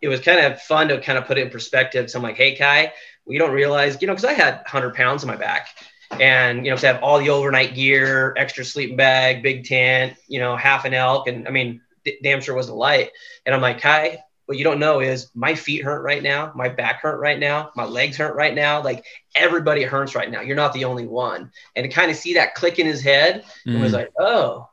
it 0.00 0.08
was 0.08 0.20
kind 0.20 0.38
of 0.40 0.60
fun 0.62 0.88
to 0.88 1.00
kind 1.00 1.18
of 1.18 1.24
put 1.24 1.38
it 1.38 1.42
in 1.42 1.50
perspective. 1.50 2.10
So 2.10 2.18
I'm 2.18 2.22
like, 2.22 2.36
Hey 2.36 2.54
Kai, 2.54 2.92
we 3.24 3.38
don't 3.38 3.52
realize, 3.52 4.00
you 4.00 4.06
know, 4.06 4.14
cause 4.14 4.24
I 4.24 4.34
had 4.34 4.62
hundred 4.66 4.94
pounds 4.94 5.24
on 5.24 5.28
my 5.28 5.36
back 5.36 5.68
and, 6.10 6.64
you 6.64 6.70
know, 6.70 6.76
to 6.76 6.86
have 6.86 7.02
all 7.02 7.18
the 7.18 7.30
overnight 7.30 7.74
gear, 7.74 8.34
extra 8.36 8.64
sleeping 8.64 8.96
bag, 8.96 9.42
big 9.42 9.64
tent, 9.64 10.16
you 10.28 10.38
know, 10.38 10.56
half 10.56 10.84
an 10.84 10.94
elk. 10.94 11.26
And 11.26 11.48
I 11.48 11.50
mean, 11.50 11.80
d- 12.04 12.18
damn 12.22 12.42
sure 12.42 12.54
wasn't 12.54 12.76
light. 12.76 13.10
And 13.46 13.54
I'm 13.54 13.62
like, 13.62 13.80
Kai, 13.80 14.22
what 14.46 14.58
you 14.58 14.64
don't 14.64 14.78
know 14.78 15.00
is 15.00 15.30
my 15.34 15.54
feet 15.54 15.82
hurt 15.82 16.02
right 16.02 16.22
now. 16.22 16.52
My 16.54 16.68
back 16.68 17.00
hurt 17.02 17.18
right 17.18 17.38
now. 17.38 17.70
My 17.74 17.84
legs 17.84 18.16
hurt 18.16 18.34
right 18.36 18.54
now. 18.54 18.82
Like 18.82 19.04
everybody 19.34 19.82
hurts 19.84 20.14
right 20.14 20.30
now. 20.30 20.42
You're 20.42 20.56
not 20.56 20.72
the 20.72 20.84
only 20.84 21.06
one. 21.06 21.50
And 21.74 21.84
to 21.84 21.88
kind 21.88 22.10
of 22.10 22.16
see 22.16 22.34
that 22.34 22.54
click 22.54 22.78
in 22.78 22.86
his 22.86 23.00
head, 23.02 23.44
it 23.66 23.78
was 23.78 23.92
Mm. 23.92 23.96
like, 23.96 24.12
oh, 24.18 24.68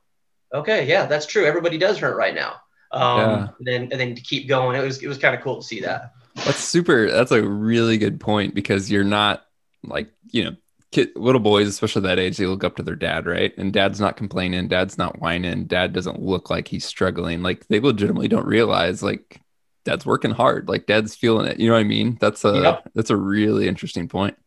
okay, 0.54 0.88
yeah, 0.88 1.06
that's 1.06 1.26
true. 1.26 1.46
Everybody 1.46 1.78
does 1.78 1.98
hurt 1.98 2.18
right 2.18 2.36
now. 2.36 2.56
Um, 2.92 3.18
Yeah. 3.18 3.48
and 3.60 3.68
then 3.68 3.82
and 3.92 4.00
then 4.00 4.16
to 4.16 4.22
keep 4.22 4.48
going, 4.50 4.78
it 4.80 4.84
was 4.84 5.02
it 5.02 5.08
was 5.08 5.18
kind 5.18 5.36
of 5.36 5.42
cool 5.42 5.62
to 5.62 5.68
see 5.68 5.80
that. 5.82 6.12
That's 6.36 6.60
super. 6.60 7.10
That's 7.10 7.32
a 7.32 7.42
really 7.42 7.98
good 7.98 8.20
point 8.20 8.54
because 8.54 8.92
you're 8.92 9.04
not 9.04 9.46
like, 9.84 10.10
you 10.32 10.44
know, 10.44 10.56
kid, 10.92 11.10
little 11.16 11.40
boys, 11.42 11.68
especially 11.70 12.02
that 12.04 12.20
age, 12.20 12.36
they 12.38 12.46
look 12.46 12.64
up 12.66 12.76
to 12.76 12.84
their 12.84 12.96
dad, 12.96 13.26
right? 13.26 13.58
And 13.58 13.72
dad's 13.72 14.02
not 14.02 14.18
complaining, 14.18 14.68
dad's 14.68 14.98
not 14.98 15.20
whining, 15.22 15.66
dad 15.66 15.94
doesn't 15.94 16.22
look 16.22 16.50
like 16.50 16.68
he's 16.68 16.84
struggling. 16.86 17.42
Like 17.42 17.68
they 17.68 17.80
legitimately 17.80 18.28
don't 18.28 18.46
realize 18.46 19.02
like 19.02 19.40
dad's 19.86 20.06
working 20.06 20.32
hard, 20.32 20.68
like 20.68 20.86
dad's 20.86 21.16
feeling 21.16 21.48
it. 21.48 21.60
You 21.60 21.68
know 21.68 21.74
what 21.74 21.80
I 21.82 21.84
mean? 21.86 22.18
That's 22.20 22.44
a 22.46 22.54
Yep. 22.62 22.92
that's 22.96 23.10
a 23.10 23.16
really 23.18 23.68
interesting 23.68 24.08
point. 24.08 24.38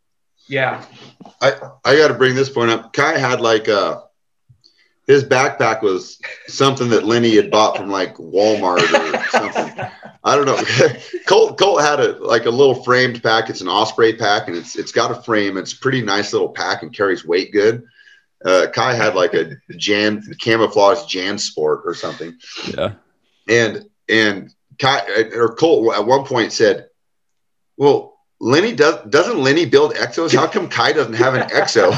Yeah, 0.47 0.85
I 1.41 1.53
I 1.85 1.97
got 1.97 2.09
to 2.09 2.15
bring 2.15 2.35
this 2.35 2.51
point 2.51 2.71
up. 2.71 2.93
Kai 2.93 3.19
had 3.19 3.41
like 3.41 3.69
a 3.69 4.03
his 5.07 5.25
backpack 5.25 5.83
was 5.83 6.19
something 6.47 6.89
that 6.91 7.05
Lenny 7.05 7.35
had 7.37 7.51
bought 7.51 7.77
from 7.77 7.91
like 7.91 8.15
Walmart 8.17 8.79
or 8.81 9.25
something. 9.31 9.87
I 10.23 10.37
don't 10.37 10.47
know. 10.47 10.59
Colt 11.27 11.59
Colt 11.59 11.81
had 11.83 12.01
a 12.01 12.13
like 12.25 12.45
a 12.47 12.51
little 12.51 12.83
framed 12.85 13.23
pack. 13.23 13.49
It's 13.51 13.61
an 13.61 13.69
Osprey 13.69 14.15
pack, 14.17 14.49
and 14.49 14.57
it's 14.57 14.77
it's 14.77 14.93
got 14.93 15.11
a 15.11 15.23
frame. 15.23 15.57
It's 15.57 15.73
a 15.73 15.79
pretty 15.79 16.03
nice 16.03 16.33
little 16.33 16.49
pack 16.51 16.83
and 16.83 16.95
carries 16.95 17.25
weight 17.27 17.53
good. 17.53 17.83
Uh, 18.45 18.67
Kai 18.73 18.93
had 18.95 19.15
like 19.15 19.33
a 19.33 19.53
Jan 19.77 20.23
camouflage 20.39 20.99
JanSport 21.05 21.83
or 21.87 21.95
something, 21.95 22.37
Yeah. 22.77 22.93
and 23.49 23.87
and 24.09 24.51
Kai 24.51 24.51
or 24.83 25.55
Colt 25.55 25.95
at 25.95 26.07
one 26.07 26.25
point 26.25 26.53
said, 26.53 26.89
"Well, 27.77 28.15
Lenny 28.41 28.73
does 28.73 28.99
doesn't 29.09 29.43
Lenny 29.43 29.67
build 29.67 29.95
exos? 29.95 30.35
How 30.35 30.47
come 30.47 30.69
Kai 30.69 30.93
doesn't 30.93 31.15
have 31.15 31.35
an 31.35 31.49
exo?" 31.49 31.93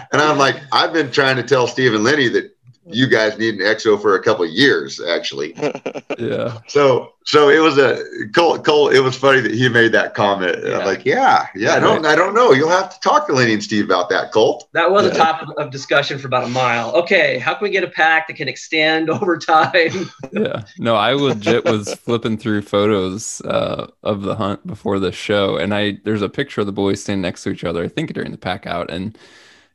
And 0.12 0.20
I'm 0.20 0.38
like, 0.38 0.56
I've 0.72 0.92
been 0.92 1.10
trying 1.12 1.36
to 1.36 1.42
tell 1.42 1.66
Steve 1.66 1.94
and 1.94 2.02
Lenny 2.02 2.28
that 2.28 2.50
you 2.92 3.06
guys 3.08 3.38
need 3.38 3.54
an 3.54 3.60
exo 3.60 4.00
for 4.00 4.14
a 4.14 4.22
couple 4.22 4.44
of 4.44 4.50
years, 4.50 5.00
actually. 5.00 5.54
yeah. 6.18 6.58
So, 6.68 7.12
so 7.24 7.48
it 7.48 7.58
was 7.60 7.78
a 7.78 8.02
Colt. 8.34 8.64
Colt. 8.64 8.92
It 8.94 9.00
was 9.00 9.16
funny 9.16 9.40
that 9.40 9.52
he 9.52 9.68
made 9.68 9.92
that 9.92 10.14
comment. 10.14 10.56
And 10.64 10.74
I'm 10.74 10.84
like, 10.86 11.04
yeah, 11.04 11.46
yeah. 11.54 11.74
I 11.74 11.80
don't, 11.80 12.04
I 12.06 12.14
don't 12.16 12.34
know. 12.34 12.52
You'll 12.52 12.70
have 12.70 12.90
to 12.92 13.00
talk 13.00 13.26
to 13.28 13.32
Lenny 13.32 13.52
and 13.52 13.62
Steve 13.62 13.84
about 13.84 14.08
that, 14.10 14.32
Colt. 14.32 14.68
that 14.72 14.90
was 14.90 15.06
Yeah. 15.06 15.12
a 15.12 15.14
topic 15.16 15.48
of 15.58 15.70
discussion 15.70 16.18
for 16.18 16.26
about 16.26 16.44
a 16.44 16.48
mile. 16.48 16.92
Okay, 16.96 17.38
how 17.38 17.54
can 17.54 17.64
we 17.64 17.70
get 17.70 17.84
a 17.84 17.88
pack 17.90 18.26
that 18.28 18.34
can 18.36 18.48
extend 18.48 19.10
over 19.10 19.36
time? 19.38 20.10
Yeah. 20.32 20.62
No, 20.78 20.96
I 20.96 21.12
legit 21.12 21.64
was 21.64 21.94
flipping 21.94 22.36
through 22.38 22.62
photos 22.62 23.40
uh, 23.42 23.86
of 24.02 24.22
the 24.22 24.34
hunt 24.34 24.66
before 24.66 24.98
the 24.98 25.12
show, 25.12 25.56
and 25.56 25.74
I 25.74 25.98
there's 26.04 26.22
a 26.22 26.28
picture 26.28 26.60
of 26.62 26.66
the 26.66 26.72
boys 26.72 27.02
standing 27.02 27.22
next 27.22 27.42
to 27.44 27.50
each 27.50 27.64
other. 27.64 27.84
I 27.84 27.88
think 27.88 28.12
during 28.12 28.30
the 28.32 28.38
pack 28.38 28.66
out, 28.66 28.90
and 28.90 29.16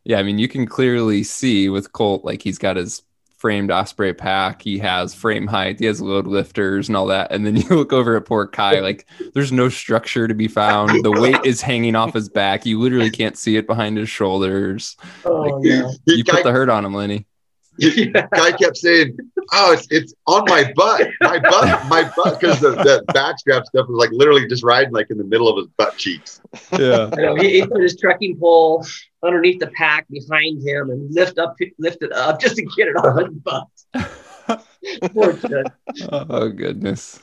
yeah, 0.05 0.17
I 0.19 0.23
mean 0.23 0.37
you 0.39 0.47
can 0.47 0.65
clearly 0.65 1.23
see 1.23 1.67
with 1.69 1.91
Colt 1.91 2.23
like 2.23 2.41
he's 2.41 2.57
got 2.57 2.77
his 2.77 3.01
framed 3.37 3.69
Osprey 3.69 4.13
pack, 4.13 4.61
he 4.63 4.79
has 4.79 5.13
frame 5.13 5.45
height, 5.45 5.77
he 5.79 5.85
has 5.85 6.01
load 6.01 6.25
lifters 6.25 6.87
and 6.87 6.95
all 6.97 7.05
that, 7.07 7.31
and 7.31 7.45
then 7.45 7.55
you 7.61 7.67
look 7.69 7.91
over 7.93 8.15
at 8.15 8.25
poor 8.25 8.47
Kai, 8.47 8.79
like 8.79 9.05
there's 9.33 9.51
no 9.51 9.69
structure 9.69 10.27
to 10.27 10.33
be 10.33 10.47
found. 10.47 11.03
The 11.03 11.11
weight 11.11 11.37
is 11.45 11.61
hanging 11.61 11.95
off 11.95 12.13
his 12.13 12.29
back. 12.29 12.65
You 12.65 12.79
literally 12.79 13.11
can't 13.11 13.37
see 13.37 13.57
it 13.57 13.67
behind 13.67 13.97
his 13.97 14.09
shoulders. 14.09 14.95
Oh 15.25 15.61
He- 15.61 15.69
he- 16.05 16.17
You 16.17 16.23
Kai, 16.23 16.37
put 16.37 16.43
the 16.45 16.51
hurt 16.53 16.69
on 16.69 16.85
him, 16.85 16.93
Lenny. 16.93 17.27
yeah. 17.77 18.27
Kai 18.33 18.51
kept 18.53 18.77
saying, 18.77 19.17
"Oh, 19.51 19.73
it's 19.73 19.87
it's 19.91 20.13
on 20.27 20.45
my 20.47 20.71
butt, 20.75 21.09
my 21.21 21.39
butt, 21.39 21.85
my 21.87 22.09
butt," 22.15 22.39
because 22.39 22.59
the, 22.61 22.71
the 22.71 23.03
back 23.13 23.37
strap 23.37 23.65
stuff 23.65 23.87
was 23.89 23.97
like 23.97 24.11
literally 24.11 24.47
just 24.47 24.63
riding 24.63 24.93
like 24.93 25.07
in 25.09 25.17
the 25.17 25.25
middle 25.25 25.49
of 25.49 25.57
his 25.57 25.67
butt 25.77 25.97
cheeks. 25.97 26.41
Yeah. 26.71 27.09
I 27.11 27.21
know, 27.21 27.35
he, 27.35 27.59
he 27.59 27.67
put 27.67 27.81
his 27.81 27.97
trekking 27.97 28.39
pole 28.39 28.85
underneath 29.23 29.59
the 29.59 29.67
pack 29.67 30.07
behind 30.09 30.65
him 30.65 30.89
and 30.89 31.13
lift 31.13 31.37
up, 31.37 31.57
lift 31.77 32.01
it 32.01 32.13
up 32.13 32.39
just 32.39 32.55
to 32.55 32.63
get 32.77 32.87
it 32.87 32.95
off 32.95 33.19
his 33.19 33.33
butt. 33.35 33.67
Poor 35.13 35.33
kid. 35.33 35.67
Oh 36.09 36.49
goodness. 36.49 37.19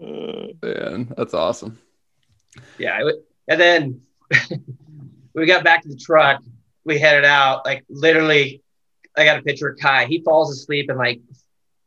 Uh, 0.00 0.48
Man, 0.62 1.12
that's 1.16 1.34
awesome. 1.34 1.78
Yeah. 2.78 3.00
it 3.08 3.26
And 3.48 3.60
then 3.60 4.00
we 5.34 5.46
got 5.46 5.64
back 5.64 5.82
to 5.82 5.88
the 5.88 5.96
truck. 5.96 6.42
We 6.84 6.98
headed 6.98 7.24
out. 7.24 7.64
Like 7.64 7.84
literally, 7.88 8.62
I 9.16 9.24
got 9.24 9.38
a 9.38 9.42
picture 9.42 9.68
of 9.68 9.78
Kai. 9.78 10.06
He 10.06 10.22
falls 10.22 10.50
asleep 10.52 10.90
in 10.90 10.96
like 10.96 11.20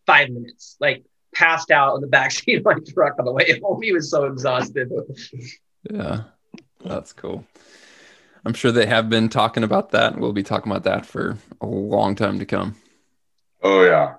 five 0.06 0.30
minutes, 0.30 0.78
like 0.80 1.04
passed 1.34 1.72
out 1.72 1.96
in 1.96 2.02
the 2.02 2.08
back 2.08 2.32
seat 2.32 2.56
of 2.58 2.66
my 2.66 2.76
truck 2.94 3.14
on 3.20 3.26
the 3.26 3.32
way 3.32 3.60
home. 3.64 3.82
He 3.82 3.92
was 3.94 4.10
so 4.10 4.26
exhausted. 4.26 4.92
Yeah, 5.90 6.24
that's 6.84 7.14
cool. 7.14 7.46
I'm 8.46 8.54
sure 8.54 8.72
they 8.72 8.86
have 8.86 9.10
been 9.10 9.30
talking 9.30 9.64
about 9.64 9.92
that, 9.92 10.14
and 10.14 10.22
we'll 10.22 10.34
be 10.34 10.44
talking 10.44 10.72
about 10.72 10.84
that 10.84 11.06
for 11.06 11.38
a 11.62 11.66
long 11.66 12.16
time 12.16 12.38
to 12.40 12.46
come. 12.46 12.76
Oh 13.64 13.84
yeah, 13.84 14.16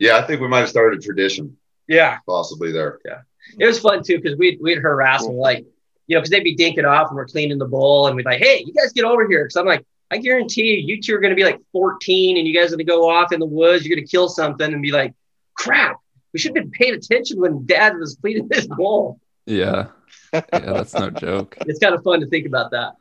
yeah. 0.00 0.16
I 0.16 0.22
think 0.22 0.40
we 0.40 0.48
might 0.48 0.60
have 0.60 0.68
started 0.68 0.98
a 0.98 1.02
tradition, 1.02 1.56
Yeah. 1.86 2.18
possibly 2.26 2.72
there. 2.72 2.98
Yeah, 3.04 3.20
it 3.58 3.66
was 3.66 3.78
fun 3.78 4.02
too 4.02 4.20
because 4.20 4.36
we'd, 4.36 4.58
we'd 4.60 4.78
harass 4.78 5.24
them 5.24 5.36
like, 5.36 5.64
you 6.08 6.16
know, 6.16 6.20
because 6.20 6.30
they'd 6.30 6.42
be 6.42 6.56
dinking 6.56 6.84
off 6.88 7.08
and 7.08 7.16
we're 7.16 7.26
cleaning 7.26 7.58
the 7.58 7.66
bowl 7.68 8.08
and 8.08 8.16
we'd 8.16 8.26
like, 8.26 8.40
hey, 8.40 8.64
you 8.66 8.72
guys 8.72 8.92
get 8.92 9.04
over 9.04 9.28
here. 9.28 9.44
Because 9.44 9.56
I'm 9.56 9.66
like, 9.66 9.86
I 10.10 10.18
guarantee 10.18 10.62
you, 10.62 10.94
you 10.94 11.02
two 11.02 11.14
are 11.14 11.20
going 11.20 11.30
to 11.30 11.36
be 11.36 11.44
like 11.44 11.60
14 11.72 12.36
and 12.36 12.46
you 12.46 12.54
guys 12.54 12.68
are 12.68 12.76
going 12.76 12.78
to 12.78 12.84
go 12.84 13.08
off 13.08 13.32
in 13.32 13.40
the 13.40 13.46
woods. 13.46 13.84
You're 13.84 13.96
going 13.96 14.06
to 14.06 14.10
kill 14.10 14.28
something 14.28 14.72
and 14.72 14.82
be 14.82 14.92
like, 14.92 15.14
crap, 15.54 15.98
we 16.32 16.38
should 16.38 16.56
have 16.56 16.64
been 16.64 16.70
paying 16.70 16.94
attention 16.94 17.40
when 17.40 17.66
dad 17.66 17.96
was 17.96 18.16
cleaning 18.20 18.48
this 18.48 18.66
bowl. 18.66 19.20
Yeah, 19.46 19.88
yeah, 20.32 20.40
that's 20.52 20.94
no 20.94 21.10
joke. 21.10 21.56
It's 21.62 21.78
kind 21.78 21.94
of 21.94 22.02
fun 22.02 22.20
to 22.20 22.26
think 22.26 22.46
about 22.46 22.70
that. 22.72 22.94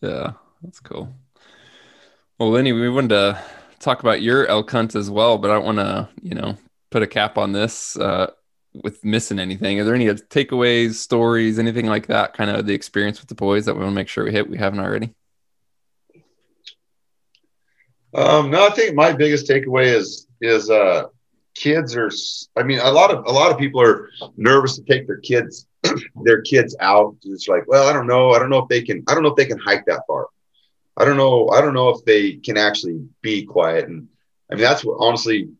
Yeah, 0.00 0.32
that's 0.62 0.80
cool. 0.80 1.14
Well, 2.38 2.50
Lenny, 2.50 2.72
we 2.72 2.90
wanted 2.90 3.08
to 3.10 3.42
talk 3.78 4.00
about 4.00 4.22
your 4.22 4.46
elk 4.46 4.70
hunt 4.70 4.94
as 4.94 5.10
well, 5.10 5.38
but 5.38 5.50
I 5.50 5.54
don't 5.54 5.64
want 5.64 5.78
to, 5.78 6.08
you 6.22 6.34
know, 6.34 6.56
put 6.90 7.02
a 7.02 7.06
cap 7.06 7.38
on 7.38 7.52
this 7.52 7.96
uh, 7.96 8.30
with 8.82 9.04
missing 9.04 9.38
anything. 9.38 9.80
Are 9.80 9.84
there 9.84 9.94
any 9.94 10.06
takeaways, 10.06 10.94
stories, 10.94 11.58
anything 11.58 11.86
like 11.86 12.08
that? 12.08 12.34
Kind 12.34 12.50
of 12.50 12.66
the 12.66 12.74
experience 12.74 13.20
with 13.20 13.28
the 13.28 13.34
boys 13.34 13.66
that 13.66 13.74
we 13.74 13.80
want 13.80 13.92
to 13.92 13.94
make 13.94 14.08
sure 14.08 14.24
we 14.24 14.32
hit. 14.32 14.48
We 14.48 14.58
haven't 14.58 14.80
already. 14.80 15.14
Um, 18.14 18.50
no, 18.50 18.66
I 18.66 18.70
think 18.70 18.94
my 18.94 19.12
biggest 19.12 19.48
takeaway 19.48 19.86
is 19.86 20.26
is 20.40 20.70
uh, 20.70 21.04
kids 21.54 21.96
are. 21.96 22.10
I 22.56 22.62
mean, 22.62 22.78
a 22.78 22.90
lot 22.90 23.10
of 23.10 23.26
a 23.26 23.32
lot 23.32 23.50
of 23.50 23.58
people 23.58 23.80
are 23.80 24.10
nervous 24.36 24.76
to 24.76 24.82
take 24.82 25.06
their 25.06 25.18
kids 25.18 25.66
their 26.22 26.42
kids 26.42 26.76
out. 26.80 27.16
It's 27.24 27.48
like, 27.48 27.64
well, 27.66 27.88
I 27.88 27.92
don't 27.92 28.06
know. 28.06 28.30
I 28.30 28.38
don't 28.38 28.50
know 28.50 28.58
if 28.58 28.68
they 28.68 28.82
can. 28.82 29.04
I 29.08 29.14
don't 29.14 29.22
know 29.22 29.30
if 29.30 29.36
they 29.36 29.46
can 29.46 29.58
hike 29.58 29.84
that 29.86 30.02
far. 30.06 30.28
I 30.96 31.04
don't 31.04 31.16
know. 31.16 31.48
I 31.48 31.60
don't 31.60 31.74
know 31.74 31.88
if 31.88 32.04
they 32.04 32.34
can 32.34 32.56
actually 32.56 33.04
be 33.20 33.44
quiet. 33.44 33.88
And 33.88 34.08
I 34.50 34.54
mean, 34.54 34.62
that's 34.62 34.84
what 34.84 34.98
honestly, 35.00 35.50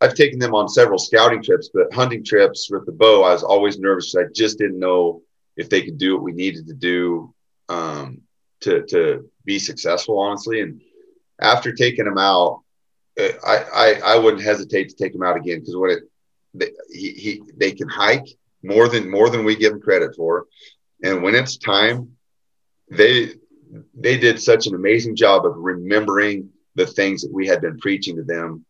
I've 0.00 0.14
taken 0.14 0.38
them 0.38 0.54
on 0.54 0.68
several 0.68 0.98
scouting 0.98 1.42
trips, 1.42 1.70
but 1.72 1.92
hunting 1.92 2.22
trips 2.22 2.70
with 2.70 2.84
the 2.84 2.92
bow, 2.92 3.22
I 3.22 3.32
was 3.32 3.42
always 3.42 3.78
nervous. 3.78 4.14
I 4.14 4.24
just 4.34 4.58
didn't 4.58 4.78
know 4.78 5.22
if 5.56 5.70
they 5.70 5.82
could 5.82 5.96
do 5.96 6.14
what 6.14 6.22
we 6.22 6.32
needed 6.32 6.66
to 6.68 6.74
do 6.74 7.34
um, 7.70 8.20
to 8.60 8.82
to 8.88 9.30
be 9.46 9.58
successful, 9.58 10.18
honestly. 10.18 10.60
And 10.60 10.82
after 11.40 11.72
taking 11.72 12.04
them 12.04 12.18
out, 12.18 12.62
I 13.18 13.64
I, 13.74 14.00
I 14.04 14.16
wouldn't 14.18 14.42
hesitate 14.42 14.88
to 14.90 14.96
take 14.96 15.12
them 15.12 15.22
out 15.22 15.36
again 15.36 15.60
because 15.60 15.76
what 15.76 15.90
it 15.90 16.02
they, 16.54 16.70
he, 16.90 17.12
he 17.12 17.42
they 17.56 17.72
can 17.72 17.88
hike 17.88 18.26
more 18.62 18.88
than 18.88 19.10
more 19.10 19.30
than 19.30 19.44
we 19.44 19.56
give 19.56 19.72
them 19.72 19.80
credit 19.80 20.14
for, 20.16 20.46
and 21.02 21.22
when 21.22 21.34
it's 21.34 21.56
time, 21.56 22.16
they 22.90 23.34
they 23.94 24.18
did 24.18 24.40
such 24.40 24.66
an 24.66 24.74
amazing 24.74 25.16
job 25.16 25.46
of 25.46 25.54
remembering 25.56 26.50
the 26.74 26.86
things 26.86 27.22
that 27.22 27.32
we 27.32 27.46
had 27.46 27.60
been 27.60 27.78
preaching 27.78 28.16
to 28.16 28.22
them, 28.22 28.64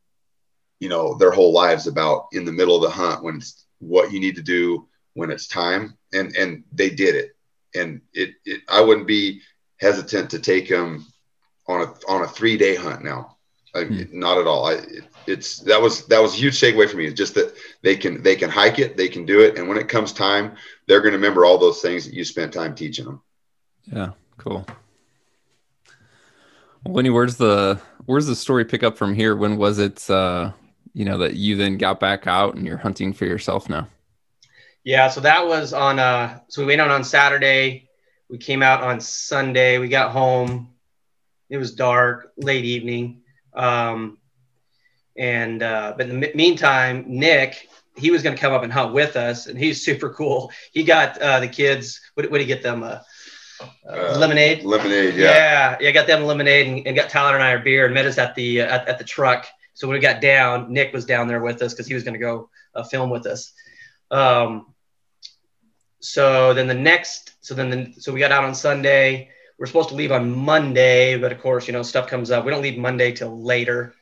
you 0.80 0.88
know, 0.88 1.14
their 1.14 1.30
whole 1.30 1.52
lives 1.52 1.86
about 1.86 2.26
in 2.32 2.44
the 2.44 2.52
middle 2.52 2.76
of 2.76 2.82
the 2.82 2.90
hunt 2.90 3.22
when 3.22 3.36
it's 3.36 3.66
what 3.78 4.12
you 4.12 4.20
need 4.20 4.36
to 4.36 4.42
do 4.42 4.88
when 5.14 5.30
it's 5.30 5.46
time, 5.46 5.96
and 6.12 6.34
and 6.36 6.64
they 6.72 6.90
did 6.90 7.14
it, 7.14 7.30
and 7.74 8.00
it, 8.12 8.30
it 8.44 8.62
I 8.68 8.80
wouldn't 8.80 9.06
be 9.06 9.40
hesitant 9.80 10.30
to 10.30 10.38
take 10.38 10.68
them 10.68 11.06
on 11.68 11.82
a 11.82 12.10
on 12.10 12.22
a 12.22 12.28
three 12.28 12.56
day 12.56 12.74
hunt 12.74 13.04
now. 13.04 13.36
I, 13.74 13.84
hmm. 13.84 14.02
Not 14.12 14.38
at 14.38 14.46
all. 14.46 14.66
I 14.66 14.72
it, 14.74 15.04
it's 15.26 15.58
that 15.60 15.80
was 15.80 16.06
that 16.06 16.20
was 16.20 16.32
a 16.34 16.36
huge 16.38 16.58
takeaway 16.58 16.88
for 16.88 16.96
me. 16.96 17.06
It's 17.06 17.18
just 17.18 17.34
that 17.34 17.54
they 17.82 17.96
can 17.96 18.22
they 18.22 18.34
can 18.34 18.50
hike 18.50 18.78
it, 18.78 18.96
they 18.96 19.08
can 19.08 19.26
do 19.26 19.40
it, 19.40 19.58
and 19.58 19.68
when 19.68 19.78
it 19.78 19.88
comes 19.88 20.12
time, 20.12 20.56
they're 20.86 21.00
going 21.00 21.12
to 21.12 21.18
remember 21.18 21.44
all 21.44 21.58
those 21.58 21.82
things 21.82 22.06
that 22.06 22.14
you 22.14 22.24
spent 22.24 22.52
time 22.52 22.74
teaching 22.74 23.04
them. 23.04 23.22
Yeah, 23.84 24.12
cool. 24.38 24.66
Well, 26.84 26.94
Lenny, 26.94 27.10
where's 27.10 27.36
the 27.36 27.80
where's 28.06 28.26
the 28.26 28.36
story 28.36 28.64
pick 28.64 28.82
up 28.82 28.96
from 28.96 29.14
here? 29.14 29.36
When 29.36 29.58
was 29.58 29.78
it 29.78 30.08
uh 30.08 30.52
you 30.94 31.04
know 31.04 31.18
that 31.18 31.34
you 31.34 31.56
then 31.56 31.76
got 31.76 32.00
back 32.00 32.26
out 32.26 32.54
and 32.54 32.66
you're 32.66 32.78
hunting 32.78 33.12
for 33.12 33.26
yourself 33.26 33.68
now? 33.68 33.88
Yeah, 34.84 35.08
so 35.08 35.20
that 35.20 35.46
was 35.46 35.74
on 35.74 35.98
uh 35.98 36.40
so 36.48 36.62
we 36.62 36.68
went 36.68 36.80
out 36.80 36.90
on 36.90 37.04
Saturday. 37.04 37.90
We 38.30 38.38
came 38.38 38.62
out 38.62 38.82
on 38.82 39.00
Sunday. 39.00 39.78
We 39.78 39.88
got 39.88 40.12
home. 40.12 40.70
It 41.50 41.56
was 41.56 41.74
dark, 41.74 42.32
late 42.36 42.64
evening. 42.64 43.22
Um 43.54 44.18
and 45.16 45.62
uh 45.62 45.94
but 45.96 46.08
in 46.08 46.20
the 46.20 46.32
meantime, 46.34 47.04
Nick, 47.08 47.68
he 47.96 48.10
was 48.10 48.22
going 48.22 48.36
to 48.36 48.40
come 48.40 48.52
up 48.52 48.62
and 48.62 48.72
hunt 48.72 48.92
with 48.92 49.16
us 49.16 49.46
and 49.46 49.58
he's 49.58 49.84
super 49.88 50.10
cool. 50.10 50.52
He 50.72 50.84
got 50.84 51.18
uh 51.18 51.40
the 51.40 51.48
kids 51.48 52.00
what 52.14 52.30
what 52.30 52.38
did 52.38 52.48
he 52.48 52.54
get 52.54 52.62
them 52.62 52.82
uh 52.82 52.98
uh, 53.88 54.16
lemonade. 54.18 54.62
Lemonade, 54.62 55.14
yeah. 55.14 55.30
Yeah, 55.30 55.76
yeah. 55.80 55.90
Got 55.90 56.06
them 56.06 56.24
lemonade 56.24 56.66
and, 56.66 56.86
and, 56.86 56.96
got 56.96 57.10
Tyler 57.10 57.34
and 57.34 57.42
I 57.42 57.52
our 57.52 57.58
beer 57.58 57.86
and 57.86 57.94
met 57.94 58.06
us 58.06 58.18
at 58.18 58.34
the 58.34 58.62
uh, 58.62 58.66
at, 58.66 58.88
at, 58.88 58.98
the 58.98 59.04
truck. 59.04 59.46
So 59.74 59.86
when 59.86 59.94
we 59.94 60.00
got 60.00 60.20
down, 60.20 60.72
Nick 60.72 60.92
was 60.92 61.04
down 61.04 61.28
there 61.28 61.40
with 61.40 61.62
us 61.62 61.72
because 61.72 61.86
he 61.86 61.94
was 61.94 62.04
going 62.04 62.14
to 62.14 62.20
go 62.20 62.50
uh, 62.74 62.84
film 62.84 63.10
with 63.10 63.26
us. 63.26 63.52
Um, 64.10 64.74
so 66.00 66.54
then 66.54 66.66
the 66.66 66.74
next, 66.74 67.34
so 67.40 67.54
then 67.54 67.70
the, 67.70 68.00
so 68.00 68.12
we 68.12 68.20
got 68.20 68.32
out 68.32 68.44
on 68.44 68.54
Sunday. 68.54 69.30
We're 69.58 69.66
supposed 69.66 69.88
to 69.88 69.94
leave 69.94 70.12
on 70.12 70.34
Monday, 70.34 71.18
but 71.18 71.32
of 71.32 71.40
course, 71.40 71.66
you 71.66 71.72
know, 71.72 71.82
stuff 71.82 72.06
comes 72.06 72.30
up. 72.30 72.44
We 72.44 72.52
don't 72.52 72.62
leave 72.62 72.78
Monday 72.78 73.12
till 73.12 73.42
later. 73.42 73.94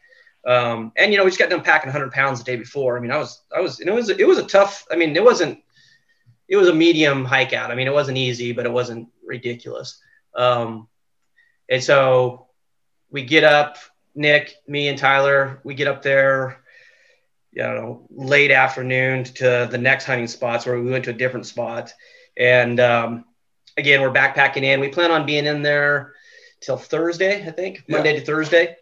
Um, 0.47 0.93
and 0.97 1.13
you 1.13 1.19
know, 1.19 1.25
we 1.25 1.31
just 1.31 1.39
got 1.39 1.51
done 1.51 1.63
packing 1.63 1.89
100 1.89 2.13
pounds 2.13 2.39
the 2.39 2.45
day 2.45 2.57
before. 2.57 2.97
I 2.97 3.01
mean, 3.01 3.11
I 3.11 3.17
was, 3.17 3.43
I 3.55 3.61
was, 3.61 3.81
it 3.81 3.91
was, 3.91 4.11
it 4.11 4.27
was 4.27 4.39
a 4.39 4.45
tough. 4.45 4.87
I 4.91 4.97
mean, 4.97 5.17
it 5.17 5.25
wasn't 5.25 5.61
it 6.49 6.57
was 6.57 6.69
a 6.69 6.75
medium 6.75 7.25
hike 7.25 7.53
out. 7.53 7.71
I 7.71 7.75
mean, 7.75 7.87
it 7.87 7.93
wasn't 7.93 8.19
easy, 8.19 8.53
but 8.53 8.67
it 8.67 8.73
wasn't 8.73 9.09
ridiculous. 9.25 10.01
Um, 10.35 10.89
and 11.69 11.83
so 11.83 12.47
we 13.11 13.25
get 13.25 13.45
up, 13.45 13.79
Nick, 14.15 14.55
me, 14.67 14.89
and 14.89 14.99
Tyler. 14.99 15.61
We 15.65 15.75
get 15.75 15.89
up 15.89 16.03
there, 16.03 16.63
you 17.53 17.63
know, 17.63 18.07
late 18.11 18.51
afternoon 18.51 19.25
to 19.25 19.69
the 19.71 19.79
next 19.79 20.05
hunting 20.05 20.29
spots 20.29 20.67
where 20.67 20.81
we 20.81 20.91
went 20.91 21.05
to 21.05 21.11
a 21.11 21.15
different 21.15 21.47
spot. 21.47 21.93
And 22.37 22.79
um, 22.79 23.25
again, 23.77 24.01
we're 24.01 24.13
backpacking 24.13 24.63
in. 24.63 24.81
We 24.81 24.89
plan 24.89 25.11
on 25.11 25.27
being 25.27 25.47
in 25.47 25.63
there 25.63 26.15
till 26.61 26.77
Thursday, 26.77 27.47
I 27.47 27.51
think, 27.51 27.85
Monday 27.89 28.19
to 28.19 28.25
Thursday. 28.25 28.77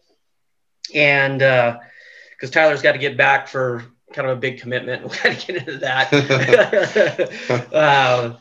And 0.94 1.38
because 1.38 2.50
uh, 2.50 2.52
Tyler's 2.52 2.82
got 2.82 2.92
to 2.92 2.98
get 2.98 3.16
back 3.16 3.48
for 3.48 3.84
kind 4.12 4.28
of 4.28 4.36
a 4.36 4.40
big 4.40 4.60
commitment. 4.60 5.02
We'll 5.02 5.10
kind 5.10 5.36
of 5.36 5.46
get 5.46 5.56
into 5.56 5.78
that. 5.78 6.12
um, 7.72 8.38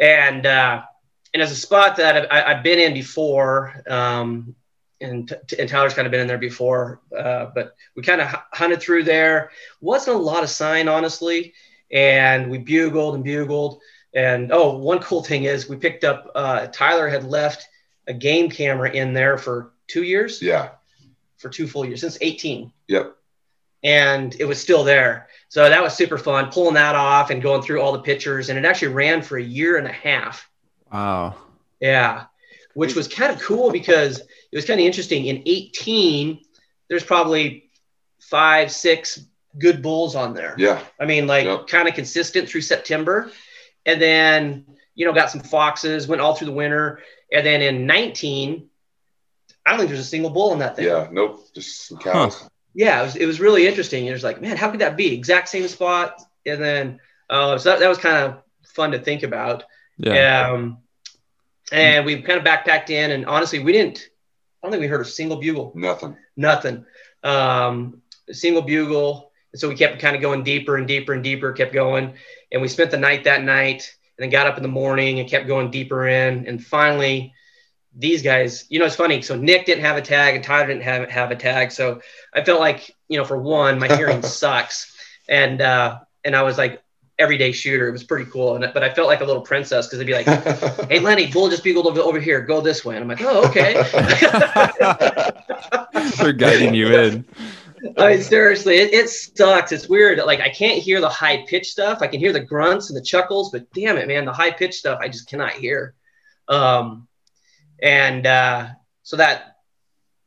and 0.00 0.46
uh, 0.46 0.82
and 1.34 1.42
as 1.42 1.50
a 1.50 1.56
spot 1.56 1.96
that 1.96 2.32
I've, 2.32 2.56
I've 2.56 2.62
been 2.62 2.78
in 2.78 2.94
before, 2.94 3.82
um, 3.88 4.54
and, 5.00 5.32
and 5.58 5.68
Tyler's 5.68 5.94
kind 5.94 6.06
of 6.06 6.12
been 6.12 6.20
in 6.20 6.26
there 6.26 6.38
before, 6.38 7.00
uh, 7.16 7.46
but 7.54 7.74
we 7.96 8.02
kind 8.02 8.20
of 8.20 8.28
hunted 8.52 8.80
through 8.80 9.04
there. 9.04 9.50
Wasn't 9.80 10.16
a 10.16 10.18
lot 10.18 10.42
of 10.42 10.50
sign, 10.50 10.88
honestly, 10.88 11.54
and 11.90 12.50
we 12.50 12.58
bugled 12.58 13.14
and 13.14 13.24
bugled. 13.24 13.80
And 14.14 14.52
oh, 14.52 14.76
one 14.76 14.98
cool 15.00 15.22
thing 15.22 15.44
is 15.44 15.68
we 15.68 15.76
picked 15.76 16.04
up. 16.04 16.30
Uh, 16.34 16.66
Tyler 16.66 17.08
had 17.08 17.24
left 17.24 17.66
a 18.06 18.14
game 18.14 18.50
camera 18.50 18.90
in 18.90 19.12
there 19.14 19.38
for 19.38 19.72
two 19.86 20.02
years. 20.02 20.42
Yeah. 20.42 20.70
For 21.38 21.48
two 21.48 21.66
full 21.66 21.84
years 21.84 22.00
since 22.00 22.18
18. 22.20 22.72
Yep 22.88 23.16
and 23.82 24.36
it 24.38 24.44
was 24.44 24.60
still 24.60 24.84
there. 24.84 25.28
So 25.48 25.68
that 25.68 25.82
was 25.82 25.94
super 25.94 26.18
fun 26.18 26.50
pulling 26.50 26.74
that 26.74 26.94
off 26.94 27.30
and 27.30 27.42
going 27.42 27.62
through 27.62 27.80
all 27.80 27.92
the 27.92 28.00
pictures. 28.00 28.48
And 28.48 28.58
it 28.58 28.64
actually 28.64 28.92
ran 28.92 29.22
for 29.22 29.38
a 29.38 29.42
year 29.42 29.76
and 29.76 29.86
a 29.86 29.92
half. 29.92 30.48
Wow. 30.92 31.36
Yeah. 31.80 32.24
Which 32.74 32.94
was 32.94 33.08
kind 33.08 33.32
of 33.32 33.40
cool 33.40 33.70
because 33.70 34.20
it 34.20 34.56
was 34.56 34.64
kind 34.64 34.80
of 34.80 34.86
interesting. 34.86 35.26
In 35.26 35.42
18, 35.44 36.40
there's 36.88 37.04
probably 37.04 37.70
five, 38.20 38.70
six 38.70 39.24
good 39.58 39.82
bulls 39.82 40.14
on 40.14 40.32
there. 40.32 40.54
Yeah. 40.56 40.80
I 40.98 41.04
mean, 41.04 41.26
like 41.26 41.44
yep. 41.44 41.66
kind 41.66 41.88
of 41.88 41.94
consistent 41.94 42.48
through 42.48 42.62
September. 42.62 43.30
And 43.86 44.00
then, 44.00 44.66
you 44.94 45.06
know, 45.06 45.12
got 45.12 45.30
some 45.30 45.40
foxes, 45.40 46.06
went 46.06 46.20
all 46.20 46.34
through 46.34 46.46
the 46.46 46.52
winter. 46.52 47.00
And 47.32 47.44
then 47.44 47.62
in 47.62 47.86
19, 47.86 48.68
I 49.64 49.70
don't 49.70 49.78
think 49.78 49.88
there's 49.88 50.00
a 50.00 50.04
single 50.04 50.30
bull 50.30 50.52
in 50.52 50.58
that 50.60 50.76
thing. 50.76 50.86
Yeah, 50.86 51.08
nope, 51.10 51.44
just 51.54 51.88
some 51.88 51.98
cows. 51.98 52.42
Huh 52.42 52.48
yeah, 52.74 53.00
it 53.00 53.04
was, 53.04 53.16
it 53.16 53.26
was 53.26 53.40
really 53.40 53.66
interesting. 53.66 54.06
It 54.06 54.12
was 54.12 54.24
like, 54.24 54.40
man, 54.40 54.56
how 54.56 54.70
could 54.70 54.80
that 54.80 54.96
be? 54.96 55.14
Exact 55.14 55.48
same 55.48 55.68
spot. 55.68 56.22
And 56.46 56.62
then, 56.62 57.00
uh, 57.28 57.58
so 57.58 57.70
that, 57.70 57.80
that 57.80 57.88
was 57.88 57.98
kind 57.98 58.16
of 58.16 58.42
fun 58.64 58.92
to 58.92 58.98
think 58.98 59.22
about. 59.22 59.64
Yeah. 59.98 60.50
Um, 60.50 60.78
and 61.70 62.04
we 62.04 62.20
kind 62.22 62.38
of 62.38 62.44
backpacked 62.44 62.90
in, 62.90 63.10
and 63.10 63.26
honestly, 63.26 63.58
we 63.58 63.72
didn't. 63.72 64.08
I 64.62 64.66
don't 64.66 64.72
think 64.72 64.80
we 64.82 64.86
heard 64.86 65.00
a 65.00 65.06
single 65.06 65.38
bugle. 65.38 65.72
Nothing. 65.74 66.16
Nothing. 66.36 66.84
Um, 67.22 68.02
a 68.28 68.34
single 68.34 68.62
bugle. 68.62 69.32
And 69.52 69.60
so 69.60 69.68
we 69.68 69.74
kept 69.74 70.00
kind 70.00 70.16
of 70.16 70.22
going 70.22 70.44
deeper 70.44 70.76
and 70.76 70.86
deeper 70.86 71.12
and 71.12 71.22
deeper. 71.22 71.52
Kept 71.52 71.72
going, 71.72 72.14
and 72.52 72.62
we 72.62 72.68
spent 72.68 72.90
the 72.90 72.98
night 72.98 73.24
that 73.24 73.42
night, 73.42 73.94
and 74.16 74.24
then 74.24 74.30
got 74.30 74.46
up 74.46 74.56
in 74.56 74.62
the 74.62 74.68
morning 74.68 75.18
and 75.18 75.28
kept 75.28 75.46
going 75.46 75.70
deeper 75.70 76.06
in, 76.06 76.46
and 76.46 76.64
finally 76.64 77.34
these 77.94 78.22
guys, 78.22 78.64
you 78.68 78.78
know, 78.78 78.86
it's 78.86 78.96
funny. 78.96 79.22
So 79.22 79.36
Nick 79.36 79.66
didn't 79.66 79.84
have 79.84 79.96
a 79.96 80.02
tag 80.02 80.34
and 80.34 80.42
Tyler 80.42 80.66
didn't 80.66 80.82
have, 80.82 81.08
have 81.10 81.30
a 81.30 81.36
tag. 81.36 81.72
So 81.72 82.00
I 82.32 82.42
felt 82.42 82.60
like, 82.60 82.94
you 83.08 83.18
know, 83.18 83.24
for 83.24 83.36
one, 83.36 83.78
my 83.78 83.94
hearing 83.96 84.22
sucks. 84.22 84.96
And, 85.28 85.60
uh, 85.60 85.98
and 86.24 86.34
I 86.34 86.42
was 86.42 86.58
like 86.58 86.82
everyday 87.18 87.52
shooter. 87.52 87.88
It 87.88 87.92
was 87.92 88.04
pretty 88.04 88.30
cool. 88.30 88.56
And, 88.56 88.72
but 88.72 88.82
I 88.82 88.92
felt 88.92 89.08
like 89.08 89.20
a 89.20 89.24
little 89.24 89.42
princess 89.42 89.86
because 89.86 89.98
they'd 89.98 90.06
be 90.06 90.14
like, 90.14 90.26
Hey 90.88 91.00
Lenny, 91.00 91.30
bull 91.30 91.50
just 91.50 91.62
bugled 91.62 91.86
over, 91.86 92.00
over 92.00 92.18
here. 92.18 92.40
Go 92.40 92.60
this 92.60 92.84
way. 92.84 92.96
And 92.96 93.02
I'm 93.02 93.08
like, 93.08 93.20
Oh, 93.20 93.46
okay. 93.48 93.74
They're 96.18 96.32
guiding 96.32 96.74
you 96.74 96.94
in. 96.94 97.24
I 97.98 98.10
mean, 98.10 98.22
seriously, 98.22 98.76
it, 98.76 98.92
it 98.92 99.08
sucks. 99.08 99.72
It's 99.72 99.88
weird. 99.88 100.18
Like 100.18 100.40
I 100.40 100.50
can't 100.50 100.80
hear 100.80 101.00
the 101.00 101.08
high 101.08 101.44
pitch 101.46 101.68
stuff. 101.68 102.00
I 102.00 102.06
can 102.06 102.20
hear 102.20 102.32
the 102.32 102.40
grunts 102.40 102.90
and 102.90 102.96
the 102.96 103.04
chuckles, 103.04 103.50
but 103.50 103.72
damn 103.72 103.96
it, 103.96 104.06
man, 104.06 104.24
the 104.24 104.32
high 104.32 104.52
pitch 104.52 104.74
stuff 104.74 105.00
I 105.00 105.08
just 105.08 105.28
cannot 105.28 105.52
hear. 105.52 105.94
Um, 106.48 107.08
and 107.82 108.26
uh, 108.26 108.68
so 109.02 109.16
that 109.16 109.56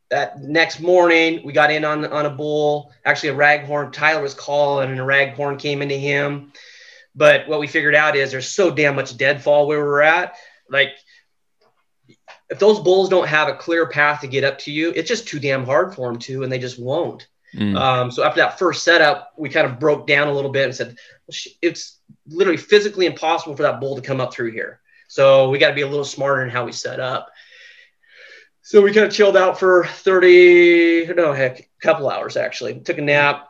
that 0.09 0.41
next 0.41 0.81
morning 0.81 1.41
we 1.45 1.53
got 1.53 1.71
in 1.71 1.85
on 1.85 2.05
on 2.05 2.25
a 2.25 2.29
bull. 2.29 2.93
Actually, 3.05 3.29
a 3.29 3.35
raghorn. 3.35 3.93
Tyler 3.93 4.21
was 4.21 4.33
calling, 4.33 4.91
and 4.91 4.99
a 4.99 5.03
raghorn 5.03 5.57
came 5.57 5.81
into 5.81 5.95
him. 5.95 6.51
But 7.15 7.47
what 7.47 7.61
we 7.61 7.67
figured 7.67 7.95
out 7.95 8.17
is 8.17 8.31
there's 8.31 8.49
so 8.49 8.69
damn 8.69 8.95
much 8.95 9.15
deadfall 9.15 9.67
where 9.67 9.79
we're 9.79 10.01
at. 10.01 10.35
Like 10.69 10.89
if 12.49 12.59
those 12.59 12.79
bulls 12.79 13.09
don't 13.09 13.27
have 13.27 13.47
a 13.47 13.55
clear 13.55 13.87
path 13.87 14.21
to 14.21 14.27
get 14.27 14.43
up 14.43 14.59
to 14.59 14.71
you, 14.71 14.91
it's 14.95 15.07
just 15.07 15.27
too 15.27 15.39
damn 15.39 15.65
hard 15.65 15.95
for 15.95 16.11
them 16.11 16.19
to, 16.19 16.43
and 16.43 16.51
they 16.51 16.59
just 16.59 16.79
won't. 16.79 17.27
Mm. 17.55 17.79
Um, 17.79 18.11
so 18.11 18.23
after 18.23 18.41
that 18.41 18.59
first 18.59 18.83
setup, 18.83 19.33
we 19.37 19.49
kind 19.49 19.65
of 19.65 19.79
broke 19.79 20.07
down 20.07 20.27
a 20.27 20.33
little 20.33 20.51
bit 20.51 20.65
and 20.65 20.75
said, 20.75 20.97
it's 21.61 21.99
literally 22.27 22.57
physically 22.57 23.05
impossible 23.05 23.55
for 23.55 23.63
that 23.63 23.79
bull 23.79 23.95
to 23.95 24.01
come 24.01 24.19
up 24.19 24.33
through 24.33 24.51
here. 24.51 24.81
So 25.07 25.49
we 25.49 25.57
got 25.57 25.69
to 25.69 25.75
be 25.75 25.81
a 25.81 25.87
little 25.87 26.05
smarter 26.05 26.43
in 26.43 26.49
how 26.49 26.65
we 26.65 26.71
set 26.71 26.99
up. 26.99 27.29
So 28.61 28.81
we 28.81 28.93
kind 28.93 29.05
of 29.05 29.13
chilled 29.13 29.37
out 29.37 29.59
for 29.59 29.85
30, 29.85 31.13
no, 31.15 31.33
heck, 31.33 31.59
a 31.59 31.65
couple 31.81 32.09
hours 32.09 32.35
actually. 32.35 32.79
Took 32.79 32.97
a 32.97 33.01
nap. 33.01 33.47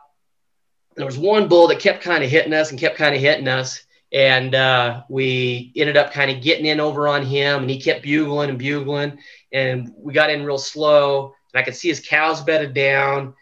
There 0.94 1.06
was 1.06 1.18
one 1.18 1.48
bull 1.48 1.68
that 1.68 1.80
kept 1.80 2.02
kind 2.02 2.22
of 2.22 2.30
hitting 2.30 2.52
us 2.52 2.70
and 2.70 2.78
kept 2.78 2.96
kind 2.96 3.14
of 3.14 3.20
hitting 3.20 3.48
us. 3.48 3.82
And 4.12 4.54
uh, 4.54 5.02
we 5.08 5.72
ended 5.74 5.96
up 5.96 6.12
kind 6.12 6.30
of 6.30 6.42
getting 6.42 6.66
in 6.66 6.80
over 6.80 7.08
on 7.08 7.24
him, 7.24 7.62
and 7.62 7.70
he 7.70 7.80
kept 7.80 8.02
bugling 8.02 8.50
and 8.50 8.58
bugling. 8.58 9.18
And 9.52 9.92
we 9.96 10.12
got 10.12 10.30
in 10.30 10.44
real 10.44 10.58
slow, 10.58 11.34
and 11.52 11.60
I 11.60 11.64
could 11.64 11.74
see 11.74 11.88
his 11.88 12.00
cows 12.00 12.40
bedded 12.40 12.72
down, 12.72 13.34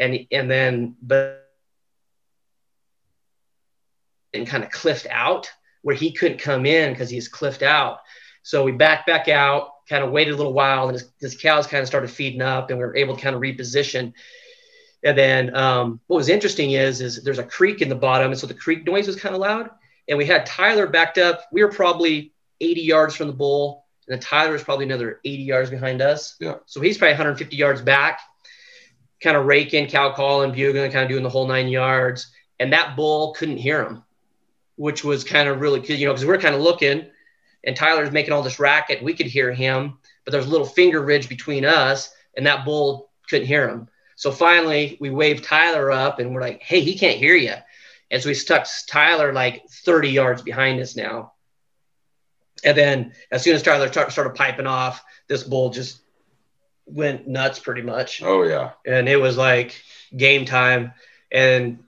and 0.00 0.26
and 0.32 0.50
then 0.50 0.96
but 1.00 1.46
and 4.34 4.46
kind 4.46 4.64
of 4.64 4.70
cliffed 4.70 5.06
out 5.10 5.50
where 5.82 5.94
he 5.94 6.12
couldn't 6.12 6.38
come 6.38 6.66
in 6.66 6.92
because 6.92 7.10
he's 7.10 7.28
cliffed 7.28 7.62
out. 7.62 8.00
So 8.42 8.64
we 8.64 8.72
backed 8.72 9.06
back 9.06 9.28
out, 9.28 9.70
kind 9.88 10.04
of 10.04 10.10
waited 10.10 10.34
a 10.34 10.36
little 10.36 10.52
while, 10.52 10.88
and 10.88 10.92
his, 10.92 11.10
his 11.20 11.36
cows 11.36 11.66
kind 11.66 11.80
of 11.80 11.86
started 11.86 12.10
feeding 12.10 12.42
up, 12.42 12.70
and 12.70 12.78
we 12.78 12.84
were 12.84 12.96
able 12.96 13.16
to 13.16 13.22
kind 13.22 13.34
of 13.34 13.42
reposition. 13.42 14.12
And 15.02 15.16
then 15.16 15.54
um, 15.56 16.00
what 16.06 16.16
was 16.16 16.28
interesting 16.28 16.72
is 16.72 17.00
is 17.00 17.22
there's 17.22 17.38
a 17.38 17.44
creek 17.44 17.82
in 17.82 17.88
the 17.88 17.94
bottom, 17.94 18.30
and 18.30 18.38
so 18.38 18.46
the 18.46 18.54
creek 18.54 18.86
noise 18.86 19.06
was 19.06 19.16
kind 19.16 19.34
of 19.34 19.40
loud. 19.40 19.70
And 20.08 20.18
we 20.18 20.26
had 20.26 20.46
Tyler 20.46 20.86
backed 20.86 21.18
up. 21.18 21.42
We 21.52 21.62
were 21.62 21.70
probably 21.70 22.32
80 22.60 22.80
yards 22.80 23.16
from 23.16 23.28
the 23.28 23.32
bull, 23.32 23.86
and 24.06 24.14
then 24.14 24.20
Tyler 24.20 24.52
was 24.52 24.64
probably 24.64 24.84
another 24.86 25.20
80 25.24 25.42
yards 25.42 25.70
behind 25.70 26.02
us. 26.02 26.36
Yeah. 26.40 26.56
So 26.66 26.80
he's 26.80 26.98
probably 26.98 27.12
150 27.12 27.56
yards 27.56 27.80
back, 27.80 28.20
kind 29.22 29.36
of 29.36 29.46
raking, 29.46 29.88
cow 29.88 30.12
calling, 30.12 30.52
bugling, 30.52 30.90
kind 30.90 31.04
of 31.04 31.08
doing 31.08 31.22
the 31.22 31.30
whole 31.30 31.46
nine 31.46 31.68
yards. 31.68 32.32
And 32.58 32.72
that 32.72 32.96
bull 32.96 33.34
couldn't 33.34 33.58
hear 33.58 33.84
him, 33.84 34.02
which 34.76 35.04
was 35.04 35.24
kind 35.24 35.48
of 35.48 35.60
really 35.60 35.80
you 35.94 36.06
know, 36.06 36.12
because 36.12 36.26
we're 36.26 36.38
kind 36.38 36.54
of 36.54 36.60
looking, 36.60 37.06
and 37.64 37.76
Tyler's 37.76 38.10
making 38.10 38.32
all 38.32 38.42
this 38.42 38.58
racket. 38.58 39.02
We 39.02 39.14
could 39.14 39.26
hear 39.26 39.52
him, 39.52 39.98
but 40.24 40.32
there's 40.32 40.46
a 40.46 40.50
little 40.50 40.66
finger 40.66 41.02
ridge 41.02 41.28
between 41.28 41.64
us, 41.64 42.12
and 42.36 42.46
that 42.46 42.64
bull 42.64 43.10
couldn't 43.28 43.46
hear 43.46 43.68
him. 43.68 43.88
So 44.16 44.30
finally, 44.30 44.98
we 45.00 45.10
waved 45.10 45.44
Tyler 45.44 45.90
up, 45.90 46.18
and 46.18 46.34
we're 46.34 46.40
like, 46.40 46.62
"Hey, 46.62 46.80
he 46.80 46.98
can't 46.98 47.18
hear 47.18 47.34
you." 47.34 47.54
And 48.10 48.22
so 48.22 48.28
we 48.28 48.34
stuck 48.34 48.66
Tyler 48.88 49.32
like 49.32 49.68
30 49.68 50.10
yards 50.10 50.42
behind 50.42 50.80
us 50.80 50.96
now. 50.96 51.32
And 52.64 52.76
then 52.76 53.12
as 53.30 53.42
soon 53.42 53.54
as 53.54 53.62
Tyler 53.62 53.88
start, 53.88 54.12
started 54.12 54.34
piping 54.34 54.66
off, 54.66 55.02
this 55.28 55.42
bull 55.42 55.70
just 55.70 56.00
went 56.90 57.26
nuts 57.26 57.58
pretty 57.58 57.82
much. 57.82 58.22
Oh 58.22 58.42
yeah. 58.42 58.72
And 58.86 59.08
it 59.08 59.16
was 59.16 59.36
like 59.36 59.82
game 60.16 60.44
time. 60.44 60.92
And 61.30 61.78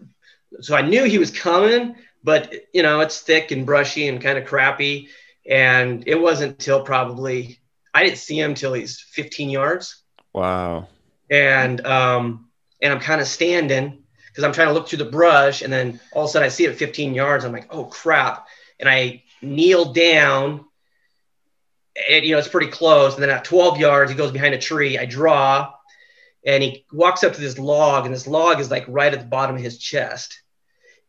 so 0.60 0.76
I 0.76 0.82
knew 0.82 1.04
he 1.04 1.18
was 1.18 1.30
coming, 1.30 1.96
but 2.22 2.54
you 2.72 2.82
know, 2.82 3.00
it's 3.00 3.20
thick 3.20 3.50
and 3.50 3.66
brushy 3.66 4.08
and 4.08 4.20
kind 4.20 4.38
of 4.38 4.46
crappy. 4.46 5.08
And 5.48 6.06
it 6.06 6.14
wasn't 6.14 6.58
till 6.58 6.82
probably 6.82 7.58
I 7.94 8.04
didn't 8.04 8.18
see 8.18 8.38
him 8.38 8.54
till 8.54 8.72
he's 8.72 9.00
15 9.00 9.50
yards. 9.50 10.02
Wow. 10.32 10.88
And 11.30 11.84
um, 11.86 12.48
and 12.80 12.92
I'm 12.92 13.00
kind 13.00 13.20
of 13.20 13.26
standing 13.26 14.02
because 14.26 14.44
I'm 14.44 14.52
trying 14.52 14.68
to 14.68 14.74
look 14.74 14.88
through 14.88 14.98
the 14.98 15.10
brush, 15.10 15.62
and 15.62 15.72
then 15.72 16.00
all 16.12 16.24
of 16.24 16.30
a 16.30 16.32
sudden 16.32 16.46
I 16.46 16.48
see 16.48 16.64
it 16.64 16.76
15 16.76 17.14
yards. 17.14 17.44
I'm 17.44 17.52
like, 17.52 17.68
oh 17.70 17.84
crap! 17.84 18.46
And 18.80 18.88
I 18.88 19.22
kneel 19.40 19.92
down. 19.92 20.64
And, 22.10 22.24
you 22.24 22.32
know, 22.32 22.38
it's 22.38 22.48
pretty 22.48 22.70
close. 22.70 23.14
And 23.14 23.22
then 23.22 23.30
at 23.30 23.44
12 23.44 23.78
yards, 23.78 24.10
he 24.10 24.16
goes 24.16 24.32
behind 24.32 24.54
a 24.54 24.58
tree. 24.58 24.98
I 24.98 25.04
draw, 25.04 25.72
and 26.44 26.62
he 26.62 26.84
walks 26.92 27.22
up 27.22 27.34
to 27.34 27.40
this 27.40 27.58
log, 27.58 28.06
and 28.06 28.14
this 28.14 28.26
log 28.26 28.60
is 28.60 28.70
like 28.70 28.84
right 28.88 29.12
at 29.12 29.20
the 29.20 29.26
bottom 29.26 29.56
of 29.56 29.62
his 29.62 29.78
chest. 29.78 30.40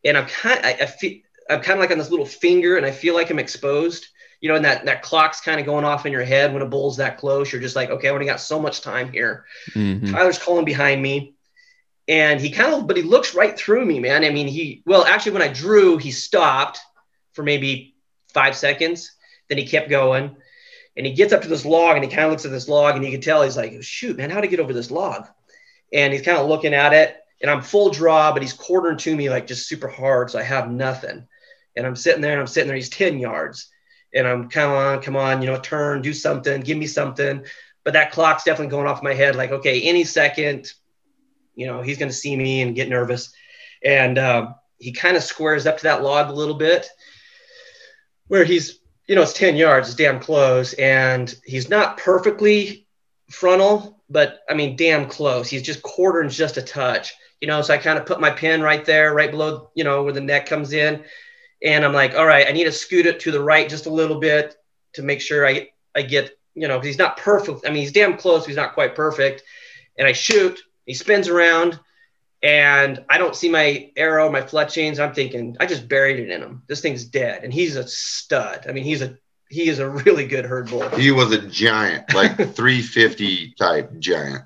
And 0.04 0.16
I'm 0.16 0.26
kind, 0.26 0.60
I, 0.64 0.72
I 0.82 0.86
feel, 0.86 1.20
I'm 1.48 1.60
kind 1.60 1.78
of 1.78 1.80
like 1.80 1.90
on 1.90 1.98
this 1.98 2.10
little 2.10 2.26
finger, 2.26 2.76
and 2.76 2.84
I 2.86 2.90
feel 2.90 3.14
like 3.14 3.30
I'm 3.30 3.38
exposed. 3.38 4.06
You 4.40 4.50
know, 4.50 4.56
and 4.56 4.64
that 4.66 4.84
that 4.84 5.00
clock's 5.00 5.40
kind 5.40 5.58
of 5.58 5.64
going 5.64 5.86
off 5.86 6.04
in 6.04 6.12
your 6.12 6.22
head 6.22 6.52
when 6.52 6.60
a 6.60 6.66
bull's 6.66 6.98
that 6.98 7.16
close. 7.16 7.50
You're 7.50 7.62
just 7.62 7.76
like, 7.76 7.88
okay, 7.88 8.08
I 8.08 8.10
only 8.10 8.26
got 8.26 8.40
so 8.40 8.60
much 8.60 8.82
time 8.82 9.10
here. 9.10 9.46
Mhm. 9.70 10.10
Tyler's 10.10 10.38
calling 10.38 10.66
behind 10.66 11.00
me. 11.00 11.34
And 12.08 12.38
he 12.38 12.50
kind 12.50 12.74
of, 12.74 12.86
but 12.86 12.98
he 12.98 13.02
looks 13.02 13.34
right 13.34 13.56
through 13.56 13.86
me, 13.86 14.00
man. 14.00 14.22
I 14.22 14.28
mean, 14.28 14.46
he, 14.46 14.82
well, 14.84 15.04
actually, 15.06 15.32
when 15.32 15.40
I 15.40 15.48
drew, 15.48 15.96
he 15.96 16.10
stopped 16.10 16.78
for 17.32 17.42
maybe 17.42 17.94
five 18.34 18.54
seconds. 18.54 19.12
Then 19.48 19.56
he 19.56 19.66
kept 19.66 19.88
going. 19.88 20.36
And 20.96 21.06
he 21.06 21.12
gets 21.12 21.32
up 21.32 21.42
to 21.42 21.48
this 21.48 21.64
log 21.64 21.96
and 21.96 22.04
he 22.04 22.10
kind 22.10 22.24
of 22.24 22.30
looks 22.30 22.44
at 22.44 22.50
this 22.50 22.68
log 22.68 22.94
and 22.94 23.04
you 23.04 23.10
can 23.10 23.20
tell 23.20 23.42
he's 23.42 23.56
like, 23.56 23.82
shoot, 23.82 24.16
man, 24.16 24.30
how 24.30 24.40
to 24.40 24.46
get 24.46 24.60
over 24.60 24.72
this 24.72 24.90
log? 24.90 25.26
And 25.92 26.12
he's 26.12 26.22
kind 26.22 26.38
of 26.38 26.48
looking 26.48 26.74
at 26.74 26.92
it. 26.92 27.16
And 27.42 27.50
I'm 27.50 27.62
full 27.62 27.90
draw, 27.90 28.32
but 28.32 28.42
he's 28.42 28.52
quartering 28.52 28.96
to 28.98 29.14
me 29.14 29.28
like 29.28 29.46
just 29.46 29.68
super 29.68 29.88
hard. 29.88 30.30
So 30.30 30.38
I 30.38 30.42
have 30.42 30.70
nothing. 30.70 31.26
And 31.76 31.86
I'm 31.86 31.96
sitting 31.96 32.20
there 32.20 32.32
and 32.32 32.40
I'm 32.40 32.46
sitting 32.46 32.68
there. 32.68 32.76
He's 32.76 32.88
10 32.88 33.18
yards. 33.18 33.68
And 34.14 34.26
I'm 34.26 34.48
come 34.48 34.70
on, 34.70 35.02
come 35.02 35.16
on, 35.16 35.42
you 35.42 35.48
know, 35.48 35.58
turn, 35.58 36.00
do 36.00 36.12
something, 36.12 36.60
give 36.60 36.78
me 36.78 36.86
something. 36.86 37.44
But 37.82 37.94
that 37.94 38.12
clock's 38.12 38.44
definitely 38.44 38.70
going 38.70 38.86
off 38.86 39.02
my 39.02 39.14
head. 39.14 39.34
Like, 39.34 39.50
okay, 39.50 39.82
any 39.82 40.04
second, 40.04 40.72
you 41.56 41.66
know, 41.66 41.82
he's 41.82 41.98
going 41.98 42.10
to 42.10 42.16
see 42.16 42.36
me 42.36 42.62
and 42.62 42.76
get 42.76 42.88
nervous. 42.88 43.34
And 43.82 44.18
um, 44.18 44.54
he 44.78 44.92
kind 44.92 45.16
of 45.16 45.22
squares 45.24 45.66
up 45.66 45.78
to 45.78 45.82
that 45.84 46.02
log 46.02 46.30
a 46.30 46.34
little 46.34 46.54
bit 46.54 46.88
where 48.28 48.44
he's, 48.44 48.78
you 49.06 49.14
know, 49.14 49.22
it's 49.22 49.32
10 49.32 49.56
yards, 49.56 49.88
it's 49.88 49.96
damn 49.96 50.20
close. 50.20 50.72
And 50.74 51.34
he's 51.44 51.68
not 51.68 51.98
perfectly 51.98 52.86
frontal, 53.30 54.02
but 54.08 54.40
I 54.48 54.54
mean, 54.54 54.76
damn 54.76 55.08
close. 55.08 55.48
He's 55.48 55.62
just 55.62 55.82
quartering 55.82 56.30
just 56.30 56.56
a 56.56 56.62
touch, 56.62 57.14
you 57.40 57.48
know. 57.48 57.62
So 57.62 57.74
I 57.74 57.78
kind 57.78 57.98
of 57.98 58.06
put 58.06 58.20
my 58.20 58.30
pin 58.30 58.62
right 58.62 58.84
there, 58.84 59.14
right 59.14 59.30
below, 59.30 59.70
you 59.74 59.84
know, 59.84 60.02
where 60.02 60.12
the 60.12 60.20
neck 60.20 60.46
comes 60.46 60.72
in. 60.72 61.04
And 61.62 61.84
I'm 61.84 61.92
like, 61.92 62.14
all 62.14 62.26
right, 62.26 62.46
I 62.46 62.52
need 62.52 62.64
to 62.64 62.72
scoot 62.72 63.06
it 63.06 63.20
to 63.20 63.30
the 63.30 63.42
right 63.42 63.68
just 63.68 63.86
a 63.86 63.90
little 63.90 64.20
bit 64.20 64.56
to 64.94 65.02
make 65.02 65.20
sure 65.20 65.46
I, 65.46 65.68
I 65.94 66.02
get, 66.02 66.38
you 66.54 66.68
know, 66.68 66.80
he's 66.80 66.98
not 66.98 67.16
perfect. 67.16 67.66
I 67.66 67.70
mean, 67.70 67.82
he's 67.82 67.92
damn 67.92 68.16
close, 68.16 68.46
he's 68.46 68.56
not 68.56 68.74
quite 68.74 68.94
perfect. 68.94 69.42
And 69.98 70.06
I 70.06 70.12
shoot, 70.12 70.60
he 70.86 70.94
spins 70.94 71.28
around, 71.28 71.78
and 72.44 73.02
I 73.08 73.16
don't 73.16 73.34
see 73.34 73.48
my 73.48 73.90
arrow, 73.96 74.30
my 74.30 74.42
fletchings. 74.42 75.00
I'm 75.00 75.14
thinking, 75.14 75.56
I 75.60 75.66
just 75.66 75.88
buried 75.88 76.20
it 76.20 76.28
in 76.28 76.42
him. 76.42 76.62
This 76.66 76.82
thing's 76.82 77.06
dead. 77.06 77.42
And 77.42 77.50
he's 77.50 77.74
a 77.76 77.88
stud. 77.88 78.66
I 78.68 78.72
mean, 78.72 78.84
he's 78.84 79.00
a 79.00 79.16
he 79.48 79.68
is 79.68 79.78
a 79.78 79.88
really 79.88 80.26
good 80.26 80.44
herd 80.44 80.68
bull. 80.68 80.86
He 80.90 81.10
was 81.10 81.32
a 81.32 81.40
giant, 81.48 82.12
like 82.12 82.36
350 82.36 83.54
type 83.58 83.98
giant. 83.98 84.42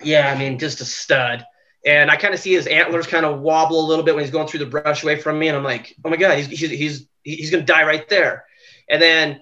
Yeah, 0.00 0.32
I 0.32 0.38
mean, 0.38 0.60
just 0.60 0.80
a 0.80 0.84
stud. 0.84 1.44
And 1.84 2.08
I 2.08 2.16
kind 2.16 2.34
of 2.34 2.40
see 2.40 2.52
his 2.52 2.68
antlers 2.68 3.08
kind 3.08 3.26
of 3.26 3.40
wobble 3.40 3.84
a 3.84 3.88
little 3.88 4.04
bit 4.04 4.14
when 4.14 4.22
he's 4.22 4.32
going 4.32 4.46
through 4.46 4.60
the 4.60 4.66
brush 4.66 5.02
away 5.02 5.16
from 5.16 5.40
me. 5.40 5.48
And 5.48 5.56
I'm 5.56 5.64
like, 5.64 5.96
oh 6.04 6.10
my 6.10 6.16
God, 6.16 6.36
he's, 6.38 6.46
he's, 6.46 6.70
he's, 6.70 7.08
he's 7.24 7.50
going 7.50 7.64
to 7.66 7.72
die 7.72 7.84
right 7.84 8.08
there. 8.08 8.44
And 8.88 9.02
then 9.02 9.40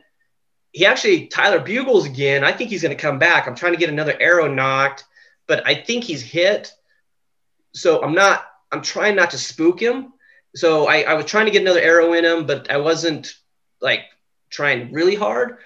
he 0.72 0.86
actually, 0.86 1.26
Tyler 1.26 1.60
bugles 1.60 2.06
again. 2.06 2.42
I 2.42 2.52
think 2.52 2.70
he's 2.70 2.82
going 2.82 2.96
to 2.96 3.00
come 3.00 3.18
back. 3.18 3.46
I'm 3.46 3.54
trying 3.54 3.72
to 3.72 3.78
get 3.78 3.90
another 3.90 4.16
arrow 4.18 4.46
nocked, 4.52 5.04
but 5.46 5.66
I 5.66 5.74
think 5.74 6.04
he's 6.04 6.22
hit. 6.22 6.72
So 7.76 8.02
I'm 8.02 8.14
not, 8.14 8.44
I'm 8.72 8.82
trying 8.82 9.16
not 9.16 9.30
to 9.32 9.38
spook 9.38 9.80
him. 9.80 10.14
So 10.54 10.86
I, 10.86 11.02
I 11.02 11.14
was 11.14 11.26
trying 11.26 11.44
to 11.44 11.52
get 11.52 11.62
another 11.62 11.80
arrow 11.80 12.14
in 12.14 12.24
him, 12.24 12.46
but 12.46 12.70
I 12.70 12.78
wasn't 12.78 13.34
like 13.80 14.00
trying 14.48 14.92
really 14.92 15.14
hard. 15.14 15.58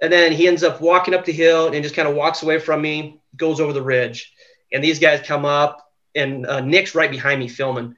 And 0.00 0.12
then 0.12 0.30
he 0.30 0.46
ends 0.46 0.62
up 0.62 0.80
walking 0.80 1.14
up 1.14 1.24
the 1.24 1.32
hill 1.32 1.66
and 1.66 1.82
just 1.82 1.96
kind 1.96 2.08
of 2.08 2.14
walks 2.14 2.44
away 2.44 2.60
from 2.60 2.80
me, 2.80 3.20
goes 3.36 3.58
over 3.58 3.72
the 3.72 3.82
ridge. 3.82 4.32
And 4.72 4.84
these 4.84 5.00
guys 5.00 5.26
come 5.26 5.44
up, 5.44 5.90
and 6.14 6.46
uh, 6.46 6.60
Nick's 6.60 6.94
right 6.94 7.10
behind 7.10 7.40
me 7.40 7.48
filming. 7.48 7.96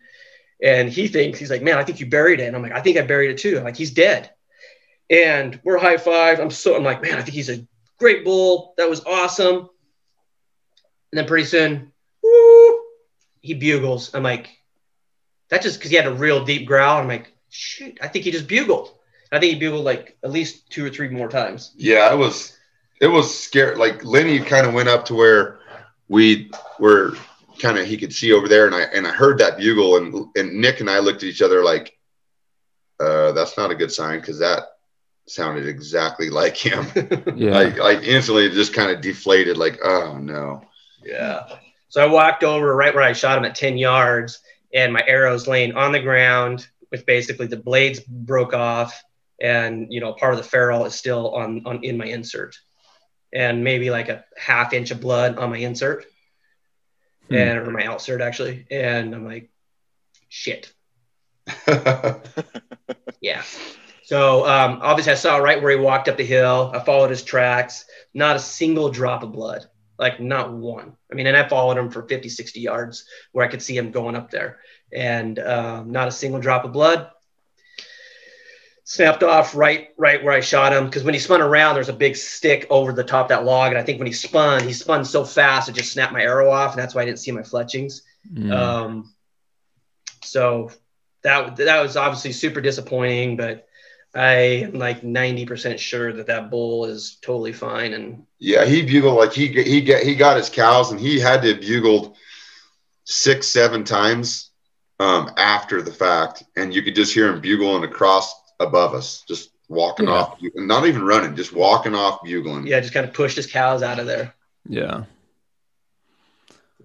And 0.62 0.88
he 0.88 1.08
thinks, 1.08 1.38
he's 1.38 1.50
like, 1.50 1.62
man, 1.62 1.76
I 1.76 1.84
think 1.84 2.00
you 2.00 2.06
buried 2.06 2.40
it. 2.40 2.46
And 2.46 2.56
I'm 2.56 2.62
like, 2.62 2.72
I 2.72 2.80
think 2.80 2.96
I 2.96 3.02
buried 3.02 3.30
it 3.30 3.38
too. 3.38 3.58
I'm 3.58 3.64
like, 3.64 3.76
he's 3.76 3.92
dead. 3.92 4.30
And 5.10 5.60
we're 5.64 5.78
high 5.78 5.98
five. 5.98 6.40
I'm 6.40 6.50
so, 6.50 6.76
I'm 6.76 6.84
like, 6.84 7.02
man, 7.02 7.14
I 7.18 7.22
think 7.22 7.34
he's 7.34 7.50
a 7.50 7.66
great 7.98 8.24
bull. 8.24 8.72
That 8.78 8.88
was 8.88 9.04
awesome. 9.04 9.68
And 11.12 11.18
then 11.18 11.26
pretty 11.26 11.44
soon, 11.44 11.89
he 13.40 13.54
bugles. 13.54 14.14
I'm 14.14 14.22
like, 14.22 14.50
that 15.48 15.62
just 15.62 15.78
because 15.78 15.90
he 15.90 15.96
had 15.96 16.06
a 16.06 16.14
real 16.14 16.44
deep 16.44 16.66
growl. 16.66 17.00
I'm 17.00 17.08
like, 17.08 17.32
shoot, 17.48 17.98
I 18.00 18.08
think 18.08 18.24
he 18.24 18.30
just 18.30 18.48
bugled. 18.48 18.94
I 19.32 19.38
think 19.38 19.54
he 19.54 19.60
bugled 19.60 19.84
like 19.84 20.16
at 20.24 20.30
least 20.30 20.70
two 20.70 20.84
or 20.84 20.90
three 20.90 21.08
more 21.08 21.28
times. 21.28 21.72
Yeah, 21.76 22.12
it 22.12 22.16
was 22.16 22.56
it 23.00 23.06
was 23.06 23.36
scary. 23.36 23.76
Like 23.76 24.04
Lenny 24.04 24.40
kind 24.40 24.66
of 24.66 24.74
went 24.74 24.88
up 24.88 25.04
to 25.06 25.14
where 25.14 25.60
we 26.08 26.50
were 26.78 27.16
kind 27.58 27.78
of 27.78 27.86
he 27.86 27.96
could 27.96 28.12
see 28.12 28.32
over 28.32 28.48
there, 28.48 28.66
and 28.66 28.74
I 28.74 28.82
and 28.82 29.06
I 29.06 29.10
heard 29.10 29.38
that 29.38 29.58
bugle, 29.58 29.96
and 29.96 30.26
and 30.36 30.60
Nick 30.60 30.80
and 30.80 30.90
I 30.90 30.98
looked 30.98 31.22
at 31.22 31.28
each 31.28 31.42
other 31.42 31.62
like, 31.62 31.96
uh, 32.98 33.32
that's 33.32 33.56
not 33.56 33.70
a 33.70 33.76
good 33.76 33.92
sign 33.92 34.20
because 34.20 34.40
that 34.40 34.64
sounded 35.26 35.66
exactly 35.66 36.30
like 36.30 36.56
him. 36.56 36.86
Yeah. 37.36 37.52
like 37.52 37.78
like 37.78 38.02
instantly 38.02 38.46
it 38.46 38.52
just 38.52 38.74
kind 38.74 38.90
of 38.90 39.00
deflated. 39.00 39.56
Like 39.56 39.78
oh 39.84 40.18
no. 40.18 40.62
Yeah. 41.04 41.46
So 41.90 42.02
I 42.02 42.06
walked 42.06 42.42
over 42.44 42.74
right 42.74 42.94
where 42.94 43.04
I 43.04 43.12
shot 43.12 43.36
him 43.36 43.44
at 43.44 43.54
10 43.54 43.76
yards, 43.76 44.40
and 44.72 44.92
my 44.92 45.02
arrow's 45.06 45.46
laying 45.46 45.74
on 45.74 45.92
the 45.92 46.00
ground 46.00 46.66
with 46.90 47.04
basically 47.04 47.46
the 47.46 47.56
blades 47.56 48.00
broke 48.00 48.54
off, 48.54 49.02
and 49.40 49.92
you 49.92 50.00
know, 50.00 50.12
part 50.14 50.32
of 50.32 50.38
the 50.38 50.44
ferrule 50.48 50.86
is 50.86 50.94
still 50.94 51.34
on, 51.34 51.62
on 51.66 51.84
in 51.84 51.98
my 51.98 52.06
insert, 52.06 52.56
and 53.32 53.62
maybe 53.62 53.90
like 53.90 54.08
a 54.08 54.24
half 54.36 54.72
inch 54.72 54.90
of 54.90 55.00
blood 55.00 55.36
on 55.36 55.50
my 55.50 55.58
insert, 55.58 56.06
Hmm. 57.28 57.36
and 57.36 57.58
or 57.58 57.70
my 57.70 57.82
outsert 57.82 58.20
actually. 58.20 58.66
And 58.70 59.14
I'm 59.14 59.24
like, 59.24 59.50
shit. 60.28 60.72
Yeah. 63.20 63.42
So 64.04 64.46
um, 64.46 64.78
obviously, 64.82 65.12
I 65.12 65.16
saw 65.16 65.36
right 65.36 65.62
where 65.62 65.72
he 65.72 65.76
walked 65.76 66.08
up 66.08 66.16
the 66.16 66.24
hill. 66.24 66.72
I 66.74 66.80
followed 66.80 67.10
his 67.10 67.22
tracks. 67.22 67.84
Not 68.14 68.36
a 68.36 68.40
single 68.40 68.90
drop 68.90 69.22
of 69.22 69.32
blood, 69.32 69.66
like 70.00 70.18
not 70.18 70.50
one. 70.50 70.96
I 71.12 71.14
mean, 71.14 71.26
and 71.26 71.36
I 71.36 71.46
followed 71.46 71.76
him 71.76 71.90
for 71.90 72.02
50, 72.02 72.28
60 72.30 72.58
yards 72.58 73.04
where 73.32 73.46
I 73.46 73.50
could 73.50 73.62
see 73.62 73.76
him 73.76 73.92
going 73.92 74.16
up 74.16 74.30
there, 74.30 74.58
and 74.90 75.38
um, 75.38 75.92
not 75.92 76.08
a 76.08 76.12
single 76.12 76.40
drop 76.40 76.64
of 76.64 76.72
blood. 76.72 77.10
snapped 78.84 79.22
off 79.22 79.54
right 79.54 79.90
right 79.98 80.24
where 80.24 80.32
I 80.32 80.40
shot 80.40 80.72
him 80.72 80.86
because 80.86 81.04
when 81.04 81.14
he 81.14 81.20
spun 81.20 81.42
around, 81.42 81.74
there's 81.74 81.90
a 81.90 81.92
big 81.92 82.16
stick 82.16 82.66
over 82.70 82.94
the 82.94 83.04
top 83.04 83.26
of 83.26 83.28
that 83.28 83.44
log, 83.44 83.72
and 83.72 83.78
I 83.78 83.84
think 83.84 83.98
when 83.98 84.06
he 84.06 84.14
spun, 84.14 84.66
he 84.66 84.72
spun 84.72 85.04
so 85.04 85.22
fast 85.22 85.68
it 85.68 85.74
just 85.74 85.92
snapped 85.92 86.14
my 86.14 86.22
arrow 86.22 86.50
off, 86.50 86.72
and 86.72 86.82
that's 86.82 86.94
why 86.94 87.02
I 87.02 87.04
didn't 87.04 87.20
see 87.20 87.30
my 87.30 87.42
fletchings. 87.42 88.02
Mm. 88.32 88.52
Um, 88.52 89.14
so 90.24 90.70
that 91.22 91.56
that 91.56 91.82
was 91.82 91.98
obviously 91.98 92.32
super 92.32 92.62
disappointing, 92.62 93.36
but 93.36 93.66
I 94.14 94.32
am 94.64 94.72
like 94.74 95.02
90% 95.02 95.78
sure 95.78 96.12
that 96.12 96.26
that 96.26 96.50
bull 96.50 96.84
is 96.86 97.18
totally 97.22 97.52
fine. 97.52 97.92
And 97.94 98.24
Yeah, 98.38 98.64
he 98.64 98.82
bugled 98.82 99.16
like 99.16 99.32
he 99.32 99.46
he 99.62 99.80
get 99.80 100.02
he 100.02 100.14
got 100.16 100.36
his 100.36 100.48
cows 100.48 100.90
and 100.90 100.98
he 101.00 101.20
had 101.20 101.42
to 101.42 101.48
have 101.52 101.60
bugled 101.60 102.16
six 103.04 103.46
seven 103.48 103.84
times 103.84 104.50
um, 104.98 105.30
after 105.36 105.80
the 105.80 105.92
fact, 105.92 106.42
and 106.56 106.74
you 106.74 106.82
could 106.82 106.94
just 106.94 107.14
hear 107.14 107.32
him 107.32 107.40
bugling 107.40 107.84
across 107.84 108.34
above 108.60 108.94
us, 108.94 109.22
just 109.26 109.50
walking 109.68 110.06
Yeah. 110.08 110.12
off, 110.14 110.38
not 110.56 110.86
even 110.86 111.02
running, 111.04 111.34
just 111.36 111.52
walking 111.54 111.94
off 111.94 112.20
bugling. 112.22 112.66
yeah, 112.66 112.80
just 112.80 112.92
kind 112.92 113.06
of 113.06 113.14
pushed 113.14 113.36
his 113.36 113.46
cows 113.46 113.82
out 113.82 113.98
of 114.00 114.06
there. 114.06 114.34
Yeah. 114.68 115.04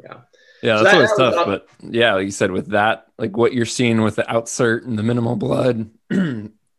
Yeah. 0.01 0.17
Yeah, 0.61 0.78
So 0.78 0.84
that's 0.84 0.91
that- 0.91 0.95
always 0.95 1.09
that 1.09 1.17
tough. 1.17 1.36
up- 1.36 1.47
But 1.47 1.67
yeah, 1.93 2.13
like 2.13 2.26
you 2.26 2.32
said, 2.32 2.51
with 2.51 2.67
that, 2.67 3.07
like 3.17 3.36
what 3.36 3.53
you're 3.53 3.65
seeing 3.65 4.01
with 4.01 4.15
the 4.15 4.23
outsert 4.23 4.86
and 4.86 4.97
the 4.97 5.03
minimal 5.03 5.36
blood, 5.36 5.89